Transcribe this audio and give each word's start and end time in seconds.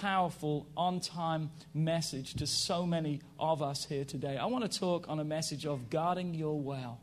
powerful, 0.00 0.66
on 0.76 1.00
time 1.00 1.50
message 1.74 2.34
to 2.34 2.46
so 2.46 2.86
many 2.86 3.20
of 3.38 3.62
us 3.62 3.84
here 3.84 4.04
today. 4.04 4.36
I 4.36 4.46
want 4.46 4.70
to 4.70 4.78
talk 4.78 5.08
on 5.08 5.20
a 5.20 5.24
message 5.24 5.66
of 5.66 5.90
guarding 5.90 6.34
your 6.34 6.60
well. 6.60 7.00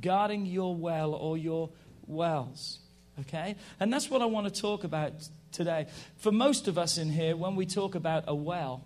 Guarding 0.00 0.46
your 0.46 0.74
well 0.76 1.12
or 1.12 1.36
your 1.36 1.70
wells. 2.06 2.78
Okay? 3.20 3.56
And 3.80 3.92
that's 3.92 4.08
what 4.08 4.22
I 4.22 4.26
want 4.26 4.52
to 4.52 4.60
talk 4.60 4.84
about 4.84 5.12
today. 5.50 5.86
For 6.16 6.30
most 6.30 6.68
of 6.68 6.78
us 6.78 6.98
in 6.98 7.10
here, 7.10 7.36
when 7.36 7.56
we 7.56 7.66
talk 7.66 7.94
about 7.94 8.24
a 8.28 8.34
well, 8.34 8.84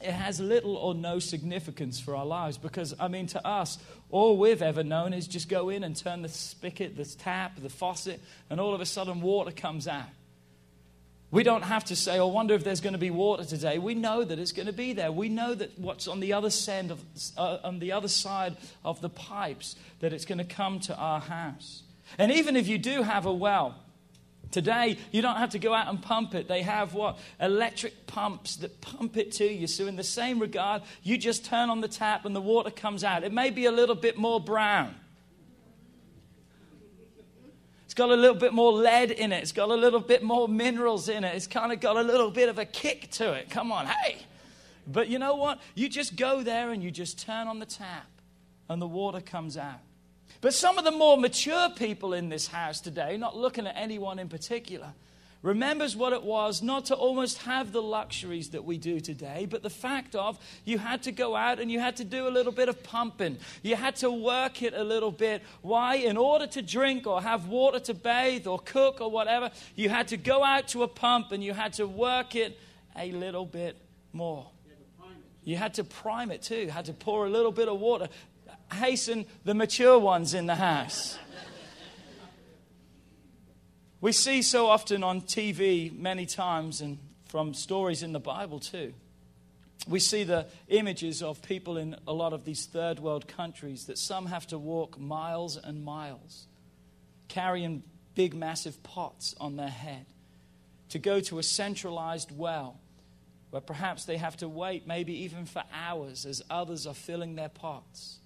it 0.00 0.12
has 0.12 0.38
little 0.38 0.76
or 0.76 0.94
no 0.94 1.18
significance 1.18 1.98
for 1.98 2.14
our 2.14 2.26
lives 2.26 2.56
because, 2.56 2.94
I 3.00 3.08
mean, 3.08 3.26
to 3.28 3.44
us, 3.44 3.78
all 4.10 4.38
we've 4.38 4.62
ever 4.62 4.84
known 4.84 5.12
is 5.12 5.26
just 5.26 5.48
go 5.48 5.70
in 5.70 5.82
and 5.82 5.96
turn 5.96 6.22
the 6.22 6.28
spigot, 6.28 6.96
the 6.96 7.04
tap, 7.04 7.60
the 7.60 7.68
faucet, 7.68 8.20
and 8.48 8.60
all 8.60 8.74
of 8.74 8.80
a 8.80 8.86
sudden 8.86 9.20
water 9.20 9.50
comes 9.50 9.88
out. 9.88 10.06
We 11.30 11.42
don't 11.42 11.62
have 11.62 11.84
to 11.86 11.96
say, 11.96 12.18
oh, 12.18 12.28
wonder 12.28 12.54
if 12.54 12.64
there's 12.64 12.80
going 12.80 12.94
to 12.94 12.98
be 12.98 13.10
water 13.10 13.44
today. 13.44 13.78
We 13.78 13.94
know 13.94 14.24
that 14.24 14.38
it's 14.38 14.52
going 14.52 14.66
to 14.66 14.72
be 14.72 14.94
there. 14.94 15.12
We 15.12 15.28
know 15.28 15.54
that 15.54 15.78
what's 15.78 16.08
on 16.08 16.20
the 16.20 16.32
other 16.32 16.48
side 16.48 16.90
of, 16.90 17.04
uh, 17.36 17.58
on 17.64 17.80
the 17.80 17.92
other 17.92 18.08
side 18.08 18.56
of 18.82 19.02
the 19.02 19.10
pipes, 19.10 19.76
that 20.00 20.14
it's 20.14 20.24
going 20.24 20.38
to 20.38 20.44
come 20.44 20.80
to 20.80 20.96
our 20.96 21.20
house. 21.20 21.82
And 22.16 22.32
even 22.32 22.56
if 22.56 22.66
you 22.66 22.78
do 22.78 23.02
have 23.02 23.26
a 23.26 23.32
well, 23.32 23.76
Today, 24.50 24.96
you 25.12 25.20
don't 25.20 25.36
have 25.36 25.50
to 25.50 25.58
go 25.58 25.74
out 25.74 25.88
and 25.88 26.00
pump 26.00 26.34
it. 26.34 26.48
They 26.48 26.62
have 26.62 26.94
what? 26.94 27.18
Electric 27.38 28.06
pumps 28.06 28.56
that 28.56 28.80
pump 28.80 29.16
it 29.18 29.32
to 29.32 29.44
you. 29.44 29.66
So, 29.66 29.86
in 29.86 29.96
the 29.96 30.04
same 30.04 30.38
regard, 30.38 30.82
you 31.02 31.18
just 31.18 31.44
turn 31.44 31.68
on 31.68 31.82
the 31.82 31.88
tap 31.88 32.24
and 32.24 32.34
the 32.34 32.40
water 32.40 32.70
comes 32.70 33.04
out. 33.04 33.24
It 33.24 33.32
may 33.32 33.50
be 33.50 33.66
a 33.66 33.72
little 33.72 33.94
bit 33.94 34.16
more 34.16 34.40
brown. 34.40 34.94
Got 37.98 38.10
a 38.10 38.14
little 38.14 38.36
bit 38.36 38.52
more 38.52 38.72
lead 38.72 39.10
in 39.10 39.32
it. 39.32 39.42
It's 39.42 39.50
got 39.50 39.70
a 39.70 39.74
little 39.74 39.98
bit 39.98 40.22
more 40.22 40.46
minerals 40.46 41.08
in 41.08 41.24
it. 41.24 41.34
It's 41.34 41.48
kind 41.48 41.72
of 41.72 41.80
got 41.80 41.96
a 41.96 42.00
little 42.00 42.30
bit 42.30 42.48
of 42.48 42.56
a 42.56 42.64
kick 42.64 43.10
to 43.14 43.32
it. 43.32 43.50
Come 43.50 43.72
on, 43.72 43.86
hey. 43.86 44.18
But 44.86 45.08
you 45.08 45.18
know 45.18 45.34
what? 45.34 45.58
You 45.74 45.88
just 45.88 46.14
go 46.14 46.44
there 46.44 46.70
and 46.70 46.80
you 46.80 46.92
just 46.92 47.18
turn 47.18 47.48
on 47.48 47.58
the 47.58 47.66
tap 47.66 48.06
and 48.68 48.80
the 48.80 48.86
water 48.86 49.20
comes 49.20 49.56
out. 49.56 49.80
But 50.40 50.54
some 50.54 50.78
of 50.78 50.84
the 50.84 50.92
more 50.92 51.16
mature 51.16 51.70
people 51.70 52.12
in 52.14 52.28
this 52.28 52.46
house 52.46 52.80
today, 52.80 53.16
not 53.16 53.36
looking 53.36 53.66
at 53.66 53.74
anyone 53.76 54.20
in 54.20 54.28
particular, 54.28 54.92
remembers 55.42 55.96
what 55.96 56.12
it 56.12 56.22
was 56.22 56.62
not 56.62 56.86
to 56.86 56.94
almost 56.94 57.38
have 57.38 57.72
the 57.72 57.82
luxuries 57.82 58.50
that 58.50 58.64
we 58.64 58.78
do 58.78 59.00
today, 59.00 59.46
but 59.48 59.62
the 59.62 59.70
fact 59.70 60.14
of 60.14 60.38
you 60.64 60.78
had 60.78 61.02
to 61.04 61.12
go 61.12 61.36
out 61.36 61.60
and 61.60 61.70
you 61.70 61.80
had 61.80 61.96
to 61.96 62.04
do 62.04 62.26
a 62.26 62.30
little 62.30 62.52
bit 62.52 62.68
of 62.68 62.82
pumping. 62.82 63.38
You 63.62 63.76
had 63.76 63.96
to 63.96 64.10
work 64.10 64.62
it 64.62 64.74
a 64.74 64.82
little 64.82 65.12
bit. 65.12 65.42
Why? 65.62 65.96
In 65.96 66.16
order 66.16 66.46
to 66.48 66.62
drink 66.62 67.06
or 67.06 67.22
have 67.22 67.46
water 67.46 67.78
to 67.80 67.94
bathe 67.94 68.46
or 68.46 68.58
cook 68.58 69.00
or 69.00 69.10
whatever, 69.10 69.50
you 69.76 69.88
had 69.88 70.08
to 70.08 70.16
go 70.16 70.44
out 70.44 70.68
to 70.68 70.82
a 70.82 70.88
pump 70.88 71.32
and 71.32 71.42
you 71.42 71.52
had 71.52 71.74
to 71.74 71.86
work 71.86 72.34
it 72.34 72.58
a 72.96 73.12
little 73.12 73.46
bit 73.46 73.76
more. 74.12 74.50
You 75.44 75.56
had 75.56 75.74
to 75.74 75.84
prime 75.84 76.30
it 76.30 76.42
too. 76.42 76.68
Had 76.68 76.86
to 76.86 76.92
pour 76.92 77.26
a 77.26 77.30
little 77.30 77.52
bit 77.52 77.68
of 77.68 77.78
water. 77.80 78.08
Hasten 78.70 79.24
the 79.44 79.54
mature 79.54 79.98
ones 79.98 80.34
in 80.34 80.44
the 80.44 80.56
house. 80.56 81.18
We 84.00 84.12
see 84.12 84.42
so 84.42 84.68
often 84.68 85.02
on 85.02 85.22
TV 85.22 85.96
many 85.96 86.24
times 86.24 86.80
and 86.80 86.98
from 87.26 87.52
stories 87.52 88.04
in 88.04 88.12
the 88.12 88.20
Bible 88.20 88.60
too. 88.60 88.94
We 89.88 89.98
see 89.98 90.22
the 90.22 90.46
images 90.68 91.22
of 91.22 91.42
people 91.42 91.76
in 91.76 91.96
a 92.06 92.12
lot 92.12 92.32
of 92.32 92.44
these 92.44 92.66
third 92.66 93.00
world 93.00 93.26
countries 93.26 93.86
that 93.86 93.98
some 93.98 94.26
have 94.26 94.46
to 94.48 94.58
walk 94.58 94.98
miles 95.00 95.56
and 95.56 95.84
miles 95.84 96.46
carrying 97.26 97.82
big, 98.14 98.34
massive 98.34 98.82
pots 98.82 99.34
on 99.40 99.56
their 99.56 99.68
head 99.68 100.06
to 100.90 100.98
go 100.98 101.20
to 101.20 101.38
a 101.38 101.42
centralized 101.42 102.30
well 102.36 102.78
where 103.50 103.60
perhaps 103.60 104.04
they 104.04 104.16
have 104.16 104.36
to 104.36 104.48
wait 104.48 104.86
maybe 104.86 105.24
even 105.24 105.44
for 105.44 105.62
hours 105.72 106.24
as 106.24 106.42
others 106.50 106.86
are 106.86 106.94
filling 106.94 107.34
their 107.34 107.48
pots. 107.48 108.18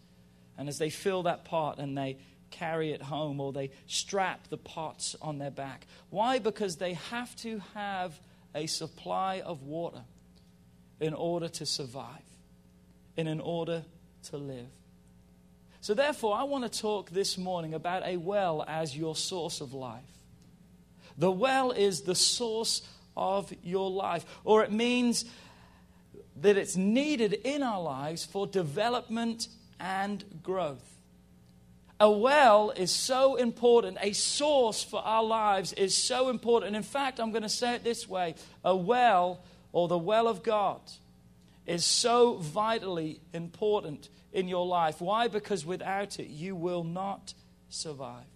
And 0.58 0.68
as 0.68 0.78
they 0.78 0.90
fill 0.90 1.22
that 1.24 1.44
pot 1.44 1.78
and 1.78 1.96
they 1.96 2.18
carry 2.52 2.92
it 2.92 3.02
home 3.02 3.40
or 3.40 3.52
they 3.52 3.70
strap 3.86 4.48
the 4.48 4.56
pots 4.56 5.16
on 5.20 5.38
their 5.38 5.50
back. 5.50 5.86
Why? 6.10 6.38
Because 6.38 6.76
they 6.76 6.94
have 6.94 7.34
to 7.36 7.60
have 7.74 8.20
a 8.54 8.66
supply 8.66 9.40
of 9.40 9.62
water 9.62 10.02
in 11.00 11.14
order 11.14 11.48
to 11.48 11.66
survive 11.66 12.22
and 13.16 13.28
in 13.28 13.40
order 13.40 13.84
to 14.24 14.36
live. 14.36 14.68
So, 15.80 15.94
therefore, 15.94 16.36
I 16.36 16.44
want 16.44 16.70
to 16.70 16.80
talk 16.80 17.10
this 17.10 17.36
morning 17.36 17.74
about 17.74 18.06
a 18.06 18.16
well 18.16 18.64
as 18.68 18.96
your 18.96 19.16
source 19.16 19.60
of 19.60 19.74
life. 19.74 20.04
The 21.18 21.30
well 21.30 21.72
is 21.72 22.02
the 22.02 22.14
source 22.14 22.82
of 23.16 23.52
your 23.64 23.90
life, 23.90 24.24
or 24.44 24.62
it 24.62 24.70
means 24.70 25.24
that 26.36 26.56
it's 26.56 26.76
needed 26.76 27.32
in 27.32 27.62
our 27.62 27.82
lives 27.82 28.24
for 28.24 28.46
development 28.46 29.48
and 29.80 30.24
growth. 30.42 30.91
A 32.02 32.10
well 32.10 32.70
is 32.70 32.90
so 32.90 33.36
important. 33.36 33.96
A 34.00 34.12
source 34.12 34.82
for 34.82 35.00
our 35.02 35.22
lives 35.22 35.72
is 35.74 35.96
so 35.96 36.30
important. 36.30 36.74
In 36.74 36.82
fact, 36.82 37.20
I'm 37.20 37.30
going 37.30 37.44
to 37.44 37.48
say 37.48 37.76
it 37.76 37.84
this 37.84 38.08
way 38.08 38.34
a 38.64 38.74
well, 38.74 39.44
or 39.70 39.86
the 39.86 39.96
well 39.96 40.26
of 40.26 40.42
God, 40.42 40.80
is 41.64 41.84
so 41.84 42.38
vitally 42.38 43.20
important 43.32 44.08
in 44.32 44.48
your 44.48 44.66
life. 44.66 45.00
Why? 45.00 45.28
Because 45.28 45.64
without 45.64 46.18
it, 46.18 46.26
you 46.26 46.56
will 46.56 46.82
not 46.82 47.34
survive. 47.68 48.31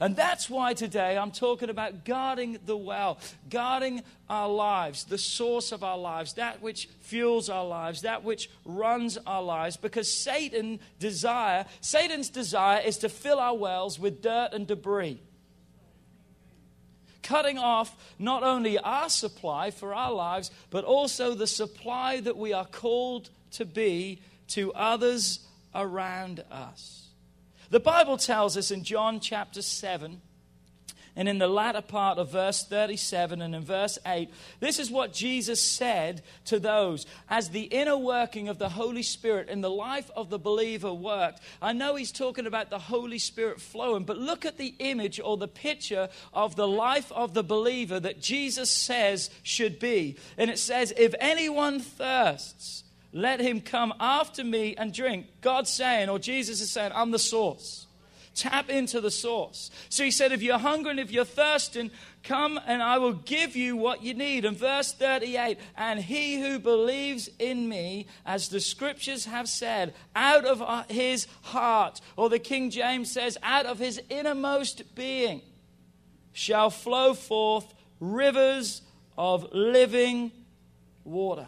And 0.00 0.16
that's 0.16 0.50
why 0.50 0.74
today 0.74 1.16
I'm 1.16 1.30
talking 1.30 1.70
about 1.70 2.04
guarding 2.04 2.58
the 2.64 2.76
well, 2.76 3.18
guarding 3.48 4.02
our 4.28 4.48
lives, 4.48 5.04
the 5.04 5.18
source 5.18 5.72
of 5.72 5.84
our 5.84 5.98
lives, 5.98 6.34
that 6.34 6.62
which 6.62 6.88
fuels 7.00 7.48
our 7.48 7.64
lives, 7.64 8.02
that 8.02 8.24
which 8.24 8.50
runs 8.64 9.18
our 9.26 9.42
lives, 9.42 9.76
because 9.76 10.12
Satan 10.12 10.80
desire, 10.98 11.66
Satan's 11.80 12.28
desire 12.28 12.80
is 12.80 12.98
to 12.98 13.08
fill 13.08 13.38
our 13.38 13.56
wells 13.56 13.98
with 13.98 14.22
dirt 14.22 14.50
and 14.52 14.66
debris. 14.66 15.20
Cutting 17.22 17.58
off 17.58 17.96
not 18.18 18.42
only 18.42 18.78
our 18.78 19.08
supply 19.08 19.70
for 19.70 19.94
our 19.94 20.12
lives, 20.12 20.50
but 20.70 20.84
also 20.84 21.34
the 21.34 21.46
supply 21.46 22.20
that 22.20 22.36
we 22.36 22.52
are 22.52 22.66
called 22.66 23.30
to 23.52 23.64
be 23.64 24.20
to 24.48 24.72
others 24.74 25.40
around 25.74 26.44
us. 26.50 27.03
The 27.70 27.80
Bible 27.80 28.16
tells 28.16 28.56
us 28.56 28.70
in 28.70 28.84
John 28.84 29.20
chapter 29.20 29.62
7, 29.62 30.20
and 31.16 31.28
in 31.28 31.38
the 31.38 31.48
latter 31.48 31.80
part 31.80 32.18
of 32.18 32.32
verse 32.32 32.64
37 32.64 33.40
and 33.40 33.54
in 33.54 33.62
verse 33.62 33.98
8, 34.04 34.28
this 34.58 34.80
is 34.80 34.90
what 34.90 35.12
Jesus 35.12 35.62
said 35.62 36.22
to 36.46 36.58
those 36.58 37.06
as 37.28 37.50
the 37.50 37.62
inner 37.62 37.96
working 37.96 38.48
of 38.48 38.58
the 38.58 38.68
Holy 38.68 39.02
Spirit 39.02 39.48
in 39.48 39.60
the 39.60 39.70
life 39.70 40.10
of 40.16 40.28
the 40.28 40.38
believer 40.38 40.92
worked. 40.92 41.40
I 41.62 41.72
know 41.72 41.94
he's 41.94 42.10
talking 42.10 42.46
about 42.46 42.68
the 42.68 42.80
Holy 42.80 43.18
Spirit 43.18 43.60
flowing, 43.60 44.04
but 44.04 44.18
look 44.18 44.44
at 44.44 44.58
the 44.58 44.74
image 44.80 45.20
or 45.20 45.36
the 45.36 45.48
picture 45.48 46.08
of 46.32 46.56
the 46.56 46.68
life 46.68 47.12
of 47.12 47.32
the 47.32 47.44
believer 47.44 48.00
that 48.00 48.20
Jesus 48.20 48.70
says 48.70 49.30
should 49.44 49.78
be. 49.78 50.16
And 50.36 50.50
it 50.50 50.58
says, 50.58 50.92
If 50.96 51.14
anyone 51.20 51.78
thirsts, 51.78 52.82
let 53.14 53.38
him 53.38 53.60
come 53.60 53.94
after 54.00 54.42
me 54.42 54.74
and 54.76 54.92
drink. 54.92 55.26
God's 55.40 55.70
saying, 55.70 56.08
or 56.08 56.18
Jesus 56.18 56.60
is 56.60 56.70
saying, 56.70 56.90
I'm 56.92 57.12
the 57.12 57.18
source. 57.18 57.86
Tap 58.34 58.68
into 58.68 59.00
the 59.00 59.12
source. 59.12 59.70
So 59.88 60.02
he 60.02 60.10
said, 60.10 60.32
If 60.32 60.42
you're 60.42 60.58
hungry 60.58 60.90
and 60.90 60.98
if 60.98 61.12
you're 61.12 61.24
thirsting, 61.24 61.92
come 62.24 62.58
and 62.66 62.82
I 62.82 62.98
will 62.98 63.12
give 63.12 63.54
you 63.54 63.76
what 63.76 64.02
you 64.02 64.14
need. 64.14 64.44
And 64.44 64.56
verse 64.56 64.92
38 64.92 65.56
And 65.76 66.00
he 66.00 66.40
who 66.40 66.58
believes 66.58 67.30
in 67.38 67.68
me, 67.68 68.08
as 68.26 68.48
the 68.48 68.58
scriptures 68.58 69.26
have 69.26 69.48
said, 69.48 69.94
out 70.16 70.44
of 70.44 70.90
his 70.90 71.28
heart, 71.42 72.00
or 72.16 72.28
the 72.28 72.40
King 72.40 72.70
James 72.70 73.12
says, 73.12 73.38
out 73.44 73.66
of 73.66 73.78
his 73.78 74.02
innermost 74.10 74.96
being, 74.96 75.40
shall 76.32 76.70
flow 76.70 77.14
forth 77.14 77.72
rivers 78.00 78.82
of 79.16 79.46
living 79.52 80.32
water. 81.04 81.46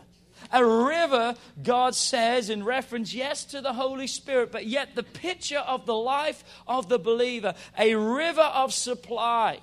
A 0.53 0.65
river, 0.65 1.35
God 1.63 1.95
says, 1.95 2.51
in 2.51 2.65
reference, 2.65 3.15
yes, 3.15 3.45
to 3.47 3.61
the 3.61 3.73
Holy 3.73 4.07
Spirit, 4.07 4.53
but 4.53 4.67
yet 4.67 4.95
the 4.95 5.03
picture 5.03 5.59
of 5.59 5.87
the 5.87 5.95
life 5.95 6.45
of 6.67 6.89
the 6.89 6.99
believer, 6.99 7.55
a 7.79 7.95
river 7.95 8.43
of 8.43 8.73
supply 8.73 9.61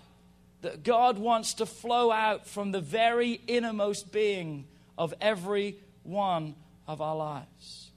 that 0.61 0.83
God 0.83 1.17
wants 1.17 1.55
to 1.55 1.65
flow 1.65 2.11
out 2.11 2.47
from 2.47 2.71
the 2.71 2.81
very 2.81 3.41
innermost 3.47 4.11
being 4.11 4.65
of 4.97 5.13
every 5.19 5.77
one 6.03 6.55
of 6.87 7.01
our 7.01 7.15
lives. 7.15 7.91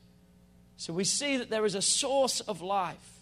So 0.76 0.92
we 0.92 1.04
see 1.04 1.36
that 1.38 1.50
there 1.50 1.64
is 1.64 1.74
a 1.74 1.82
source 1.82 2.40
of 2.40 2.60
life 2.60 3.15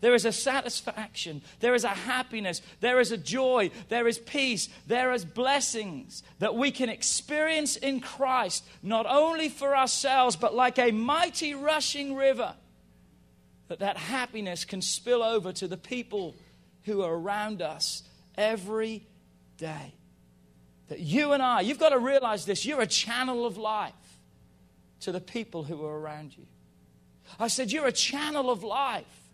there 0.00 0.14
is 0.14 0.24
a 0.24 0.32
satisfaction. 0.32 1.42
There 1.60 1.74
is 1.74 1.84
a 1.84 1.88
happiness. 1.88 2.62
There 2.80 3.00
is 3.00 3.12
a 3.12 3.16
joy. 3.16 3.70
There 3.88 4.06
is 4.06 4.18
peace. 4.18 4.68
There 4.86 5.12
is 5.12 5.24
blessings 5.24 6.22
that 6.38 6.54
we 6.54 6.70
can 6.70 6.88
experience 6.88 7.76
in 7.76 8.00
Christ, 8.00 8.64
not 8.82 9.06
only 9.06 9.48
for 9.48 9.76
ourselves, 9.76 10.36
but 10.36 10.54
like 10.54 10.78
a 10.78 10.92
mighty 10.92 11.54
rushing 11.54 12.14
river, 12.14 12.54
that 13.68 13.80
that 13.80 13.96
happiness 13.96 14.64
can 14.64 14.80
spill 14.80 15.22
over 15.22 15.52
to 15.52 15.66
the 15.66 15.76
people 15.76 16.36
who 16.84 17.02
are 17.02 17.14
around 17.14 17.60
us 17.60 18.02
every 18.36 19.06
day. 19.56 19.94
That 20.88 21.00
you 21.00 21.32
and 21.32 21.42
I, 21.42 21.60
you've 21.60 21.78
got 21.78 21.90
to 21.90 21.98
realize 21.98 22.46
this, 22.46 22.64
you're 22.64 22.80
a 22.80 22.86
channel 22.86 23.44
of 23.44 23.58
life 23.58 23.92
to 25.00 25.12
the 25.12 25.20
people 25.20 25.64
who 25.64 25.84
are 25.84 25.98
around 25.98 26.36
you. 26.36 26.46
I 27.38 27.48
said, 27.48 27.70
You're 27.70 27.86
a 27.86 27.92
channel 27.92 28.50
of 28.50 28.62
life 28.62 29.27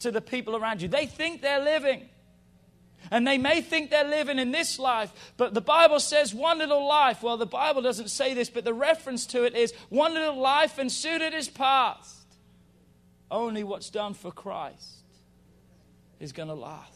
to 0.00 0.10
the 0.10 0.20
people 0.20 0.56
around 0.56 0.82
you. 0.82 0.88
They 0.88 1.06
think 1.06 1.42
they're 1.42 1.62
living. 1.62 2.08
And 3.10 3.26
they 3.26 3.38
may 3.38 3.60
think 3.60 3.90
they're 3.90 4.08
living 4.08 4.38
in 4.38 4.50
this 4.50 4.78
life, 4.78 5.12
but 5.36 5.52
the 5.52 5.60
Bible 5.60 6.00
says 6.00 6.34
one 6.34 6.58
little 6.58 6.86
life. 6.86 7.22
Well, 7.22 7.36
the 7.36 7.46
Bible 7.46 7.82
doesn't 7.82 8.08
say 8.08 8.34
this, 8.34 8.48
but 8.48 8.64
the 8.64 8.74
reference 8.74 9.26
to 9.26 9.44
it 9.44 9.54
is 9.54 9.74
one 9.88 10.14
little 10.14 10.40
life 10.40 10.78
and 10.78 10.90
soon 10.90 11.20
it 11.20 11.34
is 11.34 11.48
past. 11.48 12.24
Only 13.30 13.64
what's 13.64 13.90
done 13.90 14.14
for 14.14 14.30
Christ 14.30 15.02
is 16.18 16.32
going 16.32 16.48
to 16.48 16.54
last. 16.54 16.92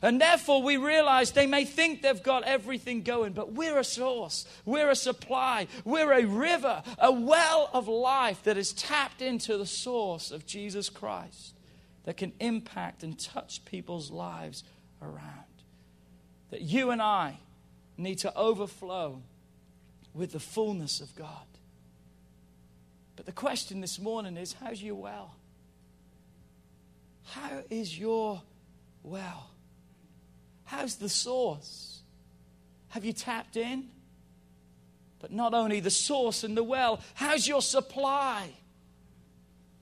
And 0.00 0.20
therefore, 0.20 0.62
we 0.62 0.78
realize 0.78 1.32
they 1.32 1.46
may 1.46 1.64
think 1.64 2.00
they've 2.00 2.22
got 2.22 2.44
everything 2.44 3.02
going, 3.02 3.32
but 3.32 3.52
we're 3.52 3.78
a 3.78 3.84
source, 3.84 4.46
we're 4.64 4.88
a 4.88 4.96
supply, 4.96 5.66
we're 5.84 6.12
a 6.12 6.24
river, 6.24 6.82
a 6.98 7.12
well 7.12 7.68
of 7.74 7.88
life 7.88 8.42
that 8.44 8.56
is 8.56 8.72
tapped 8.72 9.20
into 9.20 9.58
the 9.58 9.66
source 9.66 10.30
of 10.30 10.46
Jesus 10.46 10.88
Christ 10.88 11.51
that 12.04 12.16
can 12.16 12.32
impact 12.40 13.02
and 13.02 13.18
touch 13.18 13.64
people's 13.64 14.10
lives 14.10 14.64
around. 15.00 15.44
That 16.50 16.62
you 16.62 16.90
and 16.90 17.00
I 17.00 17.38
need 17.96 18.18
to 18.18 18.36
overflow 18.36 19.22
with 20.14 20.32
the 20.32 20.40
fullness 20.40 21.00
of 21.00 21.14
God. 21.14 21.46
But 23.16 23.26
the 23.26 23.32
question 23.32 23.80
this 23.80 23.98
morning 23.98 24.36
is 24.36 24.54
how's 24.54 24.82
your 24.82 24.96
well? 24.96 25.34
How 27.24 27.62
is 27.70 27.98
your 27.98 28.42
well? 29.02 29.50
How's 30.64 30.96
the 30.96 31.08
source? 31.08 32.00
Have 32.88 33.04
you 33.04 33.12
tapped 33.12 33.56
in? 33.56 33.88
But 35.20 35.32
not 35.32 35.54
only 35.54 35.80
the 35.80 35.90
source 35.90 36.44
and 36.44 36.56
the 36.56 36.64
well, 36.64 37.00
how's 37.14 37.46
your 37.46 37.62
supply 37.62 38.50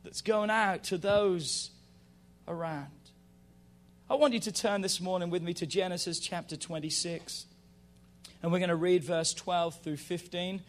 that's 0.05 0.21
going 0.21 0.51
out 0.51 0.85
to 0.85 0.99
those 0.99 1.71
around. 2.51 2.89
I 4.11 4.15
want 4.15 4.35
you 4.35 4.41
to 4.41 4.53
turn 4.53 4.81
this 4.81 5.01
morning 5.01 5.31
with 5.31 5.41
me 5.41 5.55
to 5.55 5.67
Genesis 5.67 6.19
chapter 6.19 6.57
26. 6.57 7.47
And 8.43 8.51
we're 8.51 8.59
going 8.59 8.71
to 8.71 8.77
read 8.77 9.05
verse 9.05 9.33
12 9.33 9.81
through 9.83 9.99
15. 9.99 10.61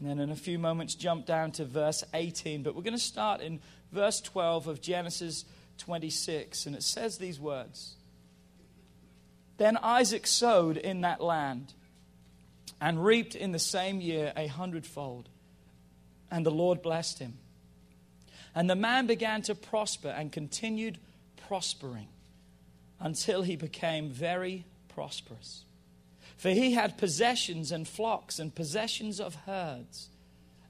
And 0.00 0.08
then 0.08 0.18
in 0.18 0.30
a 0.30 0.36
few 0.36 0.58
moments, 0.58 0.96
jump 0.96 1.26
down 1.26 1.52
to 1.52 1.64
verse 1.64 2.02
18. 2.14 2.64
But 2.64 2.74
we're 2.74 2.82
going 2.82 2.94
to 2.94 2.98
start 2.98 3.40
in 3.40 3.60
verse 3.92 4.20
12 4.20 4.66
of 4.66 4.80
Genesis 4.80 5.44
26. 5.78 6.66
And 6.66 6.74
it 6.74 6.82
says 6.82 7.18
these 7.18 7.38
words 7.38 7.94
Then 9.56 9.76
Isaac 9.76 10.26
sowed 10.26 10.76
in 10.76 11.02
that 11.02 11.20
land 11.20 11.74
and 12.80 13.04
reaped 13.04 13.36
in 13.36 13.52
the 13.52 13.60
same 13.60 14.00
year 14.00 14.32
a 14.36 14.48
hundredfold. 14.48 15.28
And 16.28 16.44
the 16.44 16.50
Lord 16.50 16.82
blessed 16.82 17.20
him. 17.20 17.34
And 18.52 18.68
the 18.68 18.74
man 18.74 19.06
began 19.06 19.42
to 19.42 19.54
prosper 19.54 20.08
and 20.08 20.32
continued 20.32 20.98
prospering 21.50 22.06
until 23.00 23.42
he 23.42 23.56
became 23.56 24.08
very 24.08 24.64
prosperous. 24.86 25.64
For 26.36 26.50
he 26.50 26.74
had 26.74 26.96
possessions 26.96 27.72
and 27.72 27.88
flocks 27.88 28.38
and 28.38 28.54
possessions 28.54 29.18
of 29.18 29.34
herds 29.34 30.10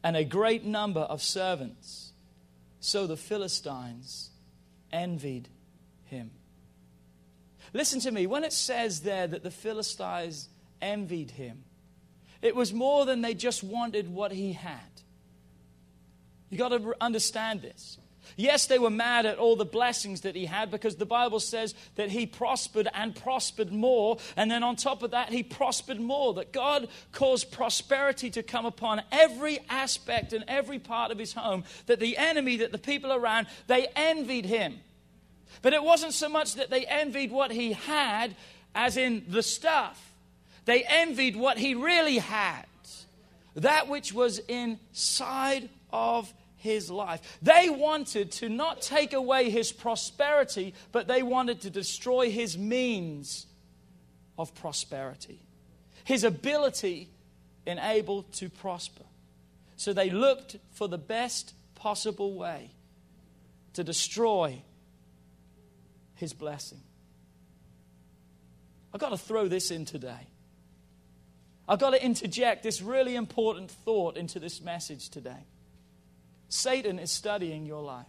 and 0.03 0.17
a 0.17 0.25
great 0.25 0.65
number 0.65 1.01
of 1.01 1.23
servants. 1.23 2.13
So 2.81 3.07
the 3.07 3.19
Philistines 3.19 4.31
envied 4.91 5.49
him. 6.07 6.31
Listen 7.75 8.01
to 8.01 8.11
me, 8.11 8.27
when 8.27 8.43
it 8.43 8.55
says 8.55 9.01
there 9.01 9.27
that 9.27 9.43
the 9.43 9.51
Philistines 9.51 10.49
envied 10.81 11.33
him, 11.33 11.63
it 12.41 12.57
was 12.57 12.73
more 12.73 13.05
than 13.05 13.21
they 13.21 13.35
just 13.35 13.63
wanted 13.63 14.09
what 14.09 14.33
he 14.33 14.55
had. 14.55 14.81
You 16.49 16.57
got 16.57 16.71
to 16.71 16.95
understand 17.03 17.61
this. 17.61 17.99
Yes, 18.37 18.67
they 18.67 18.79
were 18.79 18.91
mad 18.91 19.27
at 19.27 19.39
all 19.39 19.57
the 19.57 19.65
blessings 19.65 20.23
that 20.23 20.35
he 20.35 20.47
had 20.47 20.71
because 20.71 20.97
the 20.97 21.07
Bible 21.07 21.41
says 21.41 21.75
that 21.97 22.11
he 22.11 22.27
prospered 22.27 22.89
and 22.95 23.15
prospered 23.15 23.73
more. 23.73 24.19
And 24.37 24.51
then 24.51 24.63
on 24.63 24.77
top 24.77 25.03
of 25.03 25.13
that, 25.13 25.31
he 25.31 25.43
prospered 25.43 26.01
more. 26.01 26.35
That 26.35 26.53
God 26.53 26.89
caused 27.13 27.53
prosperity 27.53 28.31
to 28.31 28.43
come 28.43 28.67
upon 28.67 29.03
every 29.13 29.61
aspect 29.69 30.33
and 30.33 30.45
every 30.49 30.79
part 30.79 31.11
of 31.11 31.19
his 31.19 31.33
home. 31.33 31.65
That 31.87 32.01
the 32.01 32.17
enemy, 32.17 32.59
that 32.59 32.73
the 32.73 32.79
people 32.79 33.13
around, 33.13 33.47
they 33.67 33.89
envied 33.97 34.47
him. 34.47 34.81
But 35.63 35.73
it 35.73 35.83
wasn't 35.83 36.15
so 36.15 36.29
much 36.29 36.55
that 36.55 36.71
they 36.71 36.87
envied 36.87 37.33
what 37.33 37.51
he 37.51 37.73
had, 37.73 38.35
as 38.75 38.97
in 38.97 39.25
the 39.29 39.43
stuff, 39.43 40.13
they 40.65 40.85
envied 40.85 41.37
what 41.37 41.59
he 41.59 41.75
really 41.75 42.19
had. 42.19 42.67
That 43.57 43.89
which 43.89 44.13
was 44.13 44.39
inside 44.47 45.69
of 45.93 46.33
his 46.61 46.91
life. 46.91 47.39
They 47.43 47.69
wanted 47.69 48.33
to 48.33 48.49
not 48.49 48.83
take 48.83 49.13
away 49.13 49.51
his 49.51 49.73
prosperity, 49.73 50.75
but 50.93 51.09
they 51.09 51.23
wanted 51.23 51.63
to 51.63 51.71
destroy 51.71 52.31
his 52.31 52.57
means 52.57 53.47
of 54.39 54.55
prosperity, 54.55 55.41
his 56.05 56.25
ability 56.25 57.09
and 57.67 57.81
able 57.83 58.23
to 58.23 58.49
prosper. 58.49 59.05
So 59.77 59.93
they 59.93 60.11
looked 60.11 60.57
for 60.73 60.89
the 60.89 60.99
best 60.99 61.55
possible 61.75 62.35
way 62.35 62.71
to 63.75 63.85
destroy 63.85 64.63
his 66.15 66.33
blessing. 66.33 66.81
I've 68.93 69.01
got 69.01 69.11
to 69.11 69.19
throw 69.19 69.49
this 69.49 69.71
in 69.71 69.85
today. 69.85 70.27
I've 71.69 71.79
got 71.79 71.91
to 71.91 72.05
interject 72.05 72.63
this 72.65 72.83
really 72.83 73.15
important 73.15 73.71
thought 73.71 74.17
into 74.17 74.41
this 74.41 74.61
message 74.61 75.09
today. 75.09 75.47
Satan 76.51 76.99
is 76.99 77.11
studying 77.11 77.65
your 77.65 77.83
life. 77.83 78.07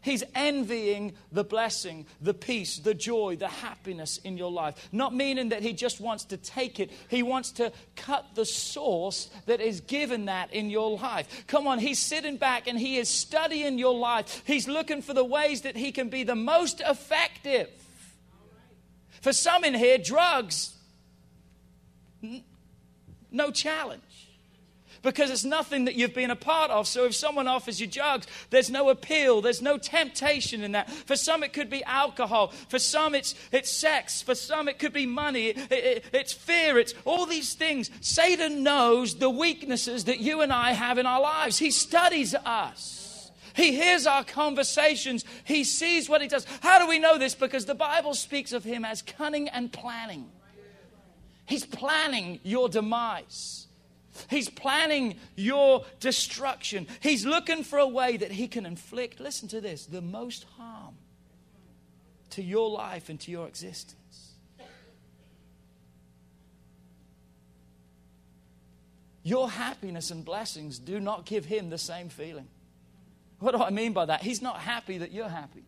He's 0.00 0.22
envying 0.36 1.14
the 1.32 1.42
blessing, 1.42 2.06
the 2.20 2.32
peace, 2.32 2.78
the 2.78 2.94
joy, 2.94 3.34
the 3.34 3.48
happiness 3.48 4.18
in 4.18 4.38
your 4.38 4.52
life. 4.52 4.88
Not 4.92 5.12
meaning 5.12 5.48
that 5.48 5.62
he 5.62 5.72
just 5.72 6.00
wants 6.00 6.24
to 6.26 6.36
take 6.36 6.78
it, 6.78 6.92
he 7.08 7.24
wants 7.24 7.50
to 7.52 7.72
cut 7.96 8.24
the 8.36 8.44
source 8.44 9.28
that 9.46 9.60
is 9.60 9.80
given 9.80 10.26
that 10.26 10.52
in 10.52 10.70
your 10.70 10.96
life. 10.96 11.48
Come 11.48 11.66
on, 11.66 11.80
he's 11.80 11.98
sitting 11.98 12.36
back 12.36 12.68
and 12.68 12.78
he 12.78 12.98
is 12.98 13.08
studying 13.08 13.78
your 13.78 13.96
life. 13.96 14.44
He's 14.46 14.68
looking 14.68 15.02
for 15.02 15.12
the 15.12 15.24
ways 15.24 15.62
that 15.62 15.76
he 15.76 15.90
can 15.90 16.08
be 16.08 16.22
the 16.22 16.36
most 16.36 16.80
effective. 16.80 17.68
For 19.22 19.32
some 19.32 19.64
in 19.64 19.74
here, 19.74 19.98
drugs, 19.98 20.72
no 23.32 23.50
challenge 23.50 24.02
because 25.06 25.30
it's 25.30 25.44
nothing 25.44 25.84
that 25.84 25.94
you've 25.94 26.12
been 26.12 26.32
a 26.32 26.36
part 26.36 26.68
of. 26.72 26.88
So 26.88 27.04
if 27.04 27.14
someone 27.14 27.46
offers 27.46 27.80
you 27.80 27.86
drugs, 27.86 28.26
there's 28.50 28.68
no 28.68 28.90
appeal, 28.90 29.40
there's 29.40 29.62
no 29.62 29.78
temptation 29.78 30.64
in 30.64 30.72
that. 30.72 30.90
For 30.90 31.14
some, 31.14 31.44
it 31.44 31.52
could 31.52 31.70
be 31.70 31.84
alcohol. 31.84 32.48
For 32.68 32.80
some, 32.80 33.14
it's, 33.14 33.36
it's 33.52 33.70
sex. 33.70 34.20
For 34.20 34.34
some, 34.34 34.68
it 34.68 34.80
could 34.80 34.92
be 34.92 35.06
money. 35.06 35.50
It, 35.50 35.70
it, 35.70 36.04
it's 36.12 36.32
fear. 36.32 36.76
It's 36.76 36.92
all 37.04 37.24
these 37.24 37.54
things. 37.54 37.88
Satan 38.00 38.64
knows 38.64 39.14
the 39.14 39.30
weaknesses 39.30 40.06
that 40.06 40.18
you 40.18 40.40
and 40.40 40.52
I 40.52 40.72
have 40.72 40.98
in 40.98 41.06
our 41.06 41.20
lives. 41.20 41.56
He 41.56 41.70
studies 41.70 42.34
us. 42.34 43.30
He 43.54 43.76
hears 43.76 44.08
our 44.08 44.24
conversations. 44.24 45.24
He 45.44 45.62
sees 45.62 46.08
what 46.08 46.20
he 46.20 46.26
does. 46.26 46.48
How 46.62 46.80
do 46.80 46.88
we 46.88 46.98
know 46.98 47.16
this? 47.16 47.36
Because 47.36 47.64
the 47.64 47.76
Bible 47.76 48.14
speaks 48.14 48.52
of 48.52 48.64
him 48.64 48.84
as 48.84 49.02
cunning 49.02 49.48
and 49.50 49.72
planning. 49.72 50.26
He's 51.46 51.64
planning 51.64 52.40
your 52.42 52.68
demise. 52.68 53.65
He's 54.28 54.48
planning 54.48 55.18
your 55.34 55.84
destruction. 56.00 56.86
He's 57.00 57.24
looking 57.24 57.64
for 57.64 57.78
a 57.78 57.88
way 57.88 58.16
that 58.16 58.32
he 58.32 58.48
can 58.48 58.66
inflict, 58.66 59.20
listen 59.20 59.48
to 59.48 59.60
this, 59.60 59.86
the 59.86 60.02
most 60.02 60.44
harm 60.56 60.94
to 62.30 62.42
your 62.42 62.70
life 62.70 63.08
and 63.08 63.18
to 63.20 63.30
your 63.30 63.46
existence. 63.46 64.32
Your 69.22 69.50
happiness 69.50 70.12
and 70.12 70.24
blessings 70.24 70.78
do 70.78 71.00
not 71.00 71.26
give 71.26 71.46
him 71.46 71.68
the 71.68 71.78
same 71.78 72.08
feeling. 72.08 72.46
What 73.40 73.56
do 73.56 73.62
I 73.62 73.70
mean 73.70 73.92
by 73.92 74.04
that? 74.04 74.22
He's 74.22 74.40
not 74.40 74.60
happy 74.60 74.98
that 74.98 75.12
you're 75.12 75.28
happy. 75.28 75.64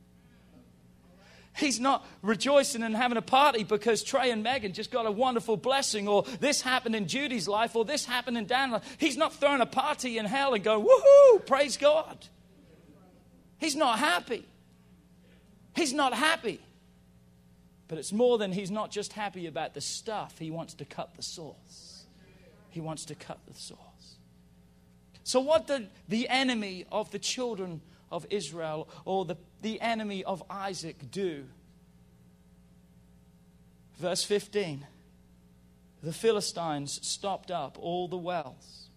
He's 1.56 1.80
not 1.80 2.06
rejoicing 2.22 2.82
and 2.82 2.96
having 2.96 3.18
a 3.18 3.22
party 3.22 3.64
because 3.64 4.04
Trey 4.04 4.30
and 4.30 4.42
Megan 4.42 4.72
just 4.72 4.90
got 4.90 5.06
a 5.06 5.10
wonderful 5.10 5.56
blessing, 5.56 6.06
or 6.06 6.22
this 6.40 6.62
happened 6.62 6.94
in 6.94 7.08
Judy's 7.08 7.48
life, 7.48 7.74
or 7.74 7.84
this 7.84 8.04
happened 8.04 8.38
in 8.38 8.46
Dan's 8.46 8.72
life. 8.72 8.96
He's 8.98 9.16
not 9.16 9.32
throwing 9.34 9.60
a 9.60 9.66
party 9.66 10.18
in 10.18 10.24
hell 10.24 10.54
and 10.54 10.62
going, 10.62 10.86
woohoo, 10.86 11.46
praise 11.46 11.76
God. 11.76 12.26
He's 13.58 13.74
not 13.74 13.98
happy. 13.98 14.46
He's 15.74 15.92
not 15.92 16.14
happy. 16.14 16.60
But 17.88 17.98
it's 17.98 18.12
more 18.12 18.38
than 18.38 18.52
he's 18.52 18.70
not 18.70 18.90
just 18.90 19.14
happy 19.14 19.46
about 19.46 19.74
the 19.74 19.80
stuff, 19.80 20.38
he 20.38 20.50
wants 20.50 20.74
to 20.74 20.84
cut 20.84 21.16
the 21.16 21.22
source. 21.22 22.04
He 22.70 22.80
wants 22.80 23.06
to 23.06 23.14
cut 23.14 23.38
the 23.46 23.54
source. 23.54 23.78
So, 25.24 25.40
what 25.40 25.66
did 25.66 25.88
the 26.08 26.28
enemy 26.28 26.86
of 26.92 27.10
the 27.10 27.18
children 27.18 27.80
of 28.10 28.26
Israel 28.30 28.88
or 29.04 29.24
the, 29.24 29.36
the 29.62 29.80
enemy 29.80 30.24
of 30.24 30.42
Isaac 30.50 31.10
do? 31.10 31.44
Verse 33.98 34.24
15 34.24 34.86
The 36.02 36.12
Philistines 36.12 37.00
stopped 37.06 37.50
up 37.50 37.78
all 37.80 38.08
the 38.08 38.16
wells 38.16 38.88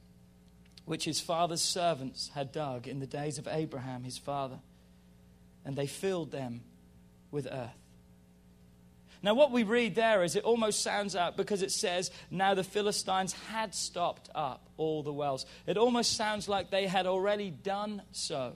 which 0.86 1.06
his 1.06 1.22
father's 1.22 1.62
servants 1.62 2.32
had 2.34 2.51
dug 2.51 2.88
in 2.88 3.00
the 3.00 3.08
days 3.08 3.38
of 3.38 3.48
Abraham, 3.50 4.03
his 4.03 4.18
father, 4.18 4.60
and 5.63 5.75
they 5.75 5.88
filled 5.88 6.32
them 6.32 6.62
with 7.30 7.48
earth. 7.50 7.70
Now, 9.24 9.36
what 9.36 9.51
we 9.51 9.63
read 9.63 9.94
there 9.94 10.24
is 10.24 10.36
it 10.36 10.44
almost 10.44 10.82
sounds 10.82 11.15
out 11.15 11.38
because 11.38 11.62
it 11.62 11.72
says, 11.72 12.10
Now 12.32 12.56
the 12.56 12.63
Philistines 12.63 13.34
had 13.51 13.75
stopped 13.75 14.30
up 14.34 14.68
all 14.77 15.03
the 15.03 15.13
wells. 15.13 15.46
It 15.68 15.77
almost 15.77 16.18
sounds 16.18 16.50
like 16.50 16.72
they 16.72 16.88
had 16.88 17.06
already 17.06 17.51
done 17.51 18.01
so 18.12 18.56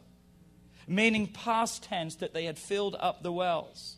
meaning 0.87 1.27
past 1.27 1.83
tense 1.83 2.15
that 2.15 2.33
they 2.33 2.45
had 2.45 2.57
filled 2.57 2.95
up 2.99 3.23
the 3.23 3.31
wells. 3.31 3.95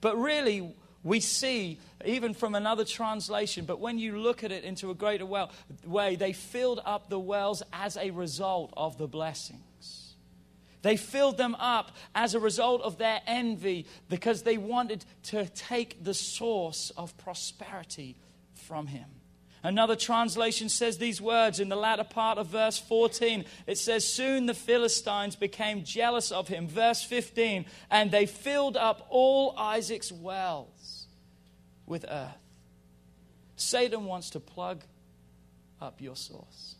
But 0.00 0.16
really, 0.16 0.74
we 1.02 1.20
see, 1.20 1.78
even 2.04 2.34
from 2.34 2.54
another 2.54 2.84
translation, 2.84 3.66
but 3.66 3.78
when 3.78 3.98
you 3.98 4.18
look 4.18 4.42
at 4.42 4.50
it 4.50 4.64
into 4.64 4.90
a 4.90 4.94
greater 4.94 5.26
well, 5.26 5.50
way, 5.84 6.16
they 6.16 6.32
filled 6.32 6.80
up 6.84 7.10
the 7.10 7.20
wells 7.20 7.62
as 7.72 7.96
a 7.96 8.10
result 8.10 8.72
of 8.76 8.96
the 8.96 9.06
blessings. 9.06 10.14
They 10.80 10.96
filled 10.96 11.38
them 11.38 11.54
up 11.54 11.92
as 12.14 12.34
a 12.34 12.40
result 12.40 12.82
of 12.82 12.98
their 12.98 13.20
envy 13.26 13.86
because 14.10 14.42
they 14.42 14.58
wanted 14.58 15.04
to 15.24 15.48
take 15.48 16.04
the 16.04 16.12
source 16.12 16.90
of 16.96 17.16
prosperity 17.16 18.16
from 18.54 18.86
him. 18.86 19.06
Another 19.64 19.96
translation 19.96 20.68
says 20.68 20.98
these 20.98 21.22
words 21.22 21.58
in 21.58 21.70
the 21.70 21.76
latter 21.76 22.04
part 22.04 22.36
of 22.36 22.48
verse 22.48 22.78
14. 22.78 23.46
It 23.66 23.78
says, 23.78 24.06
Soon 24.06 24.44
the 24.44 24.52
Philistines 24.52 25.36
became 25.36 25.84
jealous 25.84 26.30
of 26.30 26.48
him. 26.48 26.68
Verse 26.68 27.02
15, 27.02 27.64
and 27.90 28.10
they 28.10 28.26
filled 28.26 28.76
up 28.76 29.06
all 29.08 29.54
Isaac's 29.56 30.12
wells 30.12 31.06
with 31.86 32.04
earth. 32.06 32.36
Satan 33.56 34.04
wants 34.04 34.30
to 34.30 34.40
plug 34.40 34.84
up 35.80 35.98
your 35.98 36.16
source. 36.16 36.74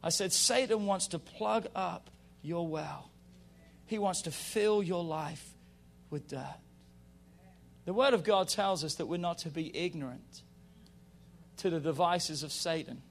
I 0.00 0.10
said, 0.10 0.32
Satan 0.32 0.86
wants 0.86 1.08
to 1.08 1.18
plug 1.18 1.66
up 1.74 2.08
your 2.40 2.68
well, 2.68 3.10
he 3.86 3.98
wants 3.98 4.22
to 4.22 4.30
fill 4.30 4.80
your 4.80 5.02
life 5.02 5.44
with 6.08 6.28
dirt. 6.28 6.60
The 7.84 7.92
Word 7.92 8.14
of 8.14 8.22
God 8.22 8.48
tells 8.48 8.84
us 8.84 8.94
that 8.94 9.06
we're 9.06 9.16
not 9.16 9.38
to 9.38 9.50
be 9.50 9.76
ignorant 9.76 10.43
to 11.58 11.70
the 11.70 11.80
devices 11.80 12.42
of 12.42 12.52
Satan, 12.52 13.02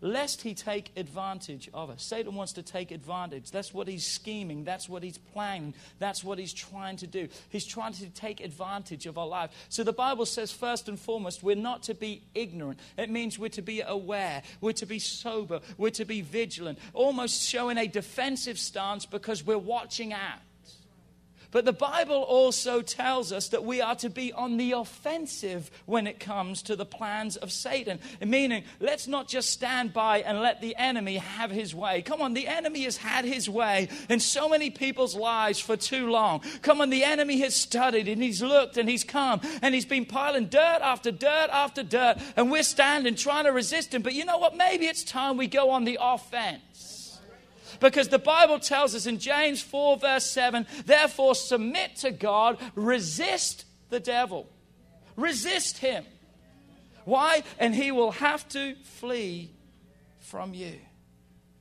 lest 0.00 0.42
he 0.42 0.54
take 0.54 0.92
advantage 0.96 1.70
of 1.72 1.88
us. 1.88 2.02
Satan 2.02 2.34
wants 2.34 2.52
to 2.52 2.62
take 2.62 2.90
advantage. 2.90 3.50
That's 3.50 3.72
what 3.72 3.88
he's 3.88 4.06
scheming. 4.06 4.64
That's 4.64 4.88
what 4.88 5.02
he's 5.02 5.18
planning. 5.18 5.74
That's 5.98 6.22
what 6.22 6.38
he's 6.38 6.52
trying 6.52 6.96
to 6.98 7.06
do. 7.06 7.28
He's 7.48 7.64
trying 7.64 7.94
to 7.94 8.08
take 8.10 8.40
advantage 8.40 9.06
of 9.06 9.16
our 9.16 9.26
life. 9.26 9.50
So 9.68 9.84
the 9.84 9.92
Bible 9.92 10.26
says, 10.26 10.52
first 10.52 10.88
and 10.88 10.98
foremost, 11.00 11.42
we're 11.42 11.56
not 11.56 11.84
to 11.84 11.94
be 11.94 12.22
ignorant. 12.34 12.78
It 12.98 13.10
means 13.10 13.38
we're 13.38 13.48
to 13.50 13.62
be 13.62 13.80
aware, 13.80 14.42
we're 14.60 14.72
to 14.72 14.86
be 14.86 14.98
sober, 14.98 15.60
we're 15.78 15.90
to 15.90 16.04
be 16.04 16.20
vigilant, 16.20 16.78
almost 16.92 17.48
showing 17.48 17.78
a 17.78 17.86
defensive 17.86 18.58
stance 18.58 19.06
because 19.06 19.44
we're 19.44 19.56
watching 19.58 20.12
out. 20.12 20.40
But 21.50 21.64
the 21.64 21.72
Bible 21.72 22.22
also 22.22 22.82
tells 22.82 23.32
us 23.32 23.48
that 23.48 23.64
we 23.64 23.80
are 23.80 23.94
to 23.96 24.10
be 24.10 24.32
on 24.32 24.56
the 24.56 24.72
offensive 24.72 25.70
when 25.86 26.06
it 26.06 26.20
comes 26.20 26.62
to 26.62 26.76
the 26.76 26.84
plans 26.84 27.36
of 27.36 27.52
Satan. 27.52 27.98
Meaning, 28.24 28.64
let's 28.80 29.06
not 29.06 29.28
just 29.28 29.50
stand 29.50 29.92
by 29.92 30.20
and 30.20 30.40
let 30.40 30.60
the 30.60 30.76
enemy 30.76 31.16
have 31.16 31.50
his 31.50 31.74
way. 31.74 32.02
Come 32.02 32.20
on, 32.20 32.34
the 32.34 32.48
enemy 32.48 32.82
has 32.82 32.96
had 32.96 33.24
his 33.24 33.48
way 33.48 33.88
in 34.08 34.20
so 34.20 34.48
many 34.48 34.70
people's 34.70 35.14
lives 35.14 35.60
for 35.60 35.76
too 35.76 36.10
long. 36.10 36.40
Come 36.62 36.80
on, 36.80 36.90
the 36.90 37.04
enemy 37.04 37.38
has 37.40 37.54
studied 37.54 38.08
and 38.08 38.22
he's 38.22 38.42
looked 38.42 38.76
and 38.76 38.88
he's 38.88 39.04
come 39.04 39.40
and 39.62 39.74
he's 39.74 39.86
been 39.86 40.04
piling 40.04 40.46
dirt 40.46 40.80
after 40.82 41.10
dirt 41.10 41.48
after 41.52 41.82
dirt, 41.82 42.18
and 42.36 42.50
we're 42.50 42.62
standing 42.62 43.14
trying 43.14 43.44
to 43.44 43.52
resist 43.52 43.94
him. 43.94 44.02
But 44.02 44.14
you 44.14 44.24
know 44.24 44.38
what? 44.38 44.56
Maybe 44.56 44.86
it's 44.86 45.04
time 45.04 45.36
we 45.36 45.46
go 45.46 45.70
on 45.70 45.84
the 45.84 45.98
offense. 46.00 46.95
Because 47.80 48.08
the 48.08 48.18
Bible 48.18 48.58
tells 48.58 48.94
us 48.94 49.06
in 49.06 49.18
James 49.18 49.62
4, 49.62 49.98
verse 49.98 50.24
7, 50.24 50.66
therefore 50.84 51.34
submit 51.34 51.96
to 51.96 52.10
God, 52.10 52.58
resist 52.74 53.64
the 53.90 54.00
devil. 54.00 54.48
Resist 55.16 55.78
him. 55.78 56.04
Why? 57.04 57.42
And 57.58 57.74
he 57.74 57.92
will 57.92 58.12
have 58.12 58.48
to 58.50 58.74
flee 58.82 59.52
from 60.18 60.54
you. 60.54 60.78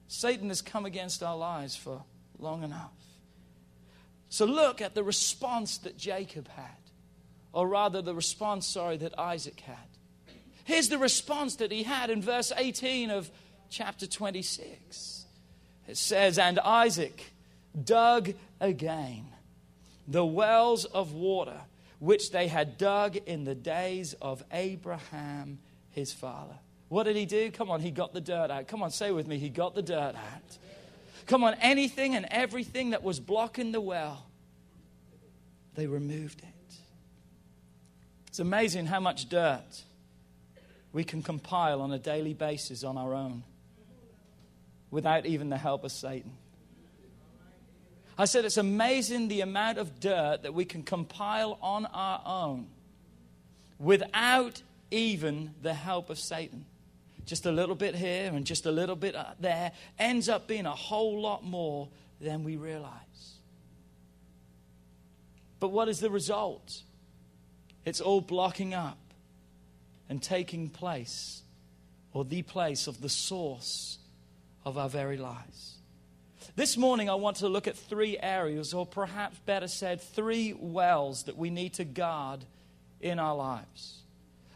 Satan 0.07 0.49
has 0.49 0.61
come 0.61 0.85
against 0.85 1.21
our 1.23 1.37
lives 1.37 1.75
for 1.75 2.03
long 2.39 2.63
enough. 2.63 2.91
So 4.29 4.45
look 4.45 4.81
at 4.81 4.95
the 4.95 5.03
response 5.03 5.77
that 5.79 5.97
Jacob 5.97 6.47
had, 6.49 6.65
or 7.53 7.67
rather, 7.67 8.01
the 8.01 8.15
response, 8.15 8.67
sorry, 8.67 8.97
that 8.97 9.17
Isaac 9.17 9.59
had. 9.61 9.77
Here's 10.65 10.89
the 10.89 10.97
response 10.97 11.57
that 11.57 11.71
he 11.71 11.83
had 11.83 12.09
in 12.09 12.21
verse 12.21 12.51
18 12.57 13.11
of 13.11 13.31
chapter 13.69 14.07
26. 14.07 15.14
It 15.87 15.97
says, 15.97 16.37
And 16.37 16.59
Isaac 16.59 17.33
dug 17.83 18.33
again 18.59 19.27
the 20.07 20.25
wells 20.25 20.85
of 20.85 21.13
water 21.13 21.59
which 21.99 22.31
they 22.31 22.47
had 22.47 22.77
dug 22.77 23.15
in 23.15 23.43
the 23.43 23.55
days 23.55 24.13
of 24.21 24.43
Abraham 24.51 25.59
his 25.91 26.11
father. 26.11 26.55
What 26.89 27.03
did 27.03 27.15
he 27.15 27.25
do? 27.25 27.51
Come 27.51 27.71
on, 27.71 27.81
he 27.81 27.91
got 27.91 28.13
the 28.13 28.21
dirt 28.21 28.51
out. 28.51 28.67
Come 28.67 28.83
on, 28.83 28.91
say 28.91 29.11
with 29.11 29.27
me, 29.27 29.37
he 29.37 29.49
got 29.49 29.75
the 29.75 29.81
dirt 29.81 30.13
out. 30.15 30.57
Come 31.25 31.43
on, 31.43 31.55
anything 31.55 32.15
and 32.15 32.27
everything 32.29 32.91
that 32.91 33.01
was 33.01 33.19
blocking 33.19 33.71
the 33.71 33.81
well, 33.81 34.25
they 35.73 35.87
removed 35.87 36.39
it. 36.39 36.75
It's 38.27 38.39
amazing 38.39 38.85
how 38.85 38.99
much 38.99 39.29
dirt 39.29 39.83
we 40.93 41.03
can 41.03 41.23
compile 41.23 41.81
on 41.81 41.91
a 41.91 41.97
daily 41.97 42.33
basis 42.33 42.83
on 42.83 42.97
our 42.97 43.13
own 43.13 43.43
without 44.95 45.25
even 45.25 45.49
the 45.49 45.57
help 45.57 45.83
of 45.83 45.91
Satan. 45.91 46.31
I 48.17 48.23
said 48.23 48.45
it's 48.45 48.55
amazing 48.55 49.27
the 49.27 49.41
amount 49.41 49.77
of 49.77 49.99
dirt 49.99 50.43
that 50.43 50.53
we 50.53 50.63
can 50.63 50.83
compile 50.83 51.59
on 51.61 51.85
our 51.87 52.21
own 52.25 52.67
without 53.77 54.61
even 54.91 55.53
the 55.61 55.73
help 55.73 56.09
of 56.09 56.17
Satan. 56.17 56.65
Just 57.25 57.45
a 57.45 57.51
little 57.51 57.75
bit 57.75 57.93
here 57.93 58.31
and 58.33 58.45
just 58.45 58.65
a 58.65 58.71
little 58.71 58.95
bit 58.95 59.17
there 59.41 59.73
ends 59.99 60.29
up 60.29 60.47
being 60.47 60.65
a 60.65 60.71
whole 60.71 61.19
lot 61.19 61.43
more 61.43 61.89
than 62.21 62.45
we 62.45 62.55
realize. 62.55 63.33
But 65.59 65.73
what 65.73 65.89
is 65.89 65.99
the 65.99 66.09
result? 66.09 66.83
It's 67.83 67.99
all 67.99 68.21
blocking 68.21 68.73
up 68.73 68.97
and 70.07 70.23
taking 70.23 70.69
place, 70.69 71.41
or 72.13 72.23
the 72.23 72.43
place 72.43 72.87
of 72.87 73.01
the 73.01 73.09
source 73.09 73.97
of 74.65 74.77
our 74.77 74.89
very 74.89 75.17
lives. 75.17 75.75
This 76.55 76.77
morning, 76.77 77.09
I 77.09 77.15
want 77.15 77.37
to 77.37 77.49
look 77.49 77.67
at 77.67 77.75
three 77.77 78.17
areas, 78.17 78.73
or 78.73 78.85
perhaps 78.85 79.37
better 79.39 79.67
said, 79.67 80.01
three 80.01 80.53
wells 80.53 81.23
that 81.23 81.37
we 81.37 81.49
need 81.49 81.73
to 81.73 81.83
guard 81.83 82.45
in 83.01 83.19
our 83.19 83.35
lives. 83.35 83.99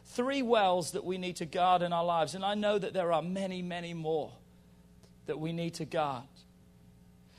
Three 0.06 0.42
wells 0.42 0.92
that 0.92 1.04
we 1.04 1.18
need 1.18 1.38
to 1.38 1.46
guard 1.46 1.82
in 1.82 1.94
our 1.94 2.04
lives. 2.04 2.36
And 2.36 2.44
I 2.44 2.56
know 2.56 2.80
that 2.80 2.94
there 2.94 3.14
are 3.14 3.22
many, 3.22 3.62
many 3.62 3.94
more 3.94 4.32
that 5.28 5.40
we 5.40 5.54
need 5.54 5.76
to 5.76 5.86
guard. 5.86 6.24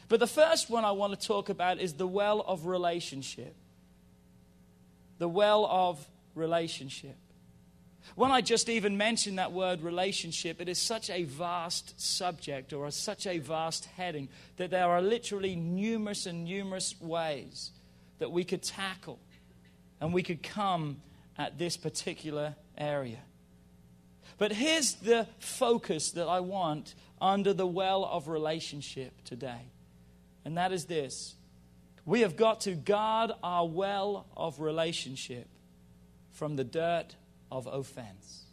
But 0.09 0.21
the 0.21 0.27
first 0.27 0.71
one 0.71 0.85
I 0.85 0.93
want 0.93 1.19
to 1.19 1.27
talk 1.27 1.49
about 1.49 1.79
is 1.81 1.95
the 1.95 2.07
well 2.07 2.41
of 2.41 2.67
relationship. 2.67 3.55
The 5.19 5.29
well 5.29 5.67
of 5.67 6.07
relationship. 6.35 7.17
When 8.15 8.31
I 8.31 8.41
just 8.41 8.69
even 8.69 8.97
mention 8.97 9.37
that 9.37 9.53
word 9.53 9.83
relationship, 9.83 10.61
it 10.61 10.69
is 10.69 10.79
such 10.79 11.11
a 11.11 11.25
vast 11.25 12.01
subject 12.01 12.73
or 12.73 12.91
such 12.91 13.27
a 13.27 13.39
vast 13.39 13.87
heading 13.97 14.29
that 14.57 14.71
there 14.71 14.89
are 14.89 15.03
literally 15.03 15.57
numerous 15.57 16.27
and 16.27 16.45
numerous 16.45 16.95
ways 17.01 17.71
that 18.19 18.31
we 18.31 18.45
could 18.45 18.63
tackle 18.63 19.19
and 20.01 20.13
we 20.13 20.23
could 20.23 20.43
come 20.43 21.01
at 21.39 21.59
this 21.59 21.77
particular 21.77 22.55
area. 22.77 23.19
But 24.39 24.53
here's 24.53 24.95
the 24.95 25.27
focus 25.39 26.13
that 26.13 26.27
I 26.27 26.41
want 26.41 26.95
under 27.21 27.53
the 27.53 27.67
well 27.67 28.05
of 28.05 28.29
relationship 28.29 29.13
today, 29.25 29.71
and 30.45 30.57
that 30.57 30.73
is 30.73 30.87
this 30.87 31.35
we 32.07 32.23
have 32.23 32.37
got 32.37 32.63
to 32.63 32.73
guard 32.73 33.31
our 33.43 33.67
well 33.67 34.27
of 34.37 34.59
relationship 34.61 35.47
from 36.33 36.57
the 36.57 36.65
dirt 36.65 37.15
of 37.51 37.67
offense. 37.67 38.45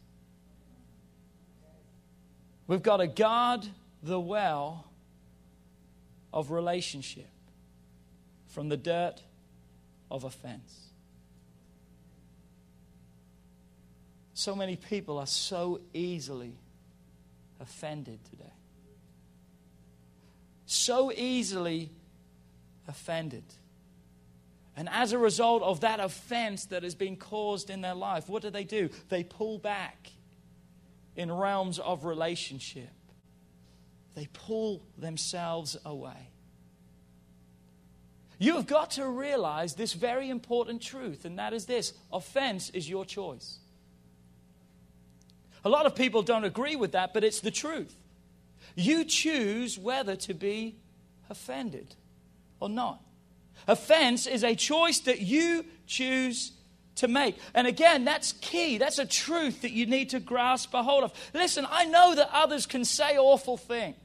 We've 2.67 2.83
got 2.83 2.97
to 2.97 3.07
guard 3.07 3.65
the 4.03 4.19
well 4.19 4.85
of 6.33 6.51
relationship 6.51 7.29
from 8.47 8.69
the 8.69 8.77
dirt 8.77 9.21
of 10.11 10.23
offense. 10.23 10.87
So 14.33 14.55
many 14.55 14.75
people 14.75 15.17
are 15.17 15.27
so 15.27 15.81
easily 15.93 16.53
offended 17.59 18.19
today. 18.29 18.53
So 20.65 21.11
easily 21.11 21.89
offended. 22.87 23.43
And 24.77 24.87
as 24.89 25.11
a 25.11 25.17
result 25.17 25.63
of 25.63 25.81
that 25.81 25.99
offense 25.99 26.65
that 26.65 26.83
has 26.83 26.93
been 26.93 27.17
caused 27.17 27.71
in 27.71 27.81
their 27.81 27.95
life, 27.95 28.29
what 28.29 28.43
do 28.43 28.51
they 28.51 28.63
do? 28.63 28.89
They 29.09 29.23
pull 29.23 29.57
back 29.57 30.11
in 31.15 31.31
realms 31.31 31.79
of 31.79 32.05
relationship, 32.05 32.91
they 34.13 34.29
pull 34.31 34.83
themselves 34.95 35.75
away. 35.83 36.29
You 38.39 38.53
have 38.57 38.67
got 38.67 38.91
to 38.91 39.07
realize 39.07 39.73
this 39.73 39.93
very 39.93 40.29
important 40.29 40.79
truth, 40.79 41.25
and 41.25 41.39
that 41.39 41.53
is 41.53 41.65
this 41.65 41.93
offense 42.13 42.69
is 42.69 42.87
your 42.87 43.03
choice. 43.03 43.57
A 45.65 45.69
lot 45.69 45.87
of 45.87 45.95
people 45.95 46.21
don't 46.21 46.43
agree 46.43 46.75
with 46.75 46.91
that, 46.91 47.15
but 47.15 47.23
it's 47.23 47.39
the 47.39 47.49
truth. 47.49 47.95
You 48.75 49.05
choose 49.05 49.79
whether 49.79 50.15
to 50.17 50.35
be 50.35 50.75
offended 51.31 51.95
or 52.59 52.69
not. 52.69 53.01
Offense 53.67 54.27
is 54.27 54.43
a 54.43 54.55
choice 54.55 54.99
that 55.01 55.21
you 55.21 55.65
choose 55.85 56.51
to 56.95 57.07
make. 57.07 57.37
And 57.53 57.67
again, 57.67 58.05
that's 58.05 58.33
key. 58.33 58.77
That's 58.77 58.99
a 58.99 59.05
truth 59.05 59.61
that 59.61 59.71
you 59.71 59.85
need 59.85 60.09
to 60.09 60.19
grasp 60.19 60.73
a 60.73 60.83
hold 60.83 61.03
of. 61.03 61.13
Listen, 61.33 61.65
I 61.69 61.85
know 61.85 62.15
that 62.15 62.29
others 62.33 62.65
can 62.65 62.85
say 62.85 63.17
awful 63.17 63.57
things. 63.57 63.95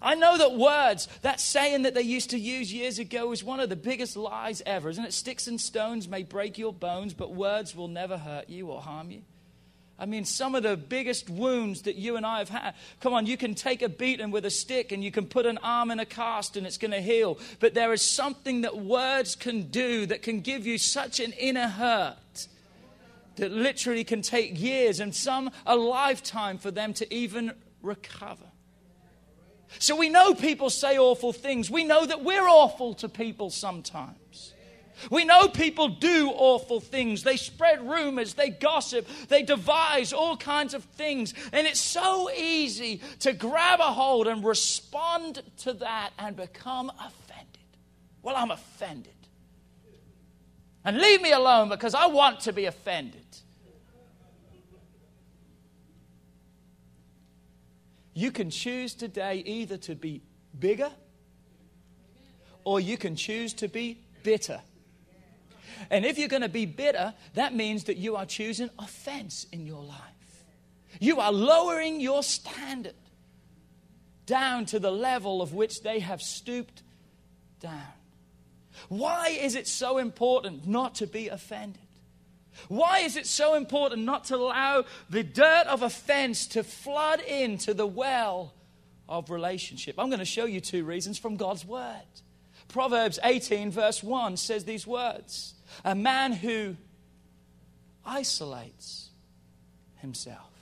I 0.00 0.14
know 0.14 0.36
that 0.36 0.56
words, 0.56 1.08
that 1.22 1.40
saying 1.40 1.82
that 1.82 1.94
they 1.94 2.02
used 2.02 2.30
to 2.30 2.38
use 2.38 2.72
years 2.72 2.98
ago, 2.98 3.32
is 3.32 3.42
one 3.42 3.60
of 3.60 3.70
the 3.70 3.76
biggest 3.76 4.16
lies 4.16 4.62
ever, 4.66 4.90
isn't 4.90 5.04
it? 5.04 5.14
Sticks 5.14 5.46
and 5.46 5.60
stones 5.60 6.06
may 6.06 6.22
break 6.22 6.58
your 6.58 6.72
bones, 6.72 7.14
but 7.14 7.34
words 7.34 7.74
will 7.74 7.88
never 7.88 8.18
hurt 8.18 8.50
you 8.50 8.68
or 8.68 8.82
harm 8.82 9.10
you. 9.10 9.22
I 9.98 10.04
mean, 10.04 10.26
some 10.26 10.54
of 10.54 10.62
the 10.62 10.76
biggest 10.76 11.30
wounds 11.30 11.82
that 11.82 11.96
you 11.96 12.16
and 12.16 12.26
I 12.26 12.38
have 12.38 12.50
had. 12.50 12.74
Come 13.00 13.14
on, 13.14 13.24
you 13.24 13.38
can 13.38 13.54
take 13.54 13.80
a 13.80 13.88
beating 13.88 14.30
with 14.30 14.44
a 14.44 14.50
stick 14.50 14.92
and 14.92 15.02
you 15.02 15.10
can 15.10 15.26
put 15.26 15.46
an 15.46 15.58
arm 15.62 15.90
in 15.90 16.00
a 16.00 16.04
cast 16.04 16.56
and 16.56 16.66
it's 16.66 16.76
going 16.76 16.90
to 16.90 17.00
heal. 17.00 17.38
But 17.60 17.72
there 17.72 17.92
is 17.94 18.02
something 18.02 18.60
that 18.60 18.76
words 18.76 19.34
can 19.34 19.68
do 19.68 20.04
that 20.06 20.20
can 20.20 20.40
give 20.40 20.66
you 20.66 20.76
such 20.76 21.18
an 21.18 21.32
inner 21.32 21.68
hurt 21.68 22.48
that 23.36 23.52
literally 23.52 24.04
can 24.04 24.20
take 24.20 24.60
years 24.60 25.00
and 25.00 25.14
some 25.14 25.50
a 25.64 25.76
lifetime 25.76 26.58
for 26.58 26.70
them 26.70 26.92
to 26.94 27.14
even 27.14 27.52
recover. 27.82 28.44
So 29.78 29.96
we 29.96 30.08
know 30.08 30.34
people 30.34 30.70
say 30.70 30.98
awful 30.98 31.32
things. 31.32 31.70
We 31.70 31.84
know 31.84 32.04
that 32.06 32.22
we're 32.22 32.48
awful 32.48 32.94
to 32.94 33.08
people 33.08 33.50
sometimes. 33.50 34.18
We 35.10 35.24
know 35.24 35.48
people 35.48 35.88
do 35.88 36.30
awful 36.34 36.80
things. 36.80 37.22
They 37.22 37.36
spread 37.36 37.88
rumors, 37.88 38.34
they 38.34 38.50
gossip, 38.50 39.06
they 39.28 39.42
devise 39.42 40.12
all 40.12 40.36
kinds 40.36 40.74
of 40.74 40.84
things. 40.84 41.34
And 41.52 41.66
it's 41.66 41.80
so 41.80 42.30
easy 42.30 43.00
to 43.20 43.32
grab 43.32 43.80
a 43.80 43.92
hold 43.92 44.26
and 44.26 44.44
respond 44.44 45.42
to 45.58 45.74
that 45.74 46.10
and 46.18 46.36
become 46.36 46.90
offended. 46.90 47.46
Well, 48.22 48.36
I'm 48.36 48.50
offended. 48.50 49.12
And 50.84 50.98
leave 50.98 51.20
me 51.20 51.32
alone 51.32 51.68
because 51.68 51.94
I 51.94 52.06
want 52.06 52.40
to 52.40 52.52
be 52.52 52.66
offended. 52.66 53.22
You 58.14 58.30
can 58.30 58.48
choose 58.48 58.94
today 58.94 59.42
either 59.44 59.76
to 59.78 59.94
be 59.94 60.22
bigger 60.58 60.90
or 62.64 62.80
you 62.80 62.96
can 62.96 63.14
choose 63.14 63.52
to 63.54 63.68
be 63.68 64.00
bitter. 64.22 64.60
And 65.90 66.04
if 66.04 66.18
you're 66.18 66.28
going 66.28 66.42
to 66.42 66.48
be 66.48 66.66
bitter, 66.66 67.14
that 67.34 67.54
means 67.54 67.84
that 67.84 67.96
you 67.96 68.16
are 68.16 68.26
choosing 68.26 68.70
offense 68.78 69.46
in 69.52 69.66
your 69.66 69.82
life. 69.82 70.44
You 71.00 71.20
are 71.20 71.32
lowering 71.32 72.00
your 72.00 72.22
standard 72.22 72.94
down 74.26 74.66
to 74.66 74.78
the 74.78 74.90
level 74.90 75.42
of 75.42 75.54
which 75.54 75.82
they 75.82 76.00
have 76.00 76.20
stooped 76.20 76.82
down. 77.60 77.82
Why 78.88 79.28
is 79.28 79.54
it 79.54 79.66
so 79.66 79.98
important 79.98 80.66
not 80.66 80.96
to 80.96 81.06
be 81.06 81.28
offended? 81.28 81.80
Why 82.68 83.00
is 83.00 83.16
it 83.16 83.26
so 83.26 83.54
important 83.54 84.02
not 84.04 84.24
to 84.24 84.36
allow 84.36 84.84
the 85.10 85.22
dirt 85.22 85.66
of 85.66 85.82
offense 85.82 86.46
to 86.48 86.64
flood 86.64 87.20
into 87.20 87.74
the 87.74 87.86
well 87.86 88.54
of 89.08 89.30
relationship? 89.30 89.96
I'm 89.98 90.08
going 90.08 90.20
to 90.20 90.24
show 90.24 90.46
you 90.46 90.60
two 90.60 90.84
reasons 90.84 91.18
from 91.18 91.36
God's 91.36 91.64
Word. 91.64 92.02
Proverbs 92.68 93.18
18, 93.22 93.70
verse 93.70 94.02
1 94.02 94.36
says 94.36 94.64
these 94.64 94.86
words 94.86 95.54
a 95.84 95.94
man 95.94 96.32
who 96.32 96.76
isolates 98.04 99.10
himself. 99.96 100.52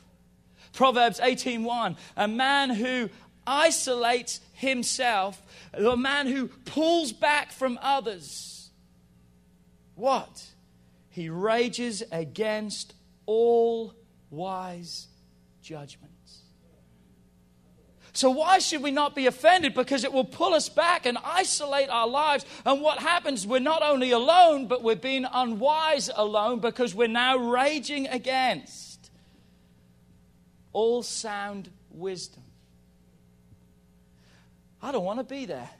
Proverbs 0.73 1.21
18:1, 1.21 1.97
a 2.17 2.27
man 2.27 2.71
who 2.71 3.11
isolates 3.47 4.40
himself, 4.55 5.43
a 5.73 5.97
man 5.97 6.27
who 6.27 6.49
pulls 6.49 7.12
back 7.12 7.53
from 7.53 7.79
others. 7.83 8.71
What? 9.95 10.47
He 11.11 11.29
rages 11.29 12.03
against 12.11 12.95
all 13.27 13.95
wise 14.31 15.07
judgment. 15.62 16.13
So, 18.16 18.31
why 18.31 18.61
should 18.61 18.81
we 18.81 18.92
not 18.92 19.16
be 19.16 19.27
offended? 19.27 19.74
Because 19.74 20.05
it 20.05 20.12
will 20.12 20.24
pull 20.24 20.55
us 20.55 20.68
back 20.68 21.05
and 21.05 21.18
isolate 21.24 21.90
our 21.90 22.07
lives. 22.07 22.46
And 22.64 22.81
what 22.81 23.00
happens, 23.00 23.44
we're 23.44 23.59
not 23.59 23.83
only 23.83 24.12
alone, 24.12 24.68
but 24.68 24.85
we're 24.85 24.94
being 24.94 25.27
unwise 25.31 26.09
alone 26.14 26.61
because 26.61 26.94
we're 26.94 27.09
now 27.09 27.37
raging 27.37 28.07
against 28.07 29.11
all 30.72 31.03
sound 31.03 31.70
wisdom. 31.90 32.44
I 34.81 34.92
don't 34.92 35.05
want 35.05 35.18
to 35.18 35.24
be 35.24 35.44
there. 35.44 35.70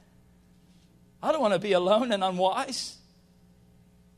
I 1.23 1.31
don't 1.31 1.41
want 1.41 1.53
to 1.53 1.59
be 1.59 1.71
alone 1.71 2.11
and 2.11 2.21
unwise. 2.21 2.97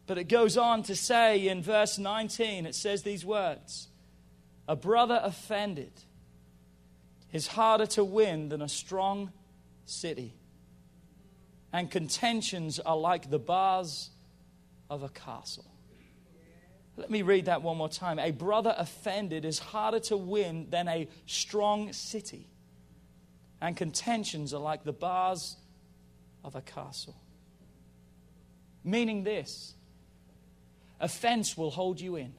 But 0.07 0.17
it 0.17 0.23
goes 0.23 0.57
on 0.57 0.81
to 0.83 0.95
say 0.95 1.49
in 1.49 1.61
verse 1.61 1.99
19, 1.99 2.65
it 2.65 2.73
says 2.73 3.03
these 3.03 3.23
words 3.23 3.89
A 4.67 4.75
brother 4.75 5.19
offended 5.21 5.91
is 7.31 7.47
harder 7.47 7.85
to 7.85 8.03
win 8.03 8.49
than 8.49 8.61
a 8.61 8.69
strong 8.69 9.31
city. 9.85 10.33
And 11.73 11.91
contentions 11.91 12.79
are 12.79 12.97
like 12.97 13.29
the 13.29 13.39
bars 13.39 14.09
of 14.89 15.03
a 15.03 15.09
castle. 15.09 15.65
Let 16.95 17.11
me 17.11 17.21
read 17.21 17.45
that 17.45 17.61
one 17.61 17.77
more 17.77 17.89
time. 17.89 18.17
A 18.17 18.31
brother 18.31 18.73
offended 18.75 19.45
is 19.45 19.59
harder 19.59 19.99
to 20.01 20.17
win 20.17 20.67
than 20.69 20.87
a 20.87 21.07
strong 21.27 21.93
city. 21.93 22.49
And 23.61 23.77
contentions 23.77 24.53
are 24.53 24.59
like 24.59 24.83
the 24.83 24.93
bars 24.93 25.57
of 26.43 26.55
a 26.55 26.61
castle. 26.61 27.15
Meaning 28.83 29.23
this 29.23 29.75
offense 30.99 31.55
will 31.55 31.69
hold 31.69 32.01
you 32.01 32.15
in. 32.15 32.33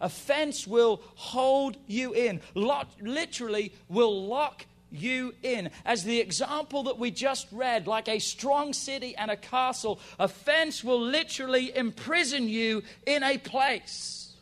Offense 0.00 0.66
will 0.66 1.02
hold 1.14 1.76
you 1.86 2.12
in, 2.12 2.40
literally, 2.54 3.72
will 3.88 4.26
lock 4.26 4.66
you 4.90 5.34
in. 5.42 5.70
As 5.84 6.04
the 6.04 6.20
example 6.20 6.84
that 6.84 6.98
we 6.98 7.10
just 7.10 7.48
read, 7.50 7.86
like 7.86 8.08
a 8.08 8.18
strong 8.18 8.72
city 8.72 9.16
and 9.16 9.30
a 9.30 9.36
castle, 9.36 9.98
offense 10.18 10.84
will 10.84 11.00
literally 11.00 11.74
imprison 11.76 12.48
you 12.48 12.82
in 13.06 13.22
a 13.22 13.38
place. 13.38 14.34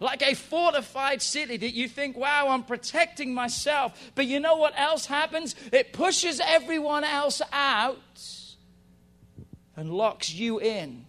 like 0.00 0.22
a 0.22 0.34
fortified 0.34 1.22
city 1.22 1.56
that 1.56 1.72
you 1.72 1.88
think, 1.88 2.16
wow, 2.16 2.48
I'm 2.48 2.62
protecting 2.62 3.32
myself. 3.34 3.98
But 4.14 4.26
you 4.26 4.40
know 4.40 4.56
what 4.56 4.78
else 4.78 5.06
happens? 5.06 5.54
It 5.72 5.92
pushes 5.92 6.40
everyone 6.40 7.04
else 7.04 7.40
out 7.52 7.98
and 9.76 9.90
locks 9.90 10.32
you 10.32 10.60
in 10.60 11.06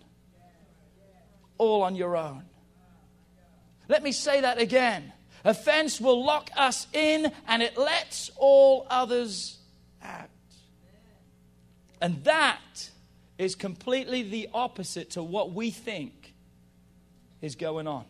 all 1.58 1.82
on 1.84 1.96
your 1.96 2.16
own. 2.16 2.44
Let 3.88 4.04
me 4.04 4.12
say 4.12 4.42
that 4.42 4.60
again. 4.60 5.14
Offense 5.44 6.02
will 6.02 6.24
lock 6.24 6.50
us 6.58 6.88
in 6.94 7.32
and 7.48 7.64
it 7.64 7.78
lets 7.78 8.32
all 8.38 8.86
others 8.90 9.58
out. 10.04 10.30
And 12.02 12.24
that 12.26 12.92
is 13.38 13.56
completely 13.56 14.24
the 14.24 14.50
opposite 14.54 15.12
to 15.12 15.24
what 15.24 15.54
we 15.54 15.72
think 15.72 16.34
is 17.42 17.56
going 17.56 17.88
on. 17.88 18.06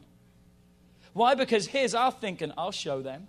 Why? 1.14 1.36
Because 1.36 1.68
here's 1.68 1.94
our 1.94 2.12
thinking 2.12 2.54
I'll 2.58 2.72
show 2.72 3.02
them. 3.02 3.28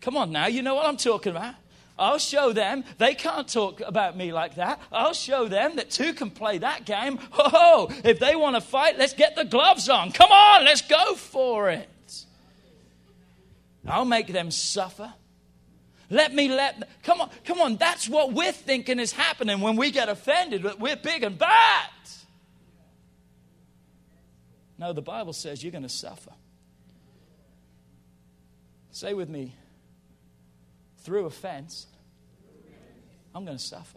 Come 0.00 0.16
on 0.16 0.30
now, 0.30 0.46
you 0.46 0.62
know 0.62 0.74
what 0.74 0.86
I'm 0.86 0.96
talking 0.96 1.32
about. 1.32 1.54
I'll 1.98 2.18
show 2.18 2.52
them 2.52 2.84
they 2.98 3.14
can't 3.14 3.48
talk 3.48 3.80
about 3.80 4.16
me 4.16 4.32
like 4.32 4.54
that. 4.54 4.80
I'll 4.92 5.14
show 5.14 5.48
them 5.48 5.76
that 5.76 5.90
two 5.90 6.12
can 6.12 6.30
play 6.30 6.58
that 6.58 6.84
game. 6.84 7.18
Oh, 7.32 7.88
if 8.04 8.18
they 8.18 8.36
want 8.36 8.56
to 8.56 8.60
fight, 8.60 8.98
let's 8.98 9.14
get 9.14 9.34
the 9.34 9.44
gloves 9.44 9.88
on. 9.88 10.12
Come 10.12 10.30
on, 10.30 10.64
let's 10.64 10.82
go 10.82 11.14
for 11.14 11.70
it. 11.70 11.88
I'll 13.86 14.04
make 14.04 14.28
them 14.28 14.50
suffer. 14.50 15.12
Let 16.10 16.34
me 16.34 16.48
let 16.48 16.88
come 17.02 17.20
on, 17.20 17.30
come 17.44 17.60
on. 17.60 17.76
That's 17.76 18.08
what 18.08 18.32
we're 18.32 18.52
thinking 18.52 18.98
is 18.98 19.12
happening 19.12 19.60
when 19.60 19.76
we 19.76 19.90
get 19.90 20.08
offended 20.08 20.62
that 20.62 20.80
we're 20.80 20.96
big 20.96 21.22
and 21.22 21.38
bad. 21.38 21.90
No, 24.78 24.92
the 24.92 25.02
Bible 25.02 25.32
says 25.32 25.62
you're 25.62 25.72
going 25.72 25.82
to 25.82 25.88
suffer. 25.88 26.30
Say 28.92 29.12
with 29.12 29.28
me, 29.28 29.54
through 31.08 31.24
offense, 31.24 31.86
I'm 33.34 33.46
going 33.46 33.56
to 33.56 33.64
suffer. 33.64 33.96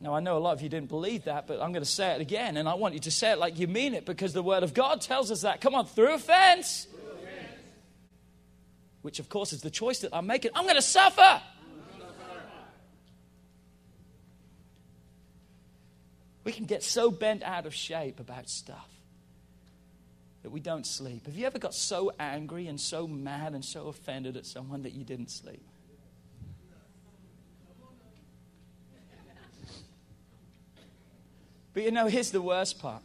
Now, 0.00 0.14
I 0.14 0.20
know 0.20 0.38
a 0.38 0.40
lot 0.40 0.52
of 0.52 0.62
you 0.62 0.70
didn't 0.70 0.88
believe 0.88 1.24
that, 1.24 1.46
but 1.46 1.60
I'm 1.60 1.70
going 1.70 1.84
to 1.84 1.90
say 1.90 2.12
it 2.14 2.22
again, 2.22 2.56
and 2.56 2.66
I 2.66 2.74
want 2.74 2.94
you 2.94 3.00
to 3.00 3.10
say 3.10 3.32
it 3.32 3.38
like 3.38 3.58
you 3.58 3.68
mean 3.68 3.92
it 3.92 4.06
because 4.06 4.32
the 4.32 4.42
Word 4.42 4.62
of 4.62 4.72
God 4.72 5.02
tells 5.02 5.30
us 5.30 5.42
that. 5.42 5.60
Come 5.60 5.74
on, 5.74 5.84
through 5.84 6.14
offense, 6.14 6.86
which 9.02 9.18
of 9.18 9.28
course 9.28 9.52
is 9.52 9.60
the 9.60 9.68
choice 9.68 9.98
that 9.98 10.16
I'm 10.16 10.26
making, 10.26 10.52
I'm 10.54 10.64
going 10.64 10.76
to 10.76 10.82
suffer. 10.82 11.42
We 16.44 16.52
can 16.52 16.64
get 16.64 16.82
so 16.82 17.10
bent 17.10 17.42
out 17.42 17.66
of 17.66 17.74
shape 17.74 18.18
about 18.18 18.48
stuff 18.48 18.93
that 20.44 20.50
we 20.50 20.60
don't 20.60 20.86
sleep. 20.86 21.24
Have 21.24 21.36
you 21.36 21.46
ever 21.46 21.58
got 21.58 21.72
so 21.72 22.12
angry 22.20 22.66
and 22.66 22.78
so 22.78 23.08
mad 23.08 23.54
and 23.54 23.64
so 23.64 23.86
offended 23.88 24.36
at 24.36 24.44
someone 24.44 24.82
that 24.82 24.92
you 24.92 25.02
didn't 25.02 25.30
sleep? 25.30 25.66
But 31.72 31.82
you 31.82 31.90
know, 31.90 32.06
here's 32.08 32.30
the 32.30 32.42
worst 32.42 32.78
part. 32.78 33.02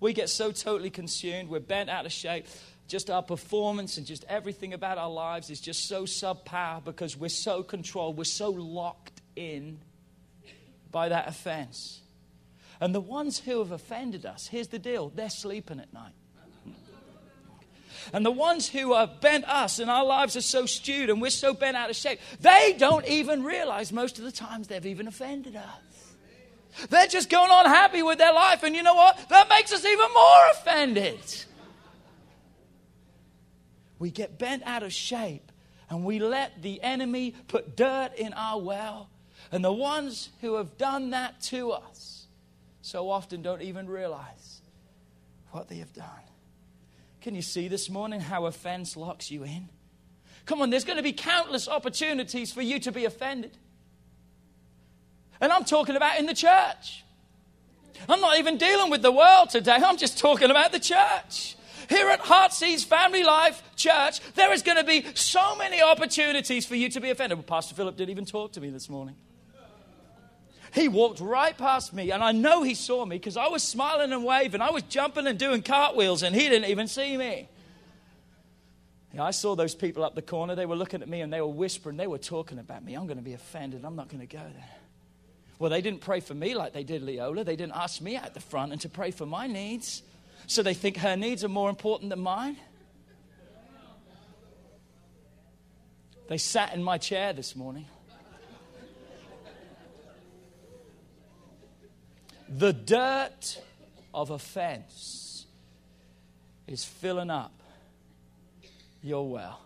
We 0.00 0.14
get 0.14 0.30
so 0.30 0.50
totally 0.50 0.88
consumed, 0.88 1.50
we're 1.50 1.60
bent 1.60 1.90
out 1.90 2.06
of 2.06 2.12
shape. 2.12 2.46
Just 2.88 3.10
our 3.10 3.22
performance 3.22 3.98
and 3.98 4.06
just 4.06 4.24
everything 4.26 4.72
about 4.72 4.96
our 4.96 5.10
lives 5.10 5.50
is 5.50 5.60
just 5.60 5.86
so 5.86 6.04
subpar 6.04 6.82
because 6.82 7.18
we're 7.18 7.28
so 7.28 7.62
controlled, 7.62 8.16
we're 8.16 8.24
so 8.24 8.48
locked 8.48 9.20
in 9.36 9.78
by 10.90 11.10
that 11.10 11.28
offense. 11.28 12.00
And 12.80 12.94
the 12.94 13.00
ones 13.00 13.40
who 13.40 13.58
have 13.58 13.72
offended 13.72 14.24
us, 14.24 14.46
here's 14.46 14.68
the 14.68 14.78
deal 14.78 15.10
they're 15.14 15.28
sleeping 15.28 15.80
at 15.80 15.92
night. 15.92 16.14
And 18.12 18.24
the 18.24 18.30
ones 18.30 18.68
who 18.68 18.94
have 18.94 19.20
bent 19.20 19.44
us 19.46 19.78
and 19.78 19.90
our 19.90 20.04
lives 20.04 20.36
are 20.36 20.42
so 20.42 20.66
stewed 20.66 21.10
and 21.10 21.20
we're 21.20 21.30
so 21.30 21.54
bent 21.54 21.76
out 21.76 21.90
of 21.90 21.96
shape, 21.96 22.20
they 22.40 22.74
don't 22.78 23.06
even 23.06 23.44
realize 23.44 23.92
most 23.92 24.18
of 24.18 24.24
the 24.24 24.32
times 24.32 24.68
they've 24.68 24.86
even 24.86 25.08
offended 25.08 25.56
us. 25.56 26.86
They're 26.90 27.06
just 27.06 27.30
going 27.30 27.50
on 27.50 27.66
happy 27.66 28.02
with 28.02 28.18
their 28.18 28.32
life. 28.32 28.62
And 28.62 28.74
you 28.76 28.82
know 28.82 28.94
what? 28.94 29.18
That 29.30 29.48
makes 29.48 29.72
us 29.72 29.84
even 29.84 30.12
more 30.12 30.50
offended. 30.52 31.44
We 33.98 34.10
get 34.10 34.38
bent 34.38 34.62
out 34.64 34.82
of 34.82 34.92
shape 34.92 35.50
and 35.88 36.04
we 36.04 36.18
let 36.18 36.62
the 36.62 36.82
enemy 36.82 37.34
put 37.48 37.76
dirt 37.76 38.10
in 38.16 38.32
our 38.34 38.60
well. 38.60 39.08
And 39.52 39.64
the 39.64 39.72
ones 39.72 40.30
who 40.40 40.56
have 40.56 40.76
done 40.76 41.10
that 41.10 41.40
to 41.42 41.72
us 41.72 42.26
so 42.82 43.10
often 43.10 43.42
don't 43.42 43.62
even 43.62 43.88
realize 43.88 44.60
what 45.50 45.68
they 45.68 45.76
have 45.76 45.92
done. 45.92 46.06
Can 47.26 47.34
you 47.34 47.42
see 47.42 47.66
this 47.66 47.90
morning 47.90 48.20
how 48.20 48.46
offense 48.46 48.96
locks 48.96 49.32
you 49.32 49.42
in? 49.42 49.68
Come 50.44 50.62
on, 50.62 50.70
there's 50.70 50.84
going 50.84 50.98
to 50.98 51.02
be 51.02 51.12
countless 51.12 51.66
opportunities 51.66 52.52
for 52.52 52.62
you 52.62 52.78
to 52.78 52.92
be 52.92 53.04
offended. 53.04 53.50
And 55.40 55.50
I'm 55.50 55.64
talking 55.64 55.96
about 55.96 56.20
in 56.20 56.26
the 56.26 56.34
church. 56.34 57.04
I'm 58.08 58.20
not 58.20 58.38
even 58.38 58.58
dealing 58.58 58.92
with 58.92 59.02
the 59.02 59.10
world 59.10 59.50
today, 59.50 59.74
I'm 59.74 59.96
just 59.96 60.20
talking 60.20 60.52
about 60.52 60.70
the 60.70 60.78
church. 60.78 61.56
Here 61.88 62.08
at 62.10 62.20
Heartsease 62.20 62.84
Family 62.84 63.24
Life 63.24 63.60
Church, 63.74 64.20
there 64.34 64.52
is 64.52 64.62
going 64.62 64.78
to 64.78 64.84
be 64.84 65.04
so 65.14 65.56
many 65.56 65.82
opportunities 65.82 66.64
for 66.64 66.76
you 66.76 66.88
to 66.90 67.00
be 67.00 67.10
offended. 67.10 67.44
Pastor 67.44 67.74
Philip 67.74 67.96
didn't 67.96 68.10
even 68.10 68.24
talk 68.24 68.52
to 68.52 68.60
me 68.60 68.70
this 68.70 68.88
morning. 68.88 69.16
He 70.76 70.88
walked 70.88 71.20
right 71.20 71.56
past 71.56 71.94
me, 71.94 72.10
and 72.12 72.22
I 72.22 72.32
know 72.32 72.62
he 72.62 72.74
saw 72.74 73.06
me 73.06 73.16
because 73.16 73.38
I 73.38 73.48
was 73.48 73.62
smiling 73.62 74.12
and 74.12 74.22
waving. 74.22 74.60
I 74.60 74.70
was 74.70 74.82
jumping 74.82 75.26
and 75.26 75.38
doing 75.38 75.62
cartwheels, 75.62 76.22
and 76.22 76.36
he 76.36 76.50
didn't 76.50 76.68
even 76.68 76.86
see 76.86 77.16
me. 77.16 77.48
I 79.18 79.30
saw 79.30 79.56
those 79.56 79.74
people 79.74 80.04
up 80.04 80.14
the 80.14 80.20
corner. 80.20 80.54
They 80.54 80.66
were 80.66 80.76
looking 80.76 81.00
at 81.00 81.08
me 81.08 81.22
and 81.22 81.32
they 81.32 81.40
were 81.40 81.46
whispering. 81.46 81.96
They 81.96 82.06
were 82.06 82.18
talking 82.18 82.58
about 82.58 82.84
me. 82.84 82.92
I'm 82.92 83.06
going 83.06 83.16
to 83.16 83.24
be 83.24 83.32
offended. 83.32 83.82
I'm 83.82 83.96
not 83.96 84.10
going 84.10 84.20
to 84.20 84.26
go 84.26 84.42
there. 84.42 84.76
Well, 85.58 85.70
they 85.70 85.80
didn't 85.80 86.02
pray 86.02 86.20
for 86.20 86.34
me 86.34 86.54
like 86.54 86.74
they 86.74 86.84
did 86.84 87.02
Leola. 87.02 87.42
They 87.42 87.56
didn't 87.56 87.72
ask 87.74 88.02
me 88.02 88.16
at 88.16 88.34
the 88.34 88.40
front 88.40 88.72
and 88.72 88.80
to 88.82 88.90
pray 88.90 89.12
for 89.12 89.24
my 89.24 89.46
needs. 89.46 90.02
So 90.46 90.62
they 90.62 90.74
think 90.74 90.98
her 90.98 91.16
needs 91.16 91.44
are 91.44 91.48
more 91.48 91.70
important 91.70 92.10
than 92.10 92.20
mine. 92.20 92.58
They 96.28 96.36
sat 96.36 96.74
in 96.74 96.82
my 96.82 96.98
chair 96.98 97.32
this 97.32 97.56
morning. 97.56 97.86
The 102.48 102.72
dirt 102.72 103.60
of 104.14 104.30
offense 104.30 105.46
is 106.66 106.84
filling 106.84 107.30
up 107.30 107.52
your 109.02 109.28
well, 109.28 109.60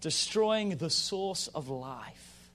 destroying 0.00 0.76
the 0.76 0.90
source 0.90 1.48
of 1.48 1.68
life 1.68 2.50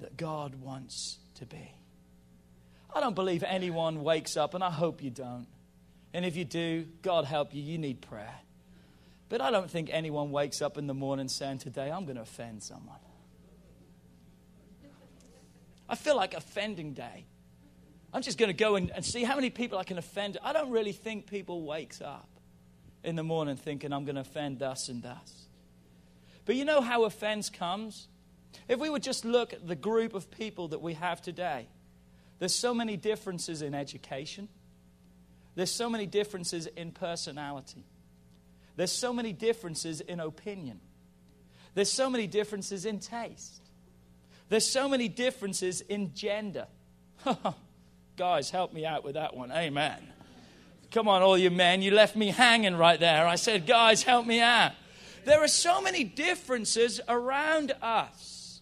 that 0.00 0.16
God 0.16 0.54
wants 0.56 1.18
to 1.36 1.46
be. 1.46 1.72
I 2.94 3.00
don't 3.00 3.14
believe 3.14 3.42
anyone 3.42 4.02
wakes 4.02 4.36
up, 4.36 4.54
and 4.54 4.64
I 4.64 4.70
hope 4.70 5.02
you 5.02 5.10
don't. 5.10 5.46
And 6.12 6.24
if 6.24 6.36
you 6.36 6.44
do, 6.44 6.86
God 7.02 7.24
help 7.24 7.54
you, 7.54 7.62
you 7.62 7.78
need 7.78 8.00
prayer. 8.00 8.34
But 9.28 9.40
I 9.40 9.50
don't 9.50 9.70
think 9.70 9.90
anyone 9.92 10.32
wakes 10.32 10.60
up 10.60 10.76
in 10.76 10.86
the 10.88 10.94
morning 10.94 11.28
saying, 11.28 11.58
Today 11.58 11.90
I'm 11.90 12.04
going 12.04 12.16
to 12.16 12.22
offend 12.22 12.62
someone. 12.62 12.96
I 15.88 15.94
feel 15.94 16.16
like 16.16 16.34
offending 16.34 16.94
day. 16.94 17.26
I'm 18.12 18.22
just 18.22 18.38
going 18.38 18.48
to 18.48 18.56
go 18.56 18.76
and, 18.76 18.90
and 18.90 19.04
see 19.04 19.22
how 19.22 19.36
many 19.36 19.50
people 19.50 19.78
I 19.78 19.84
can 19.84 19.98
offend. 19.98 20.38
I 20.42 20.52
don't 20.52 20.70
really 20.70 20.92
think 20.92 21.26
people 21.26 21.62
wakes 21.62 22.00
up 22.00 22.28
in 23.04 23.16
the 23.16 23.22
morning 23.22 23.56
thinking 23.56 23.92
I'm 23.92 24.04
going 24.04 24.16
to 24.16 24.22
offend 24.22 24.58
thus 24.58 24.88
and 24.88 25.02
thus. 25.02 25.46
But 26.44 26.56
you 26.56 26.64
know 26.64 26.80
how 26.80 27.04
offense 27.04 27.48
comes? 27.48 28.08
If 28.68 28.80
we 28.80 28.90
would 28.90 29.02
just 29.02 29.24
look 29.24 29.52
at 29.52 29.66
the 29.66 29.76
group 29.76 30.14
of 30.14 30.30
people 30.30 30.68
that 30.68 30.80
we 30.80 30.94
have 30.94 31.22
today, 31.22 31.68
there's 32.40 32.54
so 32.54 32.74
many 32.74 32.96
differences 32.96 33.62
in 33.62 33.74
education. 33.74 34.48
There's 35.54 35.70
so 35.70 35.88
many 35.88 36.06
differences 36.06 36.66
in 36.66 36.90
personality. 36.90 37.84
There's 38.76 38.92
so 38.92 39.12
many 39.12 39.32
differences 39.32 40.00
in 40.00 40.20
opinion. 40.20 40.80
There's 41.74 41.92
so 41.92 42.10
many 42.10 42.26
differences 42.26 42.84
in 42.84 42.98
taste. 42.98 43.62
There's 44.48 44.66
so 44.66 44.88
many 44.88 45.08
differences 45.08 45.80
in 45.82 46.14
gender. 46.14 46.66
Guys, 48.20 48.50
help 48.50 48.74
me 48.74 48.84
out 48.84 49.02
with 49.02 49.14
that 49.14 49.34
one. 49.34 49.50
Amen. 49.50 49.96
Come 50.90 51.08
on, 51.08 51.22
all 51.22 51.38
you 51.38 51.50
men. 51.50 51.80
You 51.80 51.90
left 51.90 52.14
me 52.14 52.26
hanging 52.26 52.76
right 52.76 53.00
there. 53.00 53.26
I 53.26 53.36
said, 53.36 53.66
guys, 53.66 54.02
help 54.02 54.26
me 54.26 54.42
out. 54.42 54.72
There 55.24 55.42
are 55.42 55.48
so 55.48 55.80
many 55.80 56.04
differences 56.04 57.00
around 57.08 57.72
us 57.80 58.60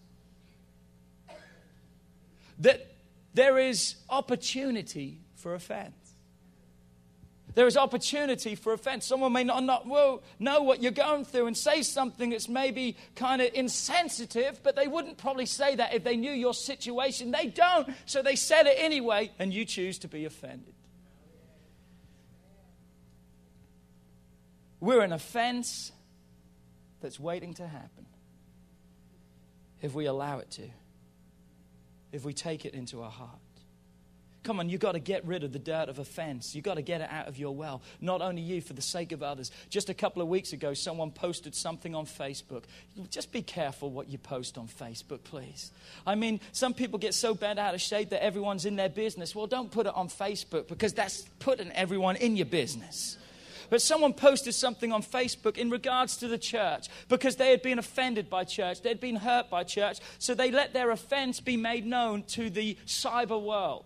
that 2.59 2.95
there 3.33 3.57
is 3.57 3.95
opportunity 4.09 5.19
for 5.35 5.55
offense. 5.55 5.93
There 7.55 7.67
is 7.67 7.77
opportunity 7.77 8.55
for 8.55 8.73
offense. 8.73 9.05
Someone 9.05 9.33
may 9.33 9.43
not, 9.43 9.63
not 9.63 9.87
well, 9.87 10.21
know 10.37 10.61
what 10.61 10.83
you're 10.83 10.91
going 10.91 11.25
through 11.25 11.47
and 11.47 11.57
say 11.57 11.81
something 11.81 12.29
that's 12.29 12.47
maybe 12.47 12.95
kind 13.15 13.41
of 13.41 13.49
insensitive, 13.53 14.61
but 14.63 14.75
they 14.75 14.87
wouldn't 14.87 15.17
probably 15.17 15.45
say 15.45 15.75
that 15.75 15.93
if 15.93 16.03
they 16.03 16.15
knew 16.15 16.31
your 16.31 16.53
situation. 16.53 17.31
They 17.31 17.47
don't, 17.47 17.89
so 18.05 18.21
they 18.21 18.35
said 18.35 18.67
it 18.67 18.75
anyway, 18.77 19.31
and 19.39 19.53
you 19.53 19.65
choose 19.65 19.97
to 19.99 20.07
be 20.07 20.25
offended. 20.25 20.73
We're 24.79 25.01
an 25.01 25.11
offense 25.11 25.91
that's 27.01 27.19
waiting 27.19 27.53
to 27.55 27.67
happen 27.67 28.05
if 29.81 29.93
we 29.93 30.05
allow 30.05 30.39
it 30.39 30.51
to, 30.51 30.69
if 32.11 32.23
we 32.23 32.33
take 32.33 32.65
it 32.65 32.73
into 32.73 33.01
our 33.01 33.11
heart. 33.11 33.39
Come 34.43 34.59
on, 34.59 34.69
you've 34.69 34.79
got 34.79 34.93
to 34.93 34.99
get 34.99 35.25
rid 35.25 35.43
of 35.43 35.51
the 35.51 35.59
dirt 35.59 35.89
of 35.89 35.99
offense. 35.99 36.55
You've 36.55 36.63
got 36.63 36.75
to 36.75 36.81
get 36.81 37.01
it 37.01 37.09
out 37.11 37.27
of 37.27 37.37
your 37.37 37.53
well. 37.53 37.81
Not 37.99 38.21
only 38.21 38.41
you, 38.41 38.61
for 38.61 38.73
the 38.73 38.81
sake 38.81 39.11
of 39.11 39.21
others. 39.21 39.51
Just 39.69 39.89
a 39.89 39.93
couple 39.93 40.21
of 40.21 40.29
weeks 40.29 40.53
ago, 40.53 40.73
someone 40.73 41.11
posted 41.11 41.53
something 41.53 41.93
on 41.93 42.05
Facebook. 42.05 42.63
Just 43.09 43.33
be 43.33 43.41
careful 43.41 43.89
what 43.89 44.07
you 44.07 44.17
post 44.17 44.57
on 44.57 44.67
Facebook, 44.67 45.23
please. 45.23 45.71
I 46.07 46.15
mean, 46.15 46.39
some 46.53 46.73
people 46.73 46.99
get 46.99 47.13
so 47.13 47.33
bent 47.33 47.59
out 47.59 47.73
of 47.73 47.81
shape 47.81 48.11
that 48.11 48.23
everyone's 48.23 48.65
in 48.65 48.77
their 48.77 48.89
business. 48.89 49.35
Well, 49.35 49.47
don't 49.47 49.69
put 49.71 49.87
it 49.87 49.95
on 49.95 50.07
Facebook 50.07 50.67
because 50.67 50.93
that's 50.93 51.25
putting 51.39 51.71
everyone 51.73 52.15
in 52.15 52.37
your 52.37 52.45
business. 52.45 53.17
But 53.69 53.81
someone 53.81 54.13
posted 54.13 54.55
something 54.55 54.91
on 54.91 55.03
Facebook 55.03 55.57
in 55.57 55.69
regards 55.69 56.17
to 56.17 56.27
the 56.27 56.37
church 56.37 56.87
because 57.07 57.35
they 57.35 57.51
had 57.51 57.61
been 57.61 57.77
offended 57.77 58.29
by 58.29 58.43
church, 58.45 58.81
they'd 58.81 58.99
been 58.99 59.17
hurt 59.17 59.49
by 59.49 59.63
church, 59.63 59.99
so 60.17 60.33
they 60.33 60.49
let 60.49 60.73
their 60.73 60.91
offense 60.91 61.39
be 61.39 61.55
made 61.55 61.85
known 61.85 62.23
to 62.23 62.49
the 62.49 62.77
cyber 62.87 63.39
world. 63.39 63.85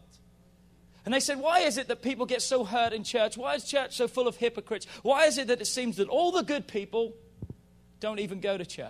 And 1.06 1.14
they 1.14 1.20
said, 1.20 1.40
Why 1.40 1.60
is 1.60 1.78
it 1.78 1.88
that 1.88 2.02
people 2.02 2.26
get 2.26 2.42
so 2.42 2.64
hurt 2.64 2.94
in 2.94 3.04
church? 3.04 3.38
Why 3.38 3.56
is 3.56 3.66
church 3.66 3.96
so 3.96 4.08
full 4.08 4.28
of 4.28 4.38
hypocrites? 4.38 4.88
Why 5.02 5.26
is 5.26 5.38
it 5.38 5.48
that 5.48 5.62
it 5.62 5.66
seems 5.66 5.98
that 5.98 6.08
all 6.08 6.32
the 6.32 6.44
good 6.44 6.68
people 6.68 7.14
don't 8.00 8.20
even 8.20 8.40
go 8.40 8.58
to 8.58 8.66
church? 8.66 8.90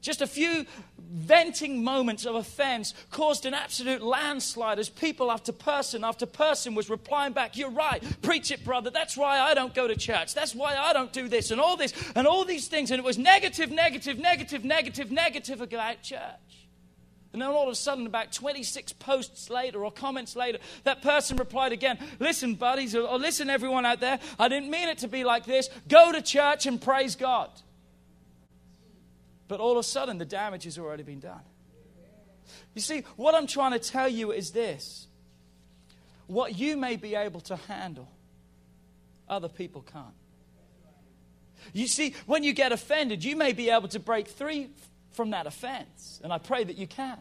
Just 0.00 0.20
a 0.20 0.26
few 0.26 0.66
venting 0.98 1.82
moments 1.82 2.26
of 2.26 2.34
offense 2.34 2.92
caused 3.10 3.46
an 3.46 3.54
absolute 3.54 4.02
landslide 4.02 4.78
as 4.78 4.90
people 4.90 5.30
after 5.30 5.50
person 5.50 6.04
after 6.04 6.26
person 6.26 6.74
was 6.74 6.90
replying 6.90 7.32
back, 7.32 7.56
You're 7.56 7.70
right, 7.70 8.02
preach 8.22 8.50
it, 8.50 8.64
brother. 8.64 8.90
That's 8.90 9.16
why 9.16 9.40
I 9.40 9.54
don't 9.54 9.74
go 9.74 9.86
to 9.86 9.96
church. 9.96 10.34
That's 10.34 10.54
why 10.54 10.76
I 10.76 10.92
don't 10.92 11.12
do 11.12 11.28
this 11.28 11.50
and 11.50 11.60
all 11.60 11.76
this 11.76 11.92
and 12.14 12.26
all 12.26 12.44
these 12.44 12.68
things. 12.68 12.90
And 12.90 12.98
it 12.98 13.04
was 13.04 13.18
negative, 13.18 13.70
negative, 13.70 14.18
negative, 14.18 14.64
negative, 14.64 15.10
negative 15.10 15.60
about 15.60 16.02
church. 16.02 16.63
And 17.34 17.42
then 17.42 17.48
all 17.48 17.64
of 17.64 17.68
a 17.68 17.74
sudden, 17.74 18.06
about 18.06 18.30
26 18.32 18.92
posts 18.92 19.50
later 19.50 19.84
or 19.84 19.90
comments 19.90 20.36
later, 20.36 20.58
that 20.84 21.02
person 21.02 21.36
replied 21.36 21.72
again 21.72 21.98
Listen, 22.20 22.54
buddies, 22.54 22.94
or 22.94 23.18
listen, 23.18 23.50
everyone 23.50 23.84
out 23.84 23.98
there, 23.98 24.20
I 24.38 24.46
didn't 24.46 24.70
mean 24.70 24.88
it 24.88 24.98
to 24.98 25.08
be 25.08 25.24
like 25.24 25.44
this. 25.44 25.68
Go 25.88 26.12
to 26.12 26.22
church 26.22 26.64
and 26.66 26.80
praise 26.80 27.16
God. 27.16 27.50
But 29.48 29.58
all 29.58 29.72
of 29.72 29.78
a 29.78 29.82
sudden, 29.82 30.18
the 30.18 30.24
damage 30.24 30.62
has 30.62 30.78
already 30.78 31.02
been 31.02 31.18
done. 31.18 31.40
You 32.72 32.80
see, 32.80 33.00
what 33.16 33.34
I'm 33.34 33.48
trying 33.48 33.72
to 33.72 33.80
tell 33.80 34.08
you 34.08 34.30
is 34.30 34.52
this 34.52 35.08
what 36.28 36.56
you 36.56 36.76
may 36.76 36.94
be 36.94 37.16
able 37.16 37.40
to 37.40 37.56
handle, 37.56 38.08
other 39.28 39.48
people 39.48 39.82
can't. 39.82 40.06
You 41.72 41.88
see, 41.88 42.14
when 42.26 42.44
you 42.44 42.52
get 42.52 42.70
offended, 42.70 43.24
you 43.24 43.34
may 43.34 43.52
be 43.52 43.70
able 43.70 43.88
to 43.88 43.98
break 43.98 44.28
three 44.28 44.68
from 45.14 45.30
that 45.30 45.46
offense, 45.46 46.20
and 46.22 46.32
I 46.32 46.38
pray 46.38 46.64
that 46.64 46.76
you 46.76 46.86
can, 46.86 47.18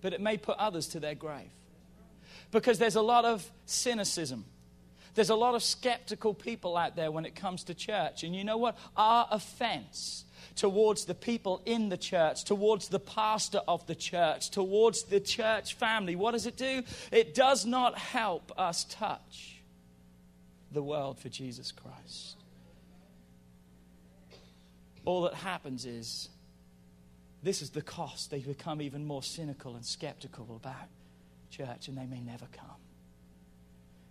but 0.00 0.12
it 0.12 0.20
may 0.20 0.36
put 0.36 0.56
others 0.58 0.88
to 0.88 1.00
their 1.00 1.14
grave. 1.14 1.50
Because 2.52 2.78
there's 2.78 2.96
a 2.96 3.02
lot 3.02 3.24
of 3.24 3.48
cynicism. 3.64 4.44
There's 5.14 5.30
a 5.30 5.34
lot 5.34 5.54
of 5.54 5.62
skeptical 5.62 6.34
people 6.34 6.76
out 6.76 6.94
there 6.94 7.10
when 7.10 7.24
it 7.24 7.34
comes 7.34 7.64
to 7.64 7.74
church. 7.74 8.22
And 8.22 8.36
you 8.36 8.44
know 8.44 8.58
what? 8.58 8.76
Our 8.96 9.26
offense 9.30 10.24
towards 10.54 11.06
the 11.06 11.14
people 11.14 11.62
in 11.64 11.88
the 11.88 11.96
church, 11.96 12.44
towards 12.44 12.88
the 12.88 13.00
pastor 13.00 13.60
of 13.66 13.86
the 13.86 13.94
church, 13.94 14.50
towards 14.50 15.04
the 15.04 15.20
church 15.20 15.74
family. 15.74 16.16
What 16.16 16.32
does 16.32 16.46
it 16.46 16.56
do? 16.56 16.82
It 17.10 17.34
does 17.34 17.66
not 17.66 17.98
help 17.98 18.52
us 18.58 18.84
touch 18.84 19.60
the 20.72 20.82
world 20.82 21.18
for 21.18 21.28
Jesus 21.28 21.72
Christ. 21.72 22.36
All 25.04 25.22
that 25.22 25.34
happens 25.34 25.86
is 25.86 26.28
this 27.42 27.62
is 27.62 27.70
the 27.70 27.82
cost. 27.82 28.30
They 28.30 28.40
become 28.40 28.80
even 28.82 29.04
more 29.04 29.22
cynical 29.22 29.74
and 29.76 29.84
skeptical 29.84 30.56
about 30.56 30.88
church, 31.50 31.88
and 31.88 31.96
they 31.96 32.06
may 32.06 32.20
never 32.20 32.46
come. 32.52 32.76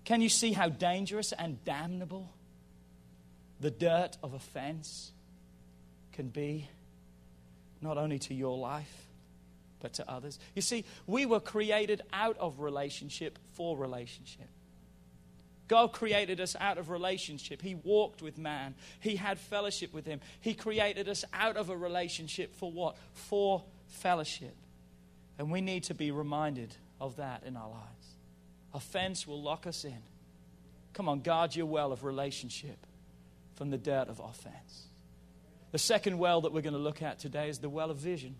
Can 0.03 0.21
you 0.21 0.29
see 0.29 0.53
how 0.53 0.69
dangerous 0.69 1.31
and 1.31 1.63
damnable 1.65 2.29
the 3.59 3.71
dirt 3.71 4.17
of 4.21 4.33
offense 4.33 5.11
can 6.13 6.29
be, 6.29 6.69
not 7.81 7.97
only 7.97 8.19
to 8.19 8.33
your 8.33 8.57
life, 8.57 9.05
but 9.79 9.93
to 9.93 10.09
others. 10.09 10.39
You 10.55 10.61
see, 10.61 10.85
we 11.05 11.25
were 11.25 11.39
created 11.39 12.01
out 12.11 12.37
of 12.37 12.59
relationship 12.59 13.37
for 13.53 13.77
relationship. 13.77 14.47
God 15.67 15.93
created 15.93 16.39
us 16.39 16.55
out 16.59 16.77
of 16.77 16.89
relationship. 16.89 17.61
He 17.61 17.75
walked 17.75 18.21
with 18.21 18.37
man. 18.37 18.75
He 18.99 19.15
had 19.15 19.39
fellowship 19.39 19.93
with 19.93 20.05
him. 20.05 20.21
He 20.39 20.53
created 20.53 21.09
us 21.09 21.25
out 21.33 21.57
of 21.57 21.69
a 21.69 21.77
relationship 21.77 22.55
for 22.55 22.71
what? 22.71 22.97
For 23.13 23.63
fellowship. 23.87 24.55
And 25.39 25.51
we 25.51 25.61
need 25.61 25.83
to 25.85 25.93
be 25.93 26.11
reminded 26.11 26.75
of 27.01 27.17
that 27.17 27.43
in 27.45 27.57
our 27.57 27.69
lives. 27.69 28.07
Offense 28.73 29.25
will 29.25 29.41
lock 29.41 29.65
us 29.65 29.85
in. 29.85 30.01
Come 30.93 31.09
on, 31.09 31.21
guard 31.21 31.55
your 31.55 31.65
well 31.65 31.91
of 31.91 32.03
relationship 32.03 32.77
from 33.55 33.69
the 33.69 33.77
dirt 33.77 34.07
of 34.07 34.19
offense. 34.19 34.87
The 35.71 35.79
second 35.79 36.19
well 36.19 36.41
that 36.41 36.53
we're 36.53 36.61
going 36.61 36.73
to 36.73 36.79
look 36.79 37.01
at 37.01 37.19
today 37.19 37.49
is 37.49 37.59
the 37.59 37.69
well 37.69 37.89
of 37.89 37.97
vision. 37.97 38.35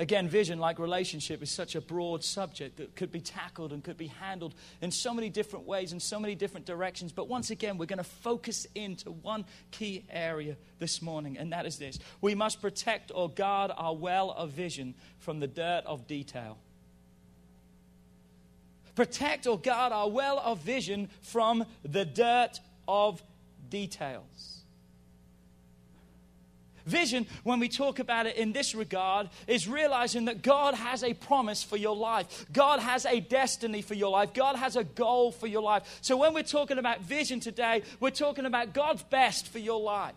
Again, 0.00 0.28
vision, 0.28 0.58
like 0.58 0.78
relationship, 0.78 1.42
is 1.42 1.50
such 1.50 1.74
a 1.74 1.80
broad 1.80 2.24
subject 2.24 2.78
that 2.78 2.96
could 2.96 3.12
be 3.12 3.20
tackled 3.20 3.70
and 3.70 3.84
could 3.84 3.98
be 3.98 4.06
handled 4.06 4.54
in 4.80 4.90
so 4.90 5.12
many 5.12 5.28
different 5.28 5.66
ways, 5.66 5.92
in 5.92 6.00
so 6.00 6.18
many 6.18 6.34
different 6.34 6.64
directions. 6.64 7.12
But 7.12 7.28
once 7.28 7.50
again, 7.50 7.76
we're 7.76 7.84
going 7.84 7.98
to 7.98 8.02
focus 8.04 8.66
into 8.74 9.10
one 9.10 9.44
key 9.72 10.06
area 10.08 10.56
this 10.78 11.02
morning, 11.02 11.36
and 11.36 11.52
that 11.52 11.66
is 11.66 11.76
this 11.76 11.98
we 12.22 12.34
must 12.34 12.62
protect 12.62 13.12
or 13.14 13.28
guard 13.28 13.72
our 13.76 13.94
well 13.94 14.30
of 14.30 14.52
vision 14.52 14.94
from 15.18 15.38
the 15.38 15.46
dirt 15.46 15.82
of 15.84 16.06
detail. 16.06 16.56
Protect 18.94 19.46
or 19.46 19.58
guard 19.60 19.92
our 19.92 20.08
well 20.08 20.38
of 20.38 20.60
vision 20.60 21.10
from 21.20 21.66
the 21.82 22.06
dirt 22.06 22.58
of 22.88 23.22
details. 23.68 24.59
Vision, 26.86 27.26
when 27.44 27.60
we 27.60 27.68
talk 27.68 27.98
about 27.98 28.26
it 28.26 28.36
in 28.36 28.52
this 28.52 28.74
regard, 28.74 29.28
is 29.46 29.68
realizing 29.68 30.26
that 30.26 30.42
God 30.42 30.74
has 30.74 31.02
a 31.02 31.14
promise 31.14 31.62
for 31.62 31.76
your 31.76 31.96
life. 31.96 32.46
God 32.52 32.80
has 32.80 33.06
a 33.06 33.20
destiny 33.20 33.82
for 33.82 33.94
your 33.94 34.10
life. 34.10 34.32
God 34.34 34.56
has 34.56 34.76
a 34.76 34.84
goal 34.84 35.32
for 35.32 35.46
your 35.46 35.62
life. 35.62 35.98
So 36.00 36.16
when 36.16 36.34
we're 36.34 36.42
talking 36.42 36.78
about 36.78 37.02
vision 37.02 37.40
today, 37.40 37.82
we're 37.98 38.10
talking 38.10 38.46
about 38.46 38.72
God's 38.72 39.02
best 39.02 39.48
for 39.48 39.58
your 39.58 39.80
life. 39.80 40.14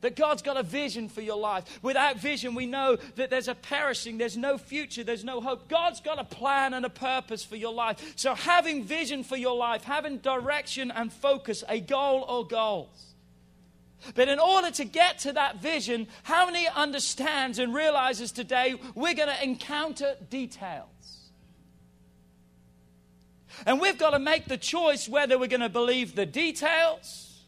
That 0.00 0.16
God's 0.16 0.40
got 0.40 0.56
a 0.56 0.62
vision 0.62 1.10
for 1.10 1.20
your 1.20 1.36
life. 1.36 1.78
Without 1.82 2.16
vision, 2.16 2.54
we 2.54 2.64
know 2.64 2.96
that 3.16 3.28
there's 3.28 3.48
a 3.48 3.54
perishing, 3.54 4.16
there's 4.16 4.36
no 4.36 4.56
future, 4.56 5.04
there's 5.04 5.24
no 5.24 5.42
hope. 5.42 5.68
God's 5.68 6.00
got 6.00 6.18
a 6.18 6.24
plan 6.24 6.72
and 6.72 6.86
a 6.86 6.90
purpose 6.90 7.44
for 7.44 7.56
your 7.56 7.74
life. 7.74 8.14
So, 8.16 8.34
having 8.34 8.84
vision 8.84 9.24
for 9.24 9.36
your 9.36 9.56
life, 9.56 9.84
having 9.84 10.16
direction 10.18 10.90
and 10.90 11.12
focus, 11.12 11.64
a 11.68 11.80
goal 11.80 12.24
or 12.26 12.46
goals 12.46 13.09
but 14.14 14.28
in 14.28 14.38
order 14.38 14.70
to 14.70 14.84
get 14.84 15.18
to 15.20 15.32
that 15.32 15.60
vision, 15.60 16.08
how 16.22 16.46
many 16.46 16.66
understands 16.68 17.58
and 17.58 17.74
realizes 17.74 18.32
today 18.32 18.74
we're 18.94 19.14
going 19.14 19.28
to 19.28 19.42
encounter 19.42 20.16
details? 20.28 20.86
And 23.66 23.80
we've 23.80 23.98
got 23.98 24.10
to 24.10 24.18
make 24.18 24.46
the 24.46 24.56
choice 24.56 25.08
whether 25.08 25.38
we're 25.38 25.48
going 25.48 25.60
to 25.60 25.68
believe 25.68 26.14
the 26.14 26.26
details 26.26 27.44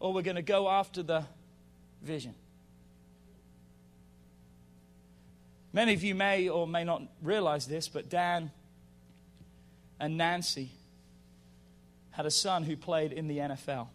or 0.00 0.12
we're 0.12 0.22
going 0.22 0.36
to 0.36 0.42
go 0.42 0.68
after 0.68 1.02
the 1.02 1.24
vision. 2.02 2.34
Many 5.72 5.94
of 5.94 6.02
you 6.02 6.14
may 6.14 6.48
or 6.48 6.66
may 6.66 6.84
not 6.84 7.02
realize 7.22 7.66
this, 7.66 7.88
but 7.88 8.08
Dan 8.08 8.50
and 10.00 10.16
Nancy 10.16 10.70
had 12.10 12.26
a 12.26 12.30
son 12.30 12.64
who 12.64 12.76
played 12.76 13.12
in 13.12 13.28
the 13.28 13.38
NFL. 13.38 13.88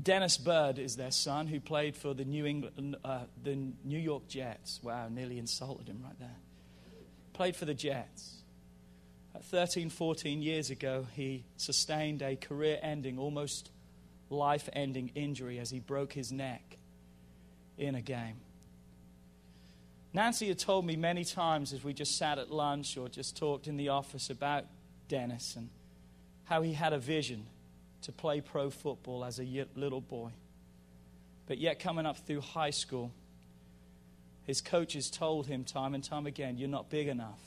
Dennis 0.00 0.36
Byrd 0.36 0.78
is 0.78 0.96
their 0.96 1.10
son, 1.10 1.46
who 1.46 1.60
played 1.60 1.96
for 1.96 2.14
the 2.14 2.24
New, 2.24 2.46
England, 2.46 2.96
uh, 3.04 3.20
the 3.42 3.56
New 3.84 3.98
York 3.98 4.28
Jets. 4.28 4.80
Wow, 4.82 5.08
nearly 5.08 5.38
insulted 5.38 5.88
him 5.88 6.00
right 6.04 6.18
there. 6.18 6.36
Played 7.32 7.56
for 7.56 7.64
the 7.64 7.74
Jets. 7.74 8.42
At 9.34 9.44
13, 9.44 9.90
14 9.90 10.42
years 10.42 10.70
ago, 10.70 11.06
he 11.14 11.44
sustained 11.56 12.22
a 12.22 12.36
career 12.36 12.78
ending, 12.82 13.18
almost 13.18 13.70
life 14.30 14.68
ending 14.72 15.10
injury 15.14 15.58
as 15.58 15.70
he 15.70 15.80
broke 15.80 16.12
his 16.12 16.30
neck 16.30 16.76
in 17.76 17.94
a 17.94 18.02
game. 18.02 18.36
Nancy 20.12 20.48
had 20.48 20.58
told 20.58 20.84
me 20.84 20.96
many 20.96 21.24
times 21.24 21.72
as 21.72 21.84
we 21.84 21.92
just 21.92 22.16
sat 22.16 22.38
at 22.38 22.50
lunch 22.50 22.96
or 22.96 23.08
just 23.08 23.36
talked 23.36 23.68
in 23.68 23.76
the 23.76 23.90
office 23.90 24.30
about 24.30 24.64
Dennis 25.06 25.54
and 25.56 25.70
how 26.44 26.62
he 26.62 26.72
had 26.72 26.92
a 26.92 26.98
vision 26.98 27.46
to 28.02 28.12
play 28.12 28.40
pro 28.40 28.70
football 28.70 29.24
as 29.24 29.38
a 29.38 29.66
little 29.74 30.00
boy. 30.00 30.30
But 31.46 31.58
yet, 31.58 31.78
coming 31.78 32.06
up 32.06 32.18
through 32.18 32.42
high 32.42 32.70
school, 32.70 33.12
his 34.44 34.60
coaches 34.60 35.10
told 35.10 35.46
him 35.46 35.64
time 35.64 35.94
and 35.94 36.04
time 36.04 36.26
again, 36.26 36.58
You're 36.58 36.68
not 36.68 36.90
big 36.90 37.08
enough 37.08 37.40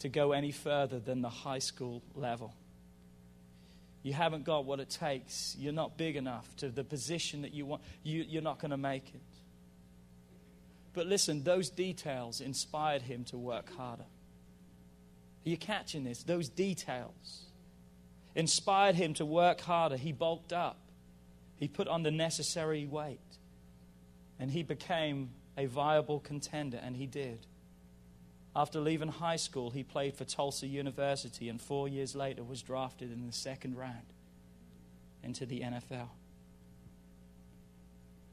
to 0.00 0.08
go 0.08 0.32
any 0.32 0.52
further 0.52 0.98
than 0.98 1.22
the 1.22 1.28
high 1.28 1.58
school 1.58 2.02
level. 2.14 2.54
You 4.02 4.12
haven't 4.12 4.44
got 4.44 4.64
what 4.64 4.80
it 4.80 4.90
takes. 4.90 5.56
You're 5.58 5.72
not 5.72 5.98
big 5.98 6.16
enough 6.16 6.46
to 6.58 6.68
the 6.68 6.84
position 6.84 7.42
that 7.42 7.52
you 7.52 7.66
want. 7.66 7.82
You, 8.04 8.24
you're 8.26 8.42
not 8.42 8.60
going 8.60 8.70
to 8.70 8.76
make 8.76 9.08
it. 9.14 9.20
But 10.94 11.06
listen, 11.06 11.42
those 11.42 11.68
details 11.68 12.40
inspired 12.40 13.02
him 13.02 13.24
to 13.24 13.36
work 13.36 13.74
harder. 13.76 14.04
Are 14.04 15.48
you 15.48 15.56
catching 15.56 16.04
this? 16.04 16.22
Those 16.22 16.48
details 16.48 17.47
inspired 18.38 18.94
him 18.94 19.14
to 19.14 19.26
work 19.26 19.60
harder. 19.60 19.96
He 19.96 20.12
bulked 20.12 20.52
up, 20.52 20.78
he 21.56 21.66
put 21.66 21.88
on 21.88 22.04
the 22.04 22.12
necessary 22.12 22.86
weight, 22.86 23.18
and 24.38 24.52
he 24.52 24.62
became 24.62 25.30
a 25.58 25.66
viable 25.66 26.20
contender, 26.20 26.80
and 26.80 26.96
he 26.96 27.04
did. 27.04 27.40
After 28.54 28.78
leaving 28.78 29.08
high 29.08 29.36
school, 29.36 29.70
he 29.70 29.82
played 29.82 30.14
for 30.14 30.24
Tulsa 30.24 30.68
University 30.68 31.48
and 31.48 31.60
four 31.60 31.88
years 31.88 32.14
later 32.14 32.42
was 32.42 32.62
drafted 32.62 33.12
in 33.12 33.26
the 33.26 33.32
second 33.32 33.76
round 33.76 34.14
into 35.22 35.44
the 35.44 35.60
NFL. 35.60 36.08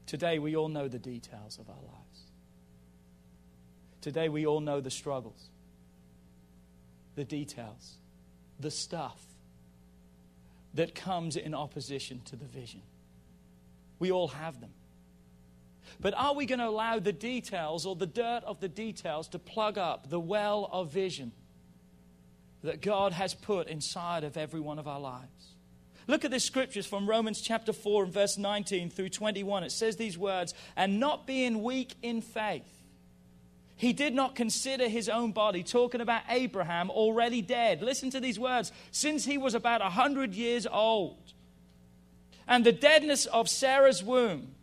Today, 0.06 0.38
we 0.38 0.56
all 0.56 0.68
know 0.68 0.86
the 0.86 1.00
details 1.00 1.58
of 1.58 1.68
our 1.68 1.74
lives. 1.74 2.20
Today, 4.00 4.28
we 4.28 4.46
all 4.46 4.60
know 4.60 4.80
the 4.80 4.90
struggles, 4.90 5.48
the 7.16 7.24
details, 7.24 7.96
the 8.58 8.70
stuff 8.70 9.20
that 10.76 10.94
comes 10.94 11.36
in 11.36 11.54
opposition 11.54 12.20
to 12.26 12.36
the 12.36 12.44
vision. 12.44 12.82
We 13.98 14.10
all 14.10 14.28
have 14.28 14.60
them. 14.60 14.70
But 16.00 16.14
are 16.14 16.34
we 16.34 16.46
going 16.46 16.58
to 16.58 16.68
allow 16.68 16.98
the 16.98 17.12
details 17.12 17.86
or 17.86 17.96
the 17.96 18.06
dirt 18.06 18.42
of 18.44 18.60
the 18.60 18.68
details 18.68 19.28
to 19.28 19.38
plug 19.38 19.78
up 19.78 20.10
the 20.10 20.20
well 20.20 20.68
of 20.70 20.92
vision 20.92 21.32
that 22.62 22.82
God 22.82 23.12
has 23.12 23.34
put 23.34 23.68
inside 23.68 24.24
of 24.24 24.36
every 24.36 24.60
one 24.60 24.78
of 24.78 24.86
our 24.86 25.00
lives? 25.00 25.54
Look 26.06 26.24
at 26.24 26.30
the 26.30 26.40
scriptures 26.40 26.86
from 26.86 27.08
Romans 27.08 27.40
chapter 27.40 27.72
4 27.72 28.04
and 28.04 28.12
verse 28.12 28.36
19 28.38 28.90
through 28.90 29.08
21. 29.08 29.64
It 29.64 29.72
says 29.72 29.96
these 29.96 30.18
words, 30.18 30.54
and 30.76 31.00
not 31.00 31.26
being 31.26 31.62
weak 31.62 31.94
in 32.02 32.20
faith. 32.20 32.75
He 33.76 33.92
did 33.92 34.14
not 34.14 34.34
consider 34.34 34.88
his 34.88 35.08
own 35.08 35.32
body, 35.32 35.62
talking 35.62 36.00
about 36.00 36.22
Abraham 36.30 36.90
already 36.90 37.42
dead. 37.42 37.82
Listen 37.82 38.10
to 38.10 38.20
these 38.20 38.38
words 38.38 38.72
since 38.90 39.24
he 39.26 39.36
was 39.36 39.54
about 39.54 39.82
a 39.82 39.84
100 39.84 40.34
years 40.34 40.66
old, 40.66 41.32
and 42.48 42.64
the 42.64 42.72
deadness 42.72 43.26
of 43.26 43.48
Sarah's 43.48 44.02
womb. 44.02 44.54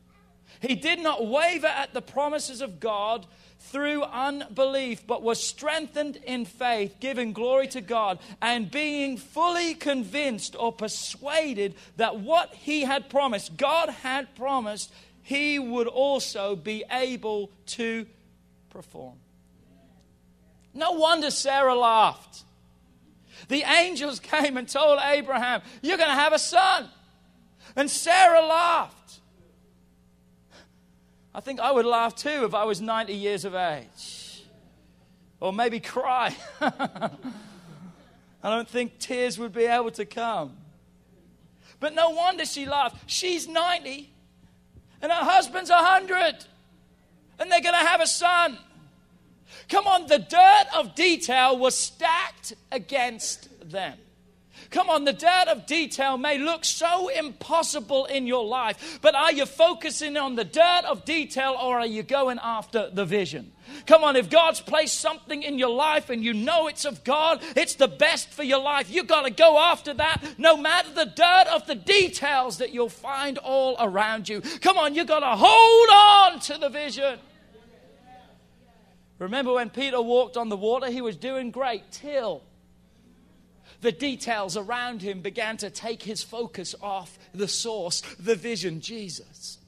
He 0.61 0.75
did 0.75 0.99
not 0.99 1.27
waver 1.27 1.67
at 1.67 1.93
the 1.93 2.01
promises 2.01 2.61
of 2.61 2.79
God 2.79 3.27
through 3.59 4.03
unbelief, 4.03 5.05
but 5.05 5.21
was 5.21 5.41
strengthened 5.41 6.17
in 6.25 6.45
faith, 6.45 6.95
giving 6.99 7.33
glory 7.33 7.67
to 7.67 7.81
God, 7.81 8.19
and 8.41 8.69
being 8.69 9.17
fully 9.17 9.73
convinced 9.73 10.55
or 10.57 10.71
persuaded 10.71 11.75
that 11.97 12.19
what 12.19 12.53
he 12.53 12.81
had 12.81 13.09
promised, 13.09 13.57
God 13.57 13.89
had 13.89 14.35
promised, 14.35 14.91
he 15.21 15.59
would 15.59 15.87
also 15.87 16.55
be 16.55 16.83
able 16.91 17.51
to 17.67 18.05
perform. 18.73 19.15
No 20.73 20.93
wonder 20.93 21.29
Sarah 21.29 21.75
laughed. 21.75 22.43
The 23.47 23.61
angels 23.61 24.19
came 24.33 24.57
and 24.57 24.67
told 24.67 24.99
Abraham, 25.01 25.61
You're 25.81 25.97
going 25.97 26.09
to 26.09 26.15
have 26.15 26.33
a 26.33 26.39
son. 26.39 26.89
And 27.75 27.89
Sarah 27.89 28.45
laughed. 28.45 29.19
I 31.33 31.39
think 31.39 31.59
I 31.59 31.71
would 31.71 31.85
laugh 31.85 32.15
too 32.15 32.45
if 32.45 32.53
I 32.53 32.65
was 32.65 32.81
90 32.81 33.13
years 33.13 33.45
of 33.45 33.55
age. 33.55 34.43
Or 35.39 35.51
maybe 35.51 35.79
cry. 35.79 36.35
I 36.61 37.09
don't 38.43 38.67
think 38.67 38.99
tears 38.99 39.39
would 39.39 39.53
be 39.53 39.65
able 39.65 39.91
to 39.91 40.05
come. 40.05 40.57
But 41.79 41.95
no 41.95 42.11
wonder 42.11 42.45
she 42.45 42.65
laughed. 42.65 43.09
She's 43.09 43.47
90 43.47 44.13
and 45.03 45.11
her 45.11 45.23
husband's 45.25 45.69
100 45.69 46.45
and 47.43 47.51
they're 47.51 47.61
going 47.61 47.77
to 47.77 47.87
have 47.87 47.99
a 47.99 48.07
son. 48.07 48.57
Come 49.67 49.85
on, 49.85 50.07
the 50.07 50.17
dirt 50.17 50.65
of 50.73 50.95
detail 50.95 51.57
was 51.57 51.77
stacked 51.77 52.53
against 52.71 53.69
them. 53.69 53.97
Come 54.69 54.89
on, 54.89 55.03
the 55.03 55.13
dirt 55.13 55.47
of 55.49 55.65
detail 55.65 56.17
may 56.17 56.37
look 56.37 56.65
so 56.65 57.09
impossible 57.09 58.05
in 58.05 58.25
your 58.25 58.45
life, 58.45 58.99
but 59.01 59.13
are 59.13 59.31
you 59.31 59.45
focusing 59.45 60.17
on 60.17 60.35
the 60.35 60.43
dirt 60.43 60.83
of 60.87 61.05
detail 61.05 61.55
or 61.61 61.79
are 61.79 61.85
you 61.85 62.01
going 62.01 62.39
after 62.41 62.89
the 62.89 63.05
vision? 63.05 63.51
Come 63.85 64.03
on, 64.03 64.15
if 64.15 64.29
God's 64.29 64.61
placed 64.61 64.99
something 64.99 65.43
in 65.43 65.59
your 65.59 65.69
life 65.69 66.09
and 66.09 66.23
you 66.23 66.33
know 66.33 66.67
it's 66.67 66.85
of 66.85 67.03
God, 67.03 67.41
it's 67.55 67.75
the 67.75 67.87
best 67.87 68.29
for 68.29 68.43
your 68.43 68.61
life. 68.61 68.89
You've 68.89 69.07
got 69.07 69.23
to 69.23 69.31
go 69.31 69.59
after 69.59 69.93
that 69.93 70.21
no 70.37 70.57
matter 70.57 70.91
the 70.93 71.05
dirt 71.05 71.47
of 71.53 71.67
the 71.67 71.75
details 71.75 72.57
that 72.57 72.73
you'll 72.73 72.89
find 72.89 73.37
all 73.37 73.75
around 73.79 74.29
you. 74.29 74.41
Come 74.61 74.77
on, 74.77 74.95
you've 74.95 75.07
got 75.07 75.19
to 75.19 75.35
hold 75.35 75.89
on 76.33 76.39
to 76.41 76.57
the 76.57 76.69
vision. 76.69 77.19
Remember 79.23 79.53
when 79.53 79.69
Peter 79.69 80.01
walked 80.01 80.35
on 80.35 80.49
the 80.49 80.57
water? 80.57 80.91
He 80.91 81.01
was 81.01 81.15
doing 81.15 81.49
great 81.49 81.91
till 81.91 82.43
the 83.79 83.93
details 83.93 84.57
around 84.57 85.01
him 85.01 85.21
began 85.21 85.55
to 85.57 85.69
take 85.69 86.03
his 86.03 86.21
focus 86.21 86.75
off 86.81 87.17
the 87.33 87.47
source, 87.47 88.01
the 88.19 88.35
vision, 88.35 88.81
Jesus. 88.81 89.59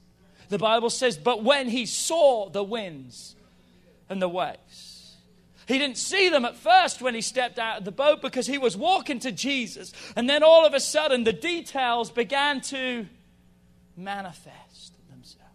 The 0.50 0.58
Bible 0.58 0.90
says, 0.90 1.16
but 1.16 1.42
when 1.42 1.68
he 1.68 1.86
saw 1.86 2.50
the 2.50 2.62
winds 2.62 3.34
and 4.10 4.20
the 4.20 4.28
waves, 4.28 5.16
he 5.66 5.78
didn't 5.78 5.98
see 5.98 6.28
them 6.28 6.44
at 6.44 6.56
first 6.56 7.00
when 7.00 7.14
he 7.14 7.22
stepped 7.22 7.58
out 7.58 7.78
of 7.78 7.84
the 7.86 7.92
boat 7.92 8.20
because 8.20 8.46
he 8.46 8.58
was 8.58 8.76
walking 8.76 9.18
to 9.20 9.32
Jesus. 9.32 9.92
And 10.14 10.28
then 10.28 10.42
all 10.42 10.66
of 10.66 10.74
a 10.74 10.80
sudden, 10.80 11.24
the 11.24 11.32
details 11.32 12.10
began 12.10 12.60
to 12.62 13.06
manifest 13.96 14.92
themselves. 15.10 15.46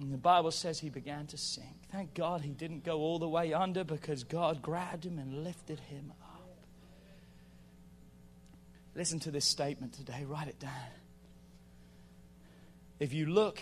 And 0.00 0.12
the 0.12 0.18
Bible 0.18 0.52
says 0.52 0.78
he 0.78 0.88
began 0.88 1.26
to 1.26 1.36
sink. 1.36 1.81
Thank 1.92 2.14
God 2.14 2.40
he 2.40 2.50
didn't 2.50 2.84
go 2.84 3.00
all 3.00 3.18
the 3.18 3.28
way 3.28 3.52
under 3.52 3.84
because 3.84 4.24
God 4.24 4.62
grabbed 4.62 5.04
him 5.04 5.18
and 5.18 5.44
lifted 5.44 5.78
him 5.78 6.10
up. 6.22 6.48
Listen 8.94 9.20
to 9.20 9.30
this 9.30 9.44
statement 9.44 9.92
today, 9.92 10.24
write 10.26 10.48
it 10.48 10.58
down. 10.58 10.72
If 12.98 13.12
you 13.12 13.26
look 13.26 13.60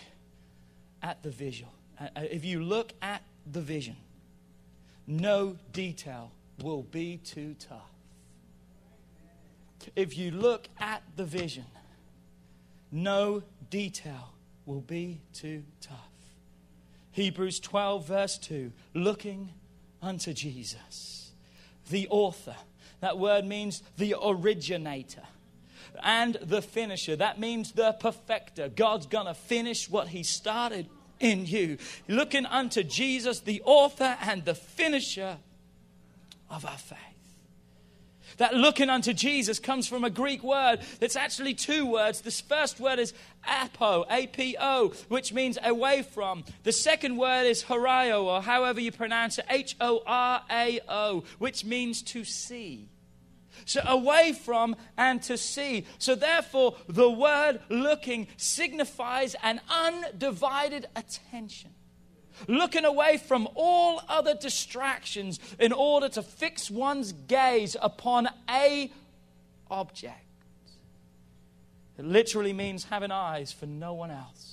at 1.03 1.23
the 1.25 1.31
visual, 1.31 1.73
uh, 2.01 2.09
uh, 2.15 2.21
if 2.31 2.45
you 2.45 2.63
look 2.63 2.93
at 3.03 3.23
the 3.51 3.61
vision, 3.61 3.97
no 5.09 5.57
detail 5.73 6.31
will 6.63 6.83
be 6.83 7.17
too 7.17 7.57
tough. 7.59 7.91
If 9.97 10.17
you 10.17 10.31
look 10.31 10.69
at 10.79 11.03
the 11.17 11.25
vision, 11.25 11.65
no 12.93 13.43
detail 13.71 14.35
will 14.67 14.83
be 14.83 15.21
too 15.33 15.65
tough. 15.81 16.10
Hebrews 17.21 17.61
12, 17.61 18.07
verse 18.07 18.39
2 18.39 18.73
looking 18.95 19.51
unto 20.03 20.33
Jesus, 20.33 21.33
the 21.91 22.09
author 22.09 22.57
that 23.01 23.19
word 23.19 23.45
means 23.45 23.83
the 23.97 24.15
originator 24.23 25.23
and 26.03 26.37
the 26.43 26.63
finisher. 26.63 27.17
That 27.17 27.41
means 27.41 27.73
the 27.73 27.93
perfecter. 27.93 28.69
God's 28.69 29.07
going 29.07 29.27
to 29.27 29.35
finish 29.35 29.89
what 29.91 30.09
He 30.09 30.23
started 30.23 30.89
in 31.19 31.47
you. 31.47 31.79
Looking 32.09 32.47
unto 32.47 32.83
Jesus, 32.83 33.41
the 33.41 33.63
author 33.65 34.17
and 34.21 34.45
the 34.45 34.55
finisher 34.55 35.39
of 36.49 36.65
our 36.65 36.79
faith. 36.79 36.99
That 38.41 38.55
looking 38.55 38.89
unto 38.89 39.13
Jesus 39.13 39.59
comes 39.59 39.87
from 39.87 40.03
a 40.03 40.09
Greek 40.09 40.43
word 40.43 40.79
that's 40.99 41.15
actually 41.15 41.53
two 41.53 41.85
words. 41.85 42.23
This 42.23 42.41
first 42.41 42.81
word 42.81 42.99
is 42.99 43.13
apo, 43.47 44.07
A-P-O, 44.11 44.95
which 45.09 45.35
means 45.35 45.59
away 45.63 46.01
from. 46.01 46.45
The 46.63 46.73
second 46.73 47.19
word 47.19 47.45
is 47.45 47.65
horaio, 47.65 48.23
or 48.25 48.41
however 48.41 48.81
you 48.81 48.93
pronounce 48.93 49.37
it, 49.37 49.45
H-O-R-A-O, 49.51 51.23
which 51.39 51.67
means 51.67 52.01
to 52.01 52.25
see. 52.25 52.89
So 53.67 53.83
away 53.85 54.33
from 54.33 54.75
and 54.97 55.23
to 55.25 55.37
see. 55.37 55.85
So 55.99 56.15
therefore, 56.15 56.77
the 56.89 57.11
word 57.11 57.61
looking 57.69 58.27
signifies 58.39 59.37
an 59.43 59.61
undivided 59.69 60.87
attention 60.97 61.73
looking 62.49 62.85
away 62.85 63.17
from 63.17 63.49
all 63.55 64.03
other 64.09 64.35
distractions 64.35 65.39
in 65.59 65.73
order 65.73 66.09
to 66.11 66.23
fix 66.23 66.71
one's 66.71 67.13
gaze 67.13 67.77
upon 67.81 68.29
a 68.49 68.91
object. 69.71 70.17
It 71.99 72.05
literally 72.05 72.53
means 72.53 72.85
having 72.85 73.11
eyes 73.11 73.53
for 73.53 73.67
no 73.67 73.93
one 73.95 74.11
else 74.11 74.51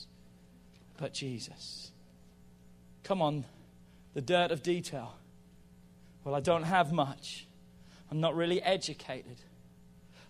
but 0.98 1.14
Jesus. 1.14 1.92
Come 3.04 3.22
on, 3.22 3.46
the 4.14 4.22
dirt 4.22 4.52
of 4.52 4.64
detail. 4.64 5.14
Well, 6.24 6.36
I 6.36 6.40
don't 6.40 6.64
have 6.64 6.92
much. 6.92 7.48
I'm 8.12 8.20
not 8.20 8.36
really 8.36 8.62
educated. 8.62 9.38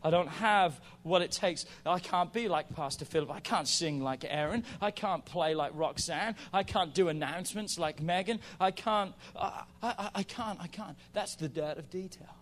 I 0.04 0.10
don't 0.10 0.28
have 0.28 0.80
what 1.04 1.22
it 1.22 1.32
takes. 1.32 1.66
I 1.86 2.00
can't 2.00 2.32
be 2.32 2.48
like 2.48 2.74
Pastor 2.76 3.06
Philip. 3.06 3.32
I 3.32 3.40
can't 3.40 3.68
sing 3.68 4.02
like 4.02 4.26
Aaron. 4.28 4.64
I 4.82 4.92
can't 4.92 5.26
play 5.26 5.56
like 5.56 5.72
Roxanne. 5.76 6.36
I 6.54 6.64
can't 6.64 6.94
do 6.94 7.10
announcements 7.10 7.80
like 7.80 8.02
Megan. 8.02 8.40
I 8.60 8.72
can't. 8.72 9.14
I, 9.36 9.64
I, 9.82 10.10
I 10.16 10.24
can't. 10.24 10.60
I 10.62 10.68
can't. 10.68 10.98
That's 11.14 11.36
the 11.36 11.50
dirt 11.50 11.78
of 11.78 11.90
detail. 11.90 12.36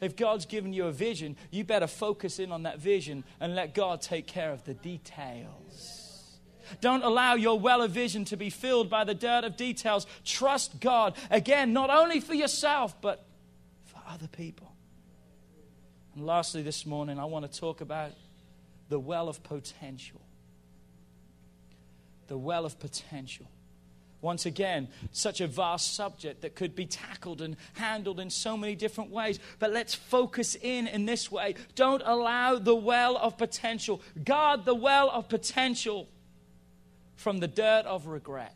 If 0.00 0.16
God's 0.16 0.46
given 0.46 0.72
you 0.72 0.86
a 0.86 0.92
vision, 0.92 1.36
you 1.50 1.64
better 1.64 1.86
focus 1.86 2.38
in 2.38 2.52
on 2.52 2.62
that 2.64 2.78
vision 2.78 3.24
and 3.40 3.54
let 3.54 3.74
God 3.74 4.00
take 4.00 4.26
care 4.26 4.50
of 4.52 4.64
the 4.64 4.74
details. 4.74 6.38
Don't 6.80 7.04
allow 7.04 7.34
your 7.34 7.58
well 7.58 7.82
of 7.82 7.90
vision 7.90 8.24
to 8.26 8.36
be 8.36 8.50
filled 8.50 8.88
by 8.88 9.04
the 9.04 9.14
dirt 9.14 9.44
of 9.44 9.56
details. 9.56 10.06
Trust 10.24 10.80
God, 10.80 11.14
again, 11.30 11.72
not 11.72 11.90
only 11.90 12.20
for 12.20 12.34
yourself, 12.34 13.00
but 13.00 13.26
for 13.84 14.00
other 14.08 14.28
people. 14.28 14.72
And 16.14 16.26
lastly, 16.26 16.62
this 16.62 16.86
morning, 16.86 17.18
I 17.18 17.24
want 17.24 17.50
to 17.50 17.60
talk 17.60 17.80
about 17.80 18.12
the 18.88 18.98
well 18.98 19.28
of 19.28 19.42
potential. 19.42 20.20
The 22.28 22.38
well 22.38 22.64
of 22.64 22.78
potential. 22.78 23.46
Once 24.20 24.46
again, 24.46 24.88
such 25.12 25.42
a 25.42 25.46
vast 25.46 25.94
subject 25.94 26.40
that 26.40 26.54
could 26.54 26.74
be 26.74 26.86
tackled 26.86 27.42
and 27.42 27.56
handled 27.74 28.18
in 28.18 28.30
so 28.30 28.56
many 28.56 28.74
different 28.74 29.10
ways. 29.10 29.38
But 29.58 29.72
let's 29.72 29.94
focus 29.94 30.54
in 30.54 30.86
in 30.86 31.04
this 31.04 31.30
way. 31.30 31.56
Don't 31.74 32.02
allow 32.04 32.58
the 32.58 32.74
well 32.74 33.18
of 33.18 33.36
potential, 33.36 34.00
guard 34.24 34.64
the 34.64 34.74
well 34.74 35.10
of 35.10 35.28
potential 35.28 36.08
from 37.16 37.38
the 37.38 37.48
dirt 37.48 37.84
of 37.84 38.06
regret. 38.06 38.54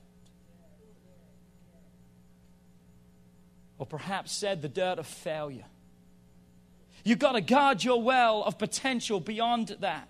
Or 3.79 3.85
perhaps 3.85 4.33
said, 4.33 4.63
the 4.63 4.69
dirt 4.69 4.99
of 4.99 5.07
failure. 5.07 5.67
You've 7.05 7.19
got 7.19 7.33
to 7.33 7.41
guard 7.41 7.85
your 7.85 8.03
well 8.03 8.43
of 8.43 8.59
potential 8.59 9.21
beyond 9.21 9.77
that. 9.81 10.09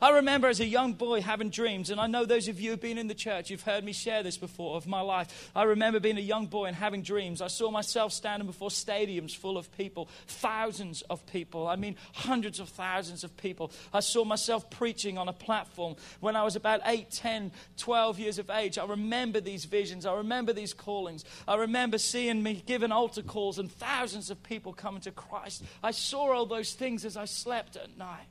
I 0.00 0.10
remember 0.10 0.48
as 0.48 0.60
a 0.60 0.66
young 0.66 0.94
boy 0.94 1.20
having 1.20 1.50
dreams, 1.50 1.90
and 1.90 2.00
I 2.00 2.06
know 2.06 2.24
those 2.24 2.48
of 2.48 2.60
you 2.60 2.70
who've 2.70 2.80
been 2.80 2.98
in 2.98 3.08
the 3.08 3.14
church, 3.14 3.50
you've 3.50 3.62
heard 3.62 3.84
me 3.84 3.92
share 3.92 4.22
this 4.22 4.36
before 4.36 4.76
of 4.76 4.86
my 4.86 5.00
life. 5.00 5.50
I 5.54 5.64
remember 5.64 6.00
being 6.00 6.18
a 6.18 6.20
young 6.20 6.46
boy 6.46 6.66
and 6.66 6.76
having 6.76 7.02
dreams. 7.02 7.40
I 7.42 7.48
saw 7.48 7.70
myself 7.70 8.12
standing 8.12 8.46
before 8.46 8.68
stadiums 8.68 9.34
full 9.36 9.56
of 9.56 9.70
people, 9.76 10.08
thousands 10.26 11.02
of 11.02 11.24
people. 11.26 11.66
I 11.66 11.76
mean, 11.76 11.96
hundreds 12.12 12.60
of 12.60 12.68
thousands 12.68 13.24
of 13.24 13.36
people. 13.36 13.72
I 13.92 14.00
saw 14.00 14.24
myself 14.24 14.70
preaching 14.70 15.18
on 15.18 15.28
a 15.28 15.32
platform 15.32 15.96
when 16.20 16.36
I 16.36 16.42
was 16.44 16.56
about 16.56 16.80
8, 16.84 17.10
10, 17.10 17.52
12 17.76 18.18
years 18.18 18.38
of 18.38 18.50
age. 18.50 18.78
I 18.78 18.84
remember 18.84 19.40
these 19.40 19.64
visions. 19.64 20.06
I 20.06 20.14
remember 20.14 20.52
these 20.52 20.74
callings. 20.74 21.24
I 21.46 21.56
remember 21.56 21.98
seeing 21.98 22.42
me 22.42 22.62
giving 22.66 22.92
altar 22.92 23.22
calls 23.22 23.58
and 23.58 23.70
thousands 23.70 24.30
of 24.30 24.42
people 24.42 24.72
coming 24.72 25.00
to 25.02 25.10
Christ. 25.10 25.62
I 25.82 25.90
saw 25.90 26.32
all 26.32 26.46
those 26.46 26.72
things 26.74 27.04
as 27.04 27.16
I 27.16 27.24
slept 27.24 27.76
at 27.76 27.96
night. 27.96 28.26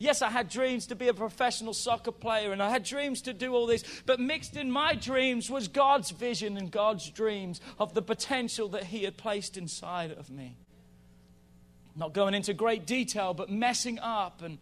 Yes, 0.00 0.22
I 0.22 0.30
had 0.30 0.48
dreams 0.48 0.86
to 0.86 0.94
be 0.94 1.08
a 1.08 1.14
professional 1.14 1.74
soccer 1.74 2.10
player 2.10 2.52
and 2.52 2.62
I 2.62 2.70
had 2.70 2.84
dreams 2.84 3.20
to 3.22 3.34
do 3.34 3.52
all 3.52 3.66
this, 3.66 3.84
but 4.06 4.18
mixed 4.18 4.56
in 4.56 4.70
my 4.70 4.94
dreams 4.94 5.50
was 5.50 5.68
God's 5.68 6.10
vision 6.10 6.56
and 6.56 6.70
God's 6.70 7.10
dreams 7.10 7.60
of 7.78 7.92
the 7.92 8.00
potential 8.00 8.70
that 8.70 8.84
He 8.84 9.04
had 9.04 9.18
placed 9.18 9.58
inside 9.58 10.10
of 10.12 10.30
me. 10.30 10.56
Not 11.94 12.14
going 12.14 12.32
into 12.32 12.54
great 12.54 12.86
detail, 12.86 13.34
but 13.34 13.50
messing 13.50 13.98
up 13.98 14.40
and 14.40 14.56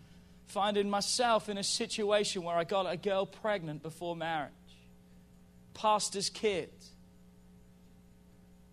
finding 0.49 0.91
myself 0.91 1.49
in 1.49 1.57
a 1.57 1.63
situation 1.63 2.43
where 2.43 2.57
I 2.57 2.65
got 2.65 2.93
a 2.93 2.97
girl 2.97 3.25
pregnant 3.25 3.81
before 3.81 4.17
marriage, 4.17 4.51
pastor's 5.73 6.31
kid. 6.31 6.73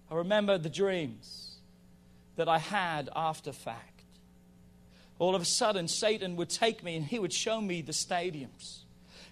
I 0.09 0.15
remember 0.15 0.57
the 0.57 0.69
dreams 0.69 1.59
that 2.37 2.49
I 2.49 2.57
had 2.57 3.07
after 3.15 3.51
fact 3.51 3.94
all 5.19 5.35
of 5.35 5.41
a 5.41 5.45
sudden 5.45 5.87
Satan 5.87 6.35
would 6.35 6.49
take 6.49 6.83
me 6.83 6.95
and 6.95 7.05
he 7.05 7.19
would 7.19 7.33
show 7.33 7.61
me 7.61 7.81
the 7.81 7.93
stadiums. 7.93 8.79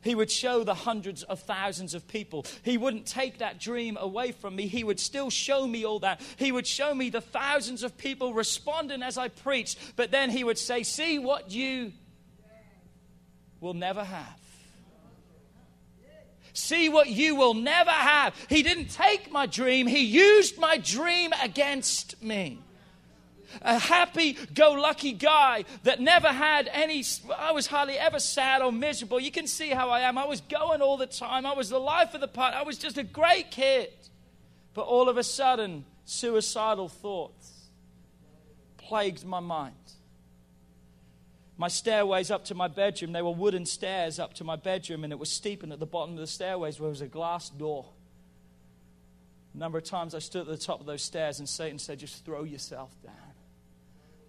He 0.01 0.15
would 0.15 0.29
show 0.29 0.63
the 0.63 0.73
hundreds 0.73 1.23
of 1.23 1.39
thousands 1.39 1.93
of 1.93 2.07
people. 2.07 2.45
He 2.63 2.77
wouldn't 2.77 3.05
take 3.05 3.38
that 3.38 3.59
dream 3.59 3.97
away 3.99 4.34
from 4.34 4.55
me. 4.55 4.67
He 4.67 4.84
would 4.84 4.99
still 4.99 5.29
show 5.29 5.65
me 5.65 5.86
all 5.86 5.99
that. 5.99 6.21
He 6.36 6.51
would 6.51 6.67
show 6.67 6.93
me 6.93 7.09
the 7.09 7.21
thousands 7.21 7.84
of 7.84 7.97
people 7.97 8.34
responding 8.34 9.01
as 9.01 9.17
I 9.17 9.29
preached. 9.29 9.79
But 9.95 10.11
then 10.11 10.29
he 10.29 10.43
would 10.43 10.57
say, 10.57 10.84
See 10.84 11.19
what 11.19 11.51
you 11.51 11.93
will 13.61 13.73
never 13.73 14.03
have. 14.03 14.39
See 16.51 16.89
what 16.89 17.07
you 17.07 17.36
will 17.36 17.55
never 17.55 17.89
have. 17.89 18.36
He 18.49 18.61
didn't 18.61 18.89
take 18.89 19.31
my 19.31 19.45
dream, 19.45 19.88
he 19.88 20.03
used 20.03 20.59
my 20.59 20.77
dream 20.77 21.31
against 21.41 22.21
me 22.21 22.59
a 23.62 23.78
happy 23.78 24.38
go 24.54 24.72
lucky 24.72 25.14
guy 25.14 25.66
that 25.84 25.99
never 25.99 26.30
had 26.30 26.70
any, 26.72 27.04
I 27.38 27.51
was 27.51 27.68
hardly 27.68 27.97
ever 27.97 28.20
sad 28.20 28.62
or 28.62 28.72
miserable. 28.72 29.20
You 29.20 29.32
can 29.32 29.47
see 29.47 29.70
how 29.70 29.89
I 29.89 30.01
am. 30.01 30.18
I 30.18 30.26
was 30.26 30.41
going 30.41 30.82
all 30.82 30.97
the 30.97 31.08
time. 31.08 31.45
I 31.45 31.54
was 31.54 31.70
the 31.70 31.80
life 31.80 32.14
of 32.14 32.22
the 32.22 32.28
party. 32.28 32.58
I 32.58 32.64
was 32.64 32.78
just 32.78 32.97
a 32.97 33.04
great 33.04 33.51
kid. 33.51 33.89
But 34.74 34.84
all 34.84 35.10
of 35.10 35.18
a 35.18 35.24
sudden, 35.24 35.86
suicidal 36.06 36.89
thoughts 36.89 37.70
plagued 38.78 39.26
my 39.26 39.39
mind. 39.39 39.76
My 41.58 41.68
stairways 41.68 42.32
up 42.32 42.45
to 42.45 42.56
my 42.56 42.68
bedroom, 42.68 43.12
they 43.12 43.22
were 43.22 43.32
wooden 43.32 43.66
stairs 43.66 44.20
up 44.20 44.34
to 44.36 44.43
my 44.43 44.56
bedroom, 44.56 45.04
and 45.04 45.14
it 45.14 45.20
was 45.20 45.32
steep, 45.32 45.62
and 45.62 45.72
at 45.72 45.80
the 45.80 45.86
bottom 45.86 46.16
of 46.16 46.20
the 46.20 46.28
stairways 46.28 46.78
there 46.78 46.88
was 46.88 47.01
a 47.01 47.08
glass 47.08 47.49
door. 47.49 47.86
A 49.54 49.58
number 49.58 49.78
of 49.78 49.84
times 49.84 50.16
I 50.16 50.20
stood 50.20 50.41
at 50.41 50.47
the 50.47 50.58
top 50.58 50.80
of 50.80 50.88
those 50.88 51.04
stairs, 51.04 51.38
and 51.38 51.47
Satan 51.47 51.78
said, 51.78 51.99
Just 51.99 52.26
throw 52.26 52.43
yourself 52.43 52.89
down 53.04 53.32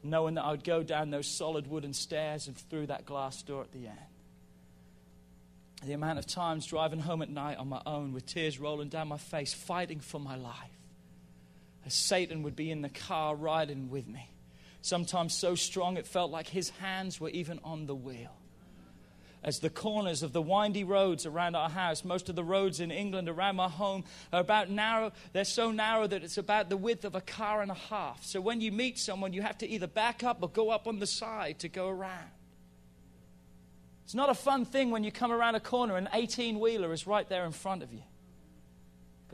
knowing 0.05 0.35
that 0.35 0.45
I 0.45 0.51
would 0.51 0.65
go 0.65 0.83
down 0.83 1.11
those 1.11 1.27
solid 1.27 1.67
wooden 1.67 1.93
stairs 1.93 2.47
and 2.47 2.57
through 2.57 2.87
that 2.87 3.07
glass 3.07 3.43
door 3.43 3.63
at 3.63 3.73
the 3.73 3.87
end. 3.87 3.99
The 5.85 5.93
amount 5.93 6.19
of 6.19 6.27
times 6.27 6.67
driving 6.67 7.01
home 7.01 7.23
at 7.23 7.31
night 7.31 7.59
on 7.59 7.69
my 7.69 7.83
own 7.85 8.13
with 8.13 8.27
tears 8.27 8.59
rolling 8.59 8.89
down 8.89 9.09
my 9.09 9.19
face, 9.19 9.53
fighting 9.53 10.01
for 10.01 10.19
my 10.19 10.37
life, 10.37 10.55
as 11.85 11.95
Satan 11.95 12.43
would 12.43 12.57
be 12.57 12.71
in 12.71 12.83
the 12.83 12.89
car 12.89 13.35
riding 13.35 13.91
with 13.91 14.07
me. 14.07 14.31
Sometimes 14.81 15.35
so 15.35 15.55
strong 15.55 15.97
it 15.97 16.07
felt 16.07 16.31
like 16.31 16.49
his 16.49 16.71
hands 16.71 17.21
were 17.21 17.31
even 17.31 17.59
on 17.65 17.87
the 17.87 17.95
wheel 17.95 18.37
as 19.45 19.59
the 19.59 19.71
corners 19.71 20.23
of 20.23 20.33
the 20.33 20.43
windy 20.43 20.83
roads 20.83 21.27
around 21.27 21.55
our 21.55 21.69
house. 21.69 22.03
Most 22.05 22.29
of 22.29 22.35
the 22.35 22.43
roads 22.43 22.81
in 22.81 22.91
England 22.91 23.29
around 23.29 23.57
my 23.57 23.69
home 23.69 24.05
are 24.33 24.41
about 24.41 24.71
narrow. 24.71 25.13
They're 25.33 25.45
so 25.45 25.71
narrow 25.71 26.07
that 26.07 26.25
it's 26.25 26.39
about 26.39 26.71
the 26.71 26.77
width 26.77 27.05
of 27.05 27.15
a 27.15 27.21
car 27.21 27.61
and 27.61 27.71
a 27.71 27.75
half. 27.75 28.25
So 28.25 28.41
when 28.41 28.61
you 28.61 28.73
meet 28.73 28.99
someone, 28.99 29.35
you 29.35 29.43
have 29.43 29.59
to 29.59 29.69
either 29.69 29.87
back 29.87 30.25
up 30.25 30.43
or 30.43 30.49
go 30.49 30.71
up 30.71 30.87
on 30.87 30.99
the 30.99 31.07
side 31.07 31.59
to 31.61 31.69
go 31.69 31.89
around. 31.89 32.31
It's 34.05 34.15
not 34.15 34.31
a 34.31 34.35
fun 34.35 34.65
thing 34.65 34.91
when 34.91 35.05
you 35.05 35.13
come 35.13 35.31
around 35.31 35.55
a 35.55 35.61
corner 35.61 35.97
and 35.97 36.07
an 36.07 36.15
18 36.15 36.59
wheeler 36.59 36.93
is 36.93 37.07
right 37.07 37.29
there 37.29 37.45
in 37.45 37.53
front 37.53 37.83
of 37.83 37.93
you. 37.93 38.03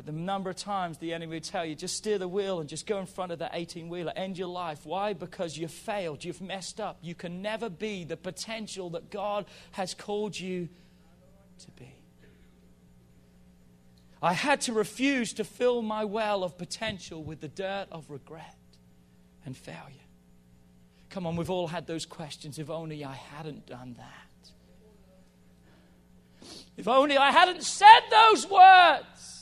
But 0.01 0.07
the 0.07 0.19
number 0.19 0.49
of 0.49 0.57
times 0.57 0.97
the 0.97 1.13
enemy 1.13 1.37
would 1.37 1.45
tell 1.45 1.63
you, 1.63 1.75
just 1.75 1.95
steer 1.95 2.17
the 2.17 2.27
wheel 2.27 2.59
and 2.59 2.67
just 2.67 2.87
go 2.87 3.01
in 3.01 3.05
front 3.05 3.33
of 3.33 3.41
that 3.41 3.51
18 3.53 3.91
wheeler, 3.91 4.15
end 4.17 4.39
your 4.39 4.49
life. 4.49 4.87
Why? 4.87 5.13
Because 5.13 5.59
you've 5.59 5.71
failed, 5.71 6.25
you've 6.25 6.41
messed 6.41 6.81
up. 6.81 6.97
You 7.03 7.15
can 7.15 7.43
never 7.43 7.69
be 7.69 8.05
the 8.05 8.17
potential 8.17 8.89
that 8.91 9.11
God 9.11 9.45
has 9.73 9.93
called 9.93 10.41
you 10.41 10.71
to 11.59 11.71
be. 11.73 11.93
I 14.23 14.33
had 14.33 14.63
to 14.63 14.73
refuse 14.73 15.35
to 15.35 15.45
fill 15.45 15.83
my 15.83 16.07
well 16.07 16.45
of 16.45 16.57
potential 16.57 17.23
with 17.23 17.43
the 17.43 17.49
dirt 17.49 17.89
of 17.93 18.09
regret 18.09 18.57
and 19.45 19.55
failure. 19.55 20.07
Come 21.11 21.27
on, 21.27 21.37
we've 21.37 21.51
all 21.51 21.67
had 21.67 21.87
those 21.87 22.07
questions. 22.07 22.59
If 22.59 22.71
only 22.71 23.05
I 23.05 23.17
hadn't 23.37 23.67
done 23.67 23.97
that. 23.99 24.51
If 26.79 26.89
only 26.89 27.19
I 27.19 27.33
hadn't 27.33 27.65
said 27.65 28.01
those 28.11 28.49
words. 28.49 29.40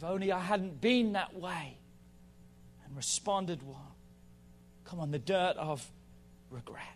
If 0.00 0.04
only 0.04 0.32
I 0.32 0.40
hadn't 0.40 0.80
been 0.80 1.12
that 1.12 1.34
way 1.34 1.76
and 2.86 2.96
responded 2.96 3.62
well. 3.62 3.96
Come 4.86 4.98
on, 4.98 5.10
the 5.10 5.18
dirt 5.18 5.58
of 5.58 5.86
regret. 6.48 6.86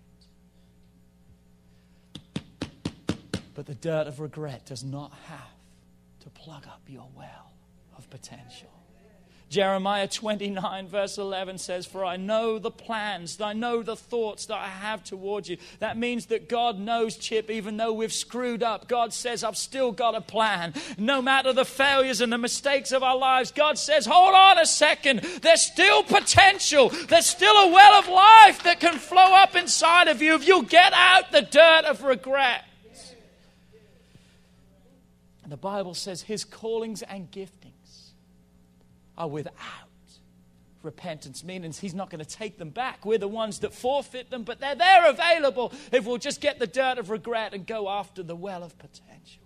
But 3.55 3.67
the 3.67 3.75
dirt 3.75 4.07
of 4.07 4.21
regret 4.21 4.65
does 4.65 4.83
not 4.83 5.13
have 5.29 5.51
to 6.21 6.31
plug 6.31 6.67
up 6.67 6.81
your 6.89 7.07
well 7.15 7.53
of 7.99 8.09
potential. 8.09 8.73
Jeremiah 9.55 10.09
29, 10.09 10.89
verse 10.89 11.17
11 11.17 11.59
says, 11.59 11.87
For 11.87 12.05
I 12.05 12.17
know 12.17 12.59
the 12.59 12.73
plans, 12.73 13.41
I 13.41 13.53
know 13.53 13.85
the 13.85 13.95
thoughts 13.95 14.47
that 14.47 14.57
I 14.57 14.67
have 14.67 15.05
towards 15.05 15.49
you. 15.49 15.59
That 15.79 15.97
means 15.97 16.27
that 16.27 16.49
God 16.49 16.77
knows, 16.77 17.17
Chip, 17.17 17.49
even 17.49 17.77
though 17.77 17.93
we've 17.93 18.13
screwed 18.13 18.65
up, 18.65 18.89
God 18.89 19.13
says, 19.13 19.45
I've 19.45 19.57
still 19.57 19.93
got 19.93 20.17
a 20.17 20.21
plan. 20.21 20.75
No 20.99 21.23
matter 21.23 21.53
the 21.53 21.65
failures 21.65 22.21
and 22.21 22.33
the 22.33 22.39
mistakes 22.39 22.91
of 22.91 23.05
our 23.05 23.17
lives, 23.17 23.53
God 23.53 23.79
says, 23.79 24.07
Hold 24.07 24.35
on 24.35 24.59
a 24.59 24.67
second. 24.67 25.21
There's 25.21 25.63
still 25.63 26.03
potential. 26.03 26.89
There's 26.89 27.27
still 27.27 27.55
a 27.55 27.73
well 27.73 27.95
of 27.95 28.09
life 28.09 28.65
that 28.65 28.81
can 28.81 28.99
flow 28.99 29.37
up 29.37 29.55
inside 29.55 30.09
of 30.09 30.21
you 30.21 30.35
if 30.35 30.49
you'll 30.49 30.63
get 30.63 30.93
out 30.93 31.31
the 31.31 31.43
dirt 31.43 31.85
of 31.85 32.03
regret. 32.03 32.65
And 35.45 35.53
the 35.53 35.57
Bible 35.57 35.95
says, 35.95 36.23
His 36.23 36.43
callings 36.45 37.03
and 37.03 37.31
giftings 37.31 37.64
are 39.17 39.29
without 39.29 39.85
repentance, 40.85 41.43
meaning 41.43 41.73
he's 41.73 41.95
not 41.95 42.11
going 42.11 42.23
to 42.23 42.31
take 42.31 42.59
them 42.59 42.71
back. 42.71 43.05
We're 43.05 43.19
the 43.19 43.29
ones 43.29 43.61
that 43.61 43.73
forfeit 43.73 44.31
them, 44.31 44.43
but 44.43 44.61
they're 44.61 44.75
there 44.75 45.09
available 45.09 45.73
if 45.91 46.05
we'll 46.05 46.19
just 46.19 46.41
get 46.41 46.59
the 46.59 46.67
dirt 46.67 46.99
of 46.99 47.11
regret 47.11 47.55
and 47.55 47.67
go 47.67 47.89
after 47.89 48.23
the 48.23 48.37
well 48.37 48.63
of 48.63 48.79
potential. 48.79 49.43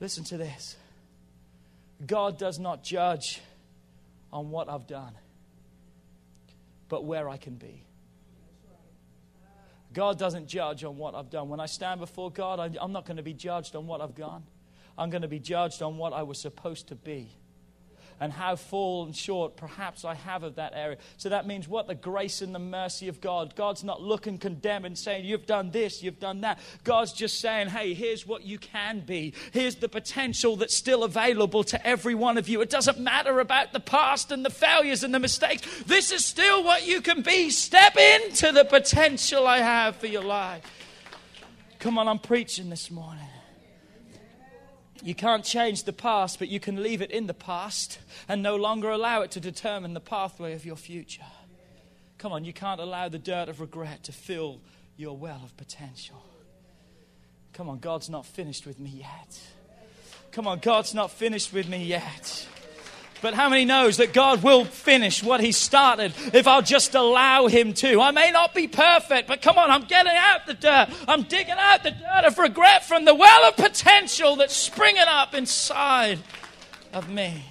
Listen 0.00 0.24
to 0.24 0.36
this 0.36 0.76
God 2.04 2.38
does 2.38 2.58
not 2.58 2.82
judge 2.84 3.40
on 4.32 4.50
what 4.50 4.68
I've 4.68 4.86
done, 4.86 5.14
but 6.88 7.04
where 7.04 7.28
I 7.28 7.36
can 7.36 7.54
be. 7.54 7.84
God 9.94 10.18
doesn't 10.18 10.48
judge 10.48 10.84
on 10.84 10.98
what 10.98 11.14
I've 11.14 11.30
done. 11.30 11.48
When 11.48 11.60
I 11.60 11.66
stand 11.66 12.00
before 12.00 12.30
God, 12.30 12.60
I, 12.60 12.70
I'm 12.80 12.92
not 12.92 13.06
going 13.06 13.16
to 13.16 13.22
be 13.22 13.32
judged 13.32 13.74
on 13.74 13.86
what 13.86 14.02
I've 14.02 14.14
done. 14.14 14.42
I'm 14.98 15.08
going 15.08 15.22
to 15.22 15.28
be 15.28 15.38
judged 15.38 15.80
on 15.80 15.96
what 15.96 16.12
I 16.12 16.22
was 16.24 16.38
supposed 16.38 16.88
to 16.88 16.94
be 16.94 17.30
and 18.20 18.32
how 18.32 18.56
fallen 18.56 19.12
short 19.12 19.56
perhaps 19.56 20.04
I 20.04 20.14
have 20.14 20.42
of 20.42 20.56
that 20.56 20.72
area. 20.74 20.98
So 21.16 21.28
that 21.28 21.46
means 21.46 21.68
what? 21.68 21.86
The 21.86 21.94
grace 21.94 22.42
and 22.42 22.54
the 22.54 22.58
mercy 22.58 23.08
of 23.08 23.20
God. 23.20 23.54
God's 23.54 23.84
not 23.84 24.02
looking 24.02 24.38
condemn 24.38 24.84
and 24.84 24.96
saying, 24.96 25.24
You've 25.24 25.46
done 25.46 25.70
this, 25.70 26.02
you've 26.02 26.20
done 26.20 26.42
that. 26.42 26.58
God's 26.84 27.12
just 27.12 27.40
saying, 27.40 27.68
Hey, 27.68 27.94
here's 27.94 28.26
what 28.26 28.44
you 28.44 28.58
can 28.58 29.00
be. 29.00 29.34
Here's 29.52 29.76
the 29.76 29.88
potential 29.88 30.56
that's 30.56 30.74
still 30.74 31.04
available 31.04 31.64
to 31.64 31.86
every 31.86 32.14
one 32.14 32.38
of 32.38 32.48
you. 32.48 32.60
It 32.60 32.70
doesn't 32.70 32.98
matter 32.98 33.40
about 33.40 33.72
the 33.72 33.80
past 33.80 34.32
and 34.32 34.44
the 34.44 34.50
failures 34.50 35.04
and 35.04 35.14
the 35.14 35.18
mistakes. 35.18 35.62
This 35.84 36.12
is 36.12 36.24
still 36.24 36.64
what 36.64 36.86
you 36.86 37.00
can 37.00 37.22
be. 37.22 37.50
Step 37.50 37.96
into 37.96 38.52
the 38.52 38.64
potential 38.64 39.46
I 39.46 39.58
have 39.58 39.96
for 39.96 40.06
your 40.06 40.24
life. 40.24 40.64
Come 41.78 41.98
on, 41.98 42.08
I'm 42.08 42.18
preaching 42.18 42.70
this 42.70 42.90
morning. 42.90 43.28
You 45.02 45.14
can't 45.14 45.44
change 45.44 45.84
the 45.84 45.92
past, 45.92 46.38
but 46.38 46.48
you 46.48 46.58
can 46.58 46.82
leave 46.82 47.02
it 47.02 47.10
in 47.10 47.26
the 47.26 47.34
past 47.34 47.98
and 48.28 48.42
no 48.42 48.56
longer 48.56 48.90
allow 48.90 49.22
it 49.22 49.30
to 49.32 49.40
determine 49.40 49.94
the 49.94 50.00
pathway 50.00 50.54
of 50.54 50.66
your 50.66 50.76
future. 50.76 51.22
Come 52.18 52.32
on, 52.32 52.44
you 52.44 52.52
can't 52.52 52.80
allow 52.80 53.08
the 53.08 53.18
dirt 53.18 53.48
of 53.48 53.60
regret 53.60 54.04
to 54.04 54.12
fill 54.12 54.60
your 54.96 55.16
well 55.16 55.40
of 55.44 55.56
potential. 55.56 56.22
Come 57.52 57.68
on, 57.68 57.78
God's 57.78 58.10
not 58.10 58.26
finished 58.26 58.66
with 58.66 58.80
me 58.80 58.90
yet. 58.90 59.40
Come 60.32 60.46
on, 60.46 60.58
God's 60.58 60.94
not 60.94 61.10
finished 61.10 61.52
with 61.52 61.68
me 61.68 61.84
yet. 61.84 62.46
But 63.20 63.34
how 63.34 63.48
many 63.48 63.64
knows 63.64 63.96
that 63.96 64.12
God 64.12 64.42
will 64.42 64.64
finish 64.64 65.22
what 65.22 65.40
he 65.40 65.52
started 65.52 66.12
if 66.32 66.46
I'll 66.46 66.62
just 66.62 66.94
allow 66.94 67.46
him 67.48 67.72
to? 67.74 68.00
I 68.00 68.12
may 68.12 68.30
not 68.30 68.54
be 68.54 68.68
perfect, 68.68 69.26
but 69.26 69.42
come 69.42 69.58
on, 69.58 69.70
I'm 69.70 69.84
getting 69.84 70.12
out 70.14 70.46
the 70.46 70.54
dirt. 70.54 70.88
I'm 71.08 71.22
digging 71.22 71.56
out 71.58 71.82
the 71.82 71.90
dirt 71.90 72.24
of 72.24 72.38
regret 72.38 72.84
from 72.84 73.04
the 73.04 73.14
well 73.14 73.48
of 73.48 73.56
potential 73.56 74.36
that's 74.36 74.56
springing 74.56 75.02
up 75.06 75.34
inside 75.34 76.18
of 76.92 77.08
me. 77.10 77.44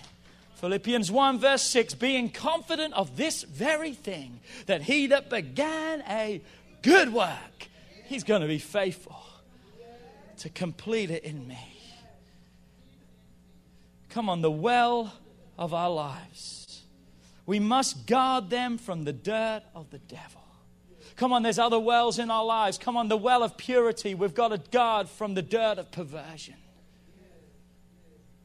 Philippians 0.55 1.11
1 1.11 1.39
verse 1.39 1.61
6, 1.63 1.93
being 1.95 2.29
confident 2.29 2.93
of 2.93 3.15
this 3.17 3.43
very 3.43 3.93
thing, 3.93 4.39
that 4.65 4.81
he 4.81 5.07
that 5.07 5.29
began 5.29 6.01
a 6.09 6.41
good 6.81 7.13
work, 7.13 7.67
he's 8.05 8.23
going 8.23 8.41
to 8.41 8.47
be 8.47 8.57
faithful 8.57 9.21
to 10.37 10.49
complete 10.49 11.11
it 11.11 11.23
in 11.23 11.47
me. 11.47 11.59
Come 14.09 14.29
on, 14.29 14.41
the 14.41 14.49
well 14.49 15.13
of 15.57 15.73
our 15.73 15.89
lives. 15.89 16.83
We 17.45 17.59
must 17.59 18.05
guard 18.05 18.49
them 18.49 18.77
from 18.77 19.05
the 19.05 19.13
dirt 19.13 19.63
of 19.73 19.89
the 19.89 19.99
devil. 19.99 20.41
Come 21.15 21.33
on, 21.33 21.41
there's 21.41 21.57
other 21.57 21.79
wells 21.79 22.19
in 22.19 22.29
our 22.29 22.45
lives. 22.45 22.77
Come 22.77 22.95
on, 22.95 23.07
the 23.07 23.17
well 23.17 23.41
of 23.41 23.57
purity, 23.57 24.13
we've 24.13 24.35
got 24.35 24.49
to 24.49 24.59
guard 24.69 25.09
from 25.09 25.33
the 25.33 25.41
dirt 25.41 25.79
of 25.79 25.91
perversion. 25.91 26.55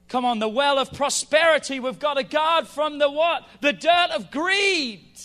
Come 0.09 0.25
on, 0.25 0.39
the 0.39 0.49
well 0.49 0.79
of 0.79 0.93
prosperity, 0.93 1.81
we've 1.81 1.99
got 1.99 2.15
to 2.15 2.23
guard 2.23 2.67
from 2.67 2.99
the 2.99 3.11
what? 3.11 3.47
The 3.61 3.73
dirt 3.73 4.11
of 4.15 4.31
greed. 4.31 5.21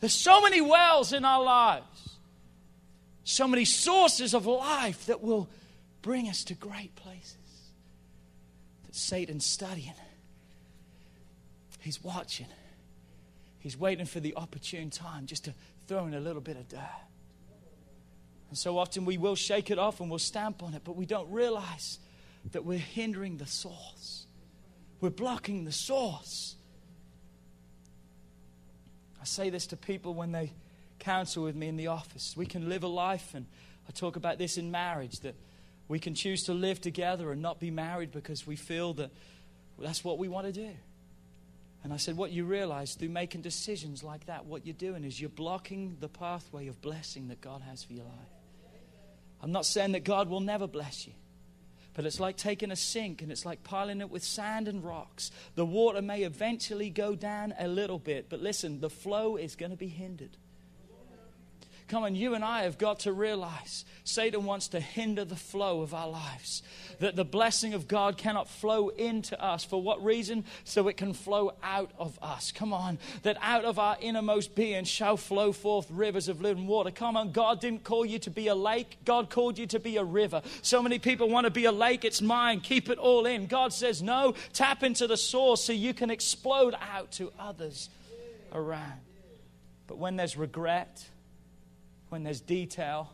There's 0.00 0.12
so 0.12 0.40
many 0.40 0.60
wells 0.60 1.12
in 1.12 1.24
our 1.24 1.42
lives, 1.42 2.16
so 3.24 3.48
many 3.48 3.64
sources 3.64 4.34
of 4.34 4.46
life 4.46 5.06
that 5.06 5.22
will 5.22 5.48
bring 6.02 6.28
us 6.28 6.44
to 6.44 6.54
great 6.54 6.94
places. 6.96 7.37
Satan's 8.98 9.46
studying. 9.46 9.94
He's 11.80 12.02
watching. 12.02 12.46
He's 13.60 13.76
waiting 13.76 14.06
for 14.06 14.20
the 14.20 14.34
opportune 14.34 14.90
time 14.90 15.26
just 15.26 15.44
to 15.44 15.54
throw 15.86 16.06
in 16.06 16.14
a 16.14 16.20
little 16.20 16.40
bit 16.40 16.56
of 16.56 16.68
dirt. 16.68 16.80
And 18.48 18.56
so 18.56 18.78
often 18.78 19.04
we 19.04 19.18
will 19.18 19.34
shake 19.34 19.70
it 19.70 19.78
off 19.78 20.00
and 20.00 20.08
we'll 20.08 20.18
stamp 20.18 20.62
on 20.62 20.74
it, 20.74 20.82
but 20.84 20.96
we 20.96 21.06
don't 21.06 21.30
realize 21.30 21.98
that 22.52 22.64
we're 22.64 22.78
hindering 22.78 23.36
the 23.36 23.46
source. 23.46 24.26
We're 25.00 25.10
blocking 25.10 25.64
the 25.64 25.72
source. 25.72 26.56
I 29.20 29.24
say 29.24 29.50
this 29.50 29.66
to 29.68 29.76
people 29.76 30.14
when 30.14 30.32
they 30.32 30.52
counsel 30.98 31.44
with 31.44 31.56
me 31.56 31.68
in 31.68 31.76
the 31.76 31.88
office. 31.88 32.34
We 32.36 32.46
can 32.46 32.68
live 32.68 32.82
a 32.82 32.88
life, 32.88 33.34
and 33.34 33.46
I 33.88 33.92
talk 33.92 34.16
about 34.16 34.38
this 34.38 34.56
in 34.56 34.70
marriage, 34.70 35.20
that 35.20 35.34
we 35.88 35.98
can 35.98 36.14
choose 36.14 36.44
to 36.44 36.54
live 36.54 36.80
together 36.80 37.32
and 37.32 37.40
not 37.40 37.58
be 37.58 37.70
married 37.70 38.12
because 38.12 38.46
we 38.46 38.56
feel 38.56 38.94
that 38.94 39.10
that's 39.78 40.04
what 40.04 40.18
we 40.18 40.28
want 40.28 40.46
to 40.46 40.52
do. 40.52 40.70
And 41.84 41.92
I 41.92 41.96
said, 41.96 42.16
What 42.16 42.30
you 42.30 42.44
realize 42.44 42.94
through 42.94 43.08
making 43.08 43.42
decisions 43.42 44.02
like 44.02 44.26
that, 44.26 44.44
what 44.44 44.66
you're 44.66 44.74
doing 44.74 45.04
is 45.04 45.20
you're 45.20 45.30
blocking 45.30 45.96
the 46.00 46.08
pathway 46.08 46.66
of 46.66 46.80
blessing 46.82 47.28
that 47.28 47.40
God 47.40 47.62
has 47.62 47.84
for 47.84 47.92
your 47.92 48.04
life. 48.04 48.12
I'm 49.40 49.52
not 49.52 49.64
saying 49.64 49.92
that 49.92 50.04
God 50.04 50.28
will 50.28 50.40
never 50.40 50.66
bless 50.66 51.06
you, 51.06 51.12
but 51.94 52.04
it's 52.04 52.18
like 52.18 52.36
taking 52.36 52.72
a 52.72 52.76
sink 52.76 53.22
and 53.22 53.30
it's 53.30 53.46
like 53.46 53.62
piling 53.62 54.00
it 54.00 54.10
with 54.10 54.24
sand 54.24 54.66
and 54.66 54.84
rocks. 54.84 55.30
The 55.54 55.64
water 55.64 56.02
may 56.02 56.22
eventually 56.22 56.90
go 56.90 57.14
down 57.14 57.54
a 57.58 57.68
little 57.68 58.00
bit, 58.00 58.28
but 58.28 58.40
listen, 58.40 58.80
the 58.80 58.90
flow 58.90 59.36
is 59.36 59.54
going 59.54 59.70
to 59.70 59.76
be 59.76 59.88
hindered. 59.88 60.36
Come 61.88 62.04
on, 62.04 62.14
you 62.14 62.34
and 62.34 62.44
I 62.44 62.64
have 62.64 62.76
got 62.76 63.00
to 63.00 63.12
realize 63.14 63.86
Satan 64.04 64.44
wants 64.44 64.68
to 64.68 64.80
hinder 64.80 65.24
the 65.24 65.36
flow 65.36 65.80
of 65.80 65.94
our 65.94 66.08
lives. 66.08 66.62
That 67.00 67.16
the 67.16 67.24
blessing 67.24 67.72
of 67.72 67.88
God 67.88 68.18
cannot 68.18 68.48
flow 68.48 68.88
into 68.88 69.42
us. 69.42 69.64
For 69.64 69.80
what 69.80 70.04
reason? 70.04 70.44
So 70.64 70.88
it 70.88 70.98
can 70.98 71.14
flow 71.14 71.54
out 71.62 71.90
of 71.98 72.18
us. 72.20 72.52
Come 72.52 72.74
on, 72.74 72.98
that 73.22 73.38
out 73.40 73.64
of 73.64 73.78
our 73.78 73.96
innermost 74.00 74.54
being 74.54 74.84
shall 74.84 75.16
flow 75.16 75.52
forth 75.52 75.86
rivers 75.90 76.28
of 76.28 76.42
living 76.42 76.66
water. 76.66 76.90
Come 76.90 77.16
on, 77.16 77.32
God 77.32 77.60
didn't 77.60 77.84
call 77.84 78.04
you 78.04 78.18
to 78.18 78.30
be 78.30 78.48
a 78.48 78.54
lake, 78.54 78.98
God 79.06 79.30
called 79.30 79.58
you 79.58 79.66
to 79.68 79.80
be 79.80 79.96
a 79.96 80.04
river. 80.04 80.42
So 80.60 80.82
many 80.82 80.98
people 80.98 81.30
want 81.30 81.46
to 81.46 81.50
be 81.50 81.64
a 81.64 81.72
lake, 81.72 82.04
it's 82.04 82.20
mine, 82.20 82.60
keep 82.60 82.90
it 82.90 82.98
all 82.98 83.24
in. 83.24 83.46
God 83.46 83.72
says, 83.72 84.02
no, 84.02 84.34
tap 84.52 84.82
into 84.82 85.06
the 85.06 85.16
source 85.16 85.64
so 85.64 85.72
you 85.72 85.94
can 85.94 86.10
explode 86.10 86.74
out 86.92 87.12
to 87.12 87.32
others 87.38 87.88
around. 88.52 89.00
But 89.86 89.96
when 89.96 90.16
there's 90.16 90.36
regret, 90.36 91.02
when 92.08 92.22
there's 92.22 92.40
detail, 92.40 93.12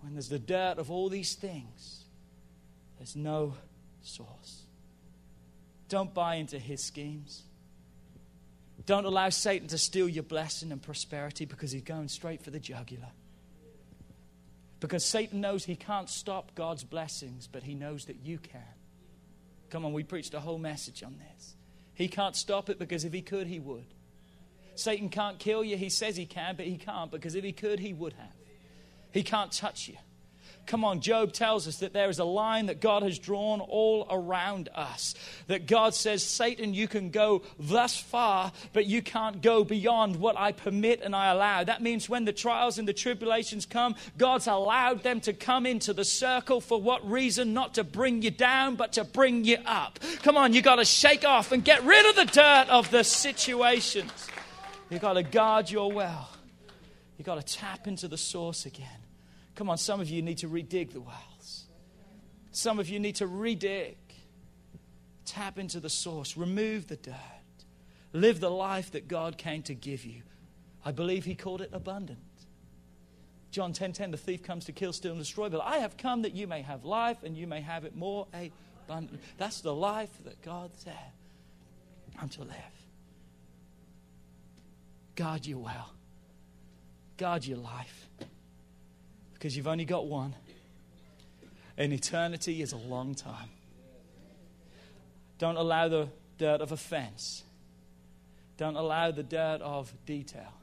when 0.00 0.14
there's 0.14 0.28
the 0.28 0.38
dirt 0.38 0.78
of 0.78 0.90
all 0.90 1.08
these 1.08 1.34
things, 1.34 2.04
there's 2.98 3.16
no 3.16 3.54
source. 4.02 4.62
Don't 5.88 6.14
buy 6.14 6.36
into 6.36 6.58
his 6.58 6.82
schemes. 6.82 7.42
Don't 8.86 9.04
allow 9.04 9.28
Satan 9.28 9.68
to 9.68 9.78
steal 9.78 10.08
your 10.08 10.22
blessing 10.22 10.72
and 10.72 10.80
prosperity 10.80 11.44
because 11.44 11.72
he's 11.72 11.82
going 11.82 12.08
straight 12.08 12.42
for 12.42 12.50
the 12.50 12.60
jugular. 12.60 13.10
Because 14.80 15.04
Satan 15.04 15.40
knows 15.40 15.64
he 15.64 15.76
can't 15.76 16.08
stop 16.08 16.54
God's 16.54 16.84
blessings, 16.84 17.46
but 17.46 17.62
he 17.62 17.74
knows 17.74 18.06
that 18.06 18.16
you 18.24 18.38
can. 18.38 18.62
Come 19.68 19.84
on, 19.84 19.92
we 19.92 20.02
preached 20.02 20.32
a 20.34 20.40
whole 20.40 20.58
message 20.58 21.02
on 21.02 21.16
this. 21.18 21.54
He 21.94 22.08
can't 22.08 22.34
stop 22.34 22.70
it 22.70 22.78
because 22.78 23.04
if 23.04 23.12
he 23.12 23.20
could, 23.20 23.46
he 23.46 23.60
would. 23.60 23.84
Satan 24.74 25.08
can't 25.08 25.38
kill 25.38 25.62
you. 25.62 25.76
He 25.76 25.88
says 25.88 26.16
he 26.16 26.26
can, 26.26 26.56
but 26.56 26.66
he 26.66 26.76
can't 26.76 27.10
because 27.10 27.34
if 27.34 27.44
he 27.44 27.52
could, 27.52 27.78
he 27.80 27.92
would 27.92 28.14
have. 28.14 28.34
He 29.12 29.22
can't 29.22 29.52
touch 29.52 29.88
you. 29.88 29.96
Come 30.66 30.84
on, 30.84 31.00
Job 31.00 31.32
tells 31.32 31.66
us 31.66 31.78
that 31.78 31.92
there 31.92 32.08
is 32.08 32.20
a 32.20 32.24
line 32.24 32.66
that 32.66 32.80
God 32.80 33.02
has 33.02 33.18
drawn 33.18 33.60
all 33.60 34.06
around 34.08 34.68
us. 34.72 35.16
That 35.48 35.66
God 35.66 35.96
says, 35.96 36.22
Satan, 36.22 36.74
you 36.74 36.86
can 36.86 37.10
go 37.10 37.42
thus 37.58 37.96
far, 37.96 38.52
but 38.72 38.86
you 38.86 39.02
can't 39.02 39.42
go 39.42 39.64
beyond 39.64 40.14
what 40.14 40.38
I 40.38 40.52
permit 40.52 41.00
and 41.02 41.16
I 41.16 41.32
allow. 41.32 41.64
That 41.64 41.82
means 41.82 42.08
when 42.08 42.24
the 42.24 42.32
trials 42.32 42.78
and 42.78 42.86
the 42.86 42.92
tribulations 42.92 43.66
come, 43.66 43.96
God's 44.16 44.46
allowed 44.46 45.02
them 45.02 45.20
to 45.22 45.32
come 45.32 45.66
into 45.66 45.92
the 45.92 46.04
circle 46.04 46.60
for 46.60 46.80
what 46.80 47.08
reason? 47.10 47.52
Not 47.52 47.74
to 47.74 47.82
bring 47.82 48.22
you 48.22 48.30
down, 48.30 48.76
but 48.76 48.92
to 48.92 49.02
bring 49.02 49.44
you 49.44 49.58
up. 49.66 49.98
Come 50.22 50.36
on, 50.36 50.52
you 50.52 50.62
got 50.62 50.76
to 50.76 50.84
shake 50.84 51.24
off 51.24 51.50
and 51.50 51.64
get 51.64 51.82
rid 51.82 52.08
of 52.08 52.14
the 52.14 52.26
dirt 52.26 52.66
of 52.68 52.92
the 52.92 53.02
situations. 53.02 54.28
You've 54.90 55.00
got 55.00 55.14
to 55.14 55.22
guard 55.22 55.70
your 55.70 55.92
well. 55.92 56.28
You've 57.16 57.26
got 57.26 57.44
to 57.44 57.56
tap 57.56 57.86
into 57.86 58.08
the 58.08 58.18
source 58.18 58.66
again. 58.66 58.88
Come 59.54 59.70
on, 59.70 59.78
some 59.78 60.00
of 60.00 60.10
you 60.10 60.20
need 60.20 60.38
to 60.38 60.48
redig 60.48 60.92
the 60.92 61.00
wells. 61.00 61.66
Some 62.50 62.78
of 62.78 62.88
you 62.88 62.98
need 62.98 63.16
to 63.16 63.26
redig. 63.26 63.96
Tap 65.24 65.58
into 65.58 65.78
the 65.78 65.90
source. 65.90 66.36
Remove 66.36 66.88
the 66.88 66.96
dirt. 66.96 67.14
Live 68.12 68.40
the 68.40 68.50
life 68.50 68.90
that 68.92 69.06
God 69.06 69.38
came 69.38 69.62
to 69.64 69.74
give 69.74 70.04
you. 70.04 70.22
I 70.84 70.90
believe 70.92 71.24
he 71.24 71.34
called 71.34 71.60
it 71.60 71.70
abundant. 71.72 72.18
John 73.50 73.72
10:10 73.72 73.74
10, 73.74 73.92
10, 73.92 74.10
the 74.12 74.16
thief 74.16 74.42
comes 74.42 74.64
to 74.64 74.72
kill, 74.72 74.92
steal 74.92 75.12
and 75.12 75.20
destroy, 75.20 75.48
but 75.48 75.60
I 75.60 75.78
have 75.78 75.96
come 75.96 76.22
that 76.22 76.34
you 76.34 76.46
may 76.46 76.62
have 76.62 76.84
life 76.84 77.22
and 77.22 77.36
you 77.36 77.46
may 77.46 77.60
have 77.60 77.84
it 77.84 77.94
more 77.94 78.26
abundant. 78.32 79.20
That's 79.38 79.60
the 79.60 79.74
life 79.74 80.10
that 80.24 80.40
God 80.42 80.70
said 80.74 81.12
I'm 82.20 82.28
to 82.30 82.42
live. 82.42 82.79
Guard 85.20 85.44
your 85.44 85.58
well. 85.58 85.90
Guard 87.18 87.44
your 87.44 87.58
life. 87.58 88.08
Because 89.34 89.54
you've 89.54 89.68
only 89.68 89.84
got 89.84 90.06
one. 90.06 90.34
And 91.76 91.92
eternity 91.92 92.62
is 92.62 92.72
a 92.72 92.78
long 92.78 93.14
time. 93.14 93.50
Don't 95.36 95.58
allow 95.58 95.88
the 95.88 96.08
dirt 96.38 96.62
of 96.62 96.72
offense. 96.72 97.42
Don't 98.56 98.76
allow 98.76 99.10
the 99.10 99.22
dirt 99.22 99.60
of 99.60 99.92
detail. 100.06 100.54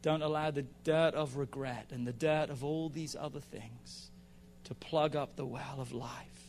Don't 0.00 0.22
allow 0.22 0.50
the 0.50 0.64
dirt 0.82 1.12
of 1.12 1.36
regret 1.36 1.88
and 1.90 2.06
the 2.06 2.14
dirt 2.14 2.48
of 2.48 2.64
all 2.64 2.88
these 2.88 3.14
other 3.14 3.40
things 3.40 4.10
to 4.64 4.74
plug 4.74 5.14
up 5.14 5.36
the 5.36 5.44
well 5.44 5.76
of 5.76 5.92
life. 5.92 6.48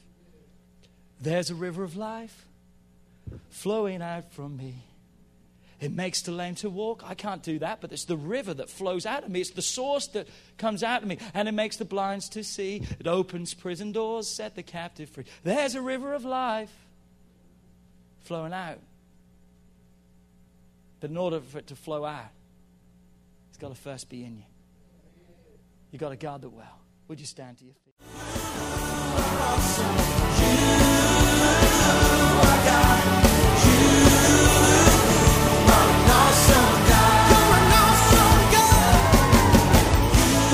There's 1.19 1.49
a 1.49 1.55
river 1.55 1.83
of 1.83 1.97
life 1.97 2.45
flowing 3.49 4.01
out 4.01 4.31
from 4.31 4.55
me. 4.55 4.85
It 5.81 5.91
makes 5.91 6.21
the 6.21 6.31
lame 6.31 6.53
to 6.55 6.69
walk. 6.69 7.03
I 7.03 7.15
can't 7.15 7.41
do 7.41 7.57
that, 7.59 7.81
but 7.81 7.91
it's 7.91 8.05
the 8.05 8.15
river 8.15 8.53
that 8.53 8.69
flows 8.69 9.07
out 9.07 9.23
of 9.23 9.31
me. 9.31 9.41
It's 9.41 9.49
the 9.49 9.63
source 9.63 10.05
that 10.07 10.27
comes 10.59 10.83
out 10.83 11.01
of 11.01 11.07
me. 11.07 11.17
And 11.33 11.49
it 11.49 11.53
makes 11.53 11.77
the 11.77 11.85
blinds 11.85 12.29
to 12.29 12.43
see. 12.43 12.83
It 12.99 13.07
opens 13.07 13.55
prison 13.55 13.91
doors, 13.91 14.27
set 14.27 14.55
the 14.55 14.61
captive 14.61 15.09
free. 15.09 15.25
There's 15.43 15.73
a 15.73 15.81
river 15.81 16.13
of 16.13 16.23
life 16.23 16.71
flowing 18.19 18.53
out. 18.53 18.79
But 20.99 21.09
in 21.09 21.17
order 21.17 21.41
for 21.41 21.57
it 21.57 21.65
to 21.67 21.75
flow 21.75 22.05
out, 22.05 22.29
it's 23.49 23.57
got 23.57 23.69
to 23.69 23.81
first 23.81 24.07
be 24.07 24.23
in 24.23 24.37
you. 24.37 24.43
You've 25.89 25.99
got 25.99 26.09
to 26.09 26.15
guard 26.15 26.43
the 26.43 26.49
well. 26.49 26.79
Would 27.07 27.19
you 27.19 27.25
stand 27.25 27.57
to 27.57 27.65
your 27.65 27.73
feet? 27.73 27.91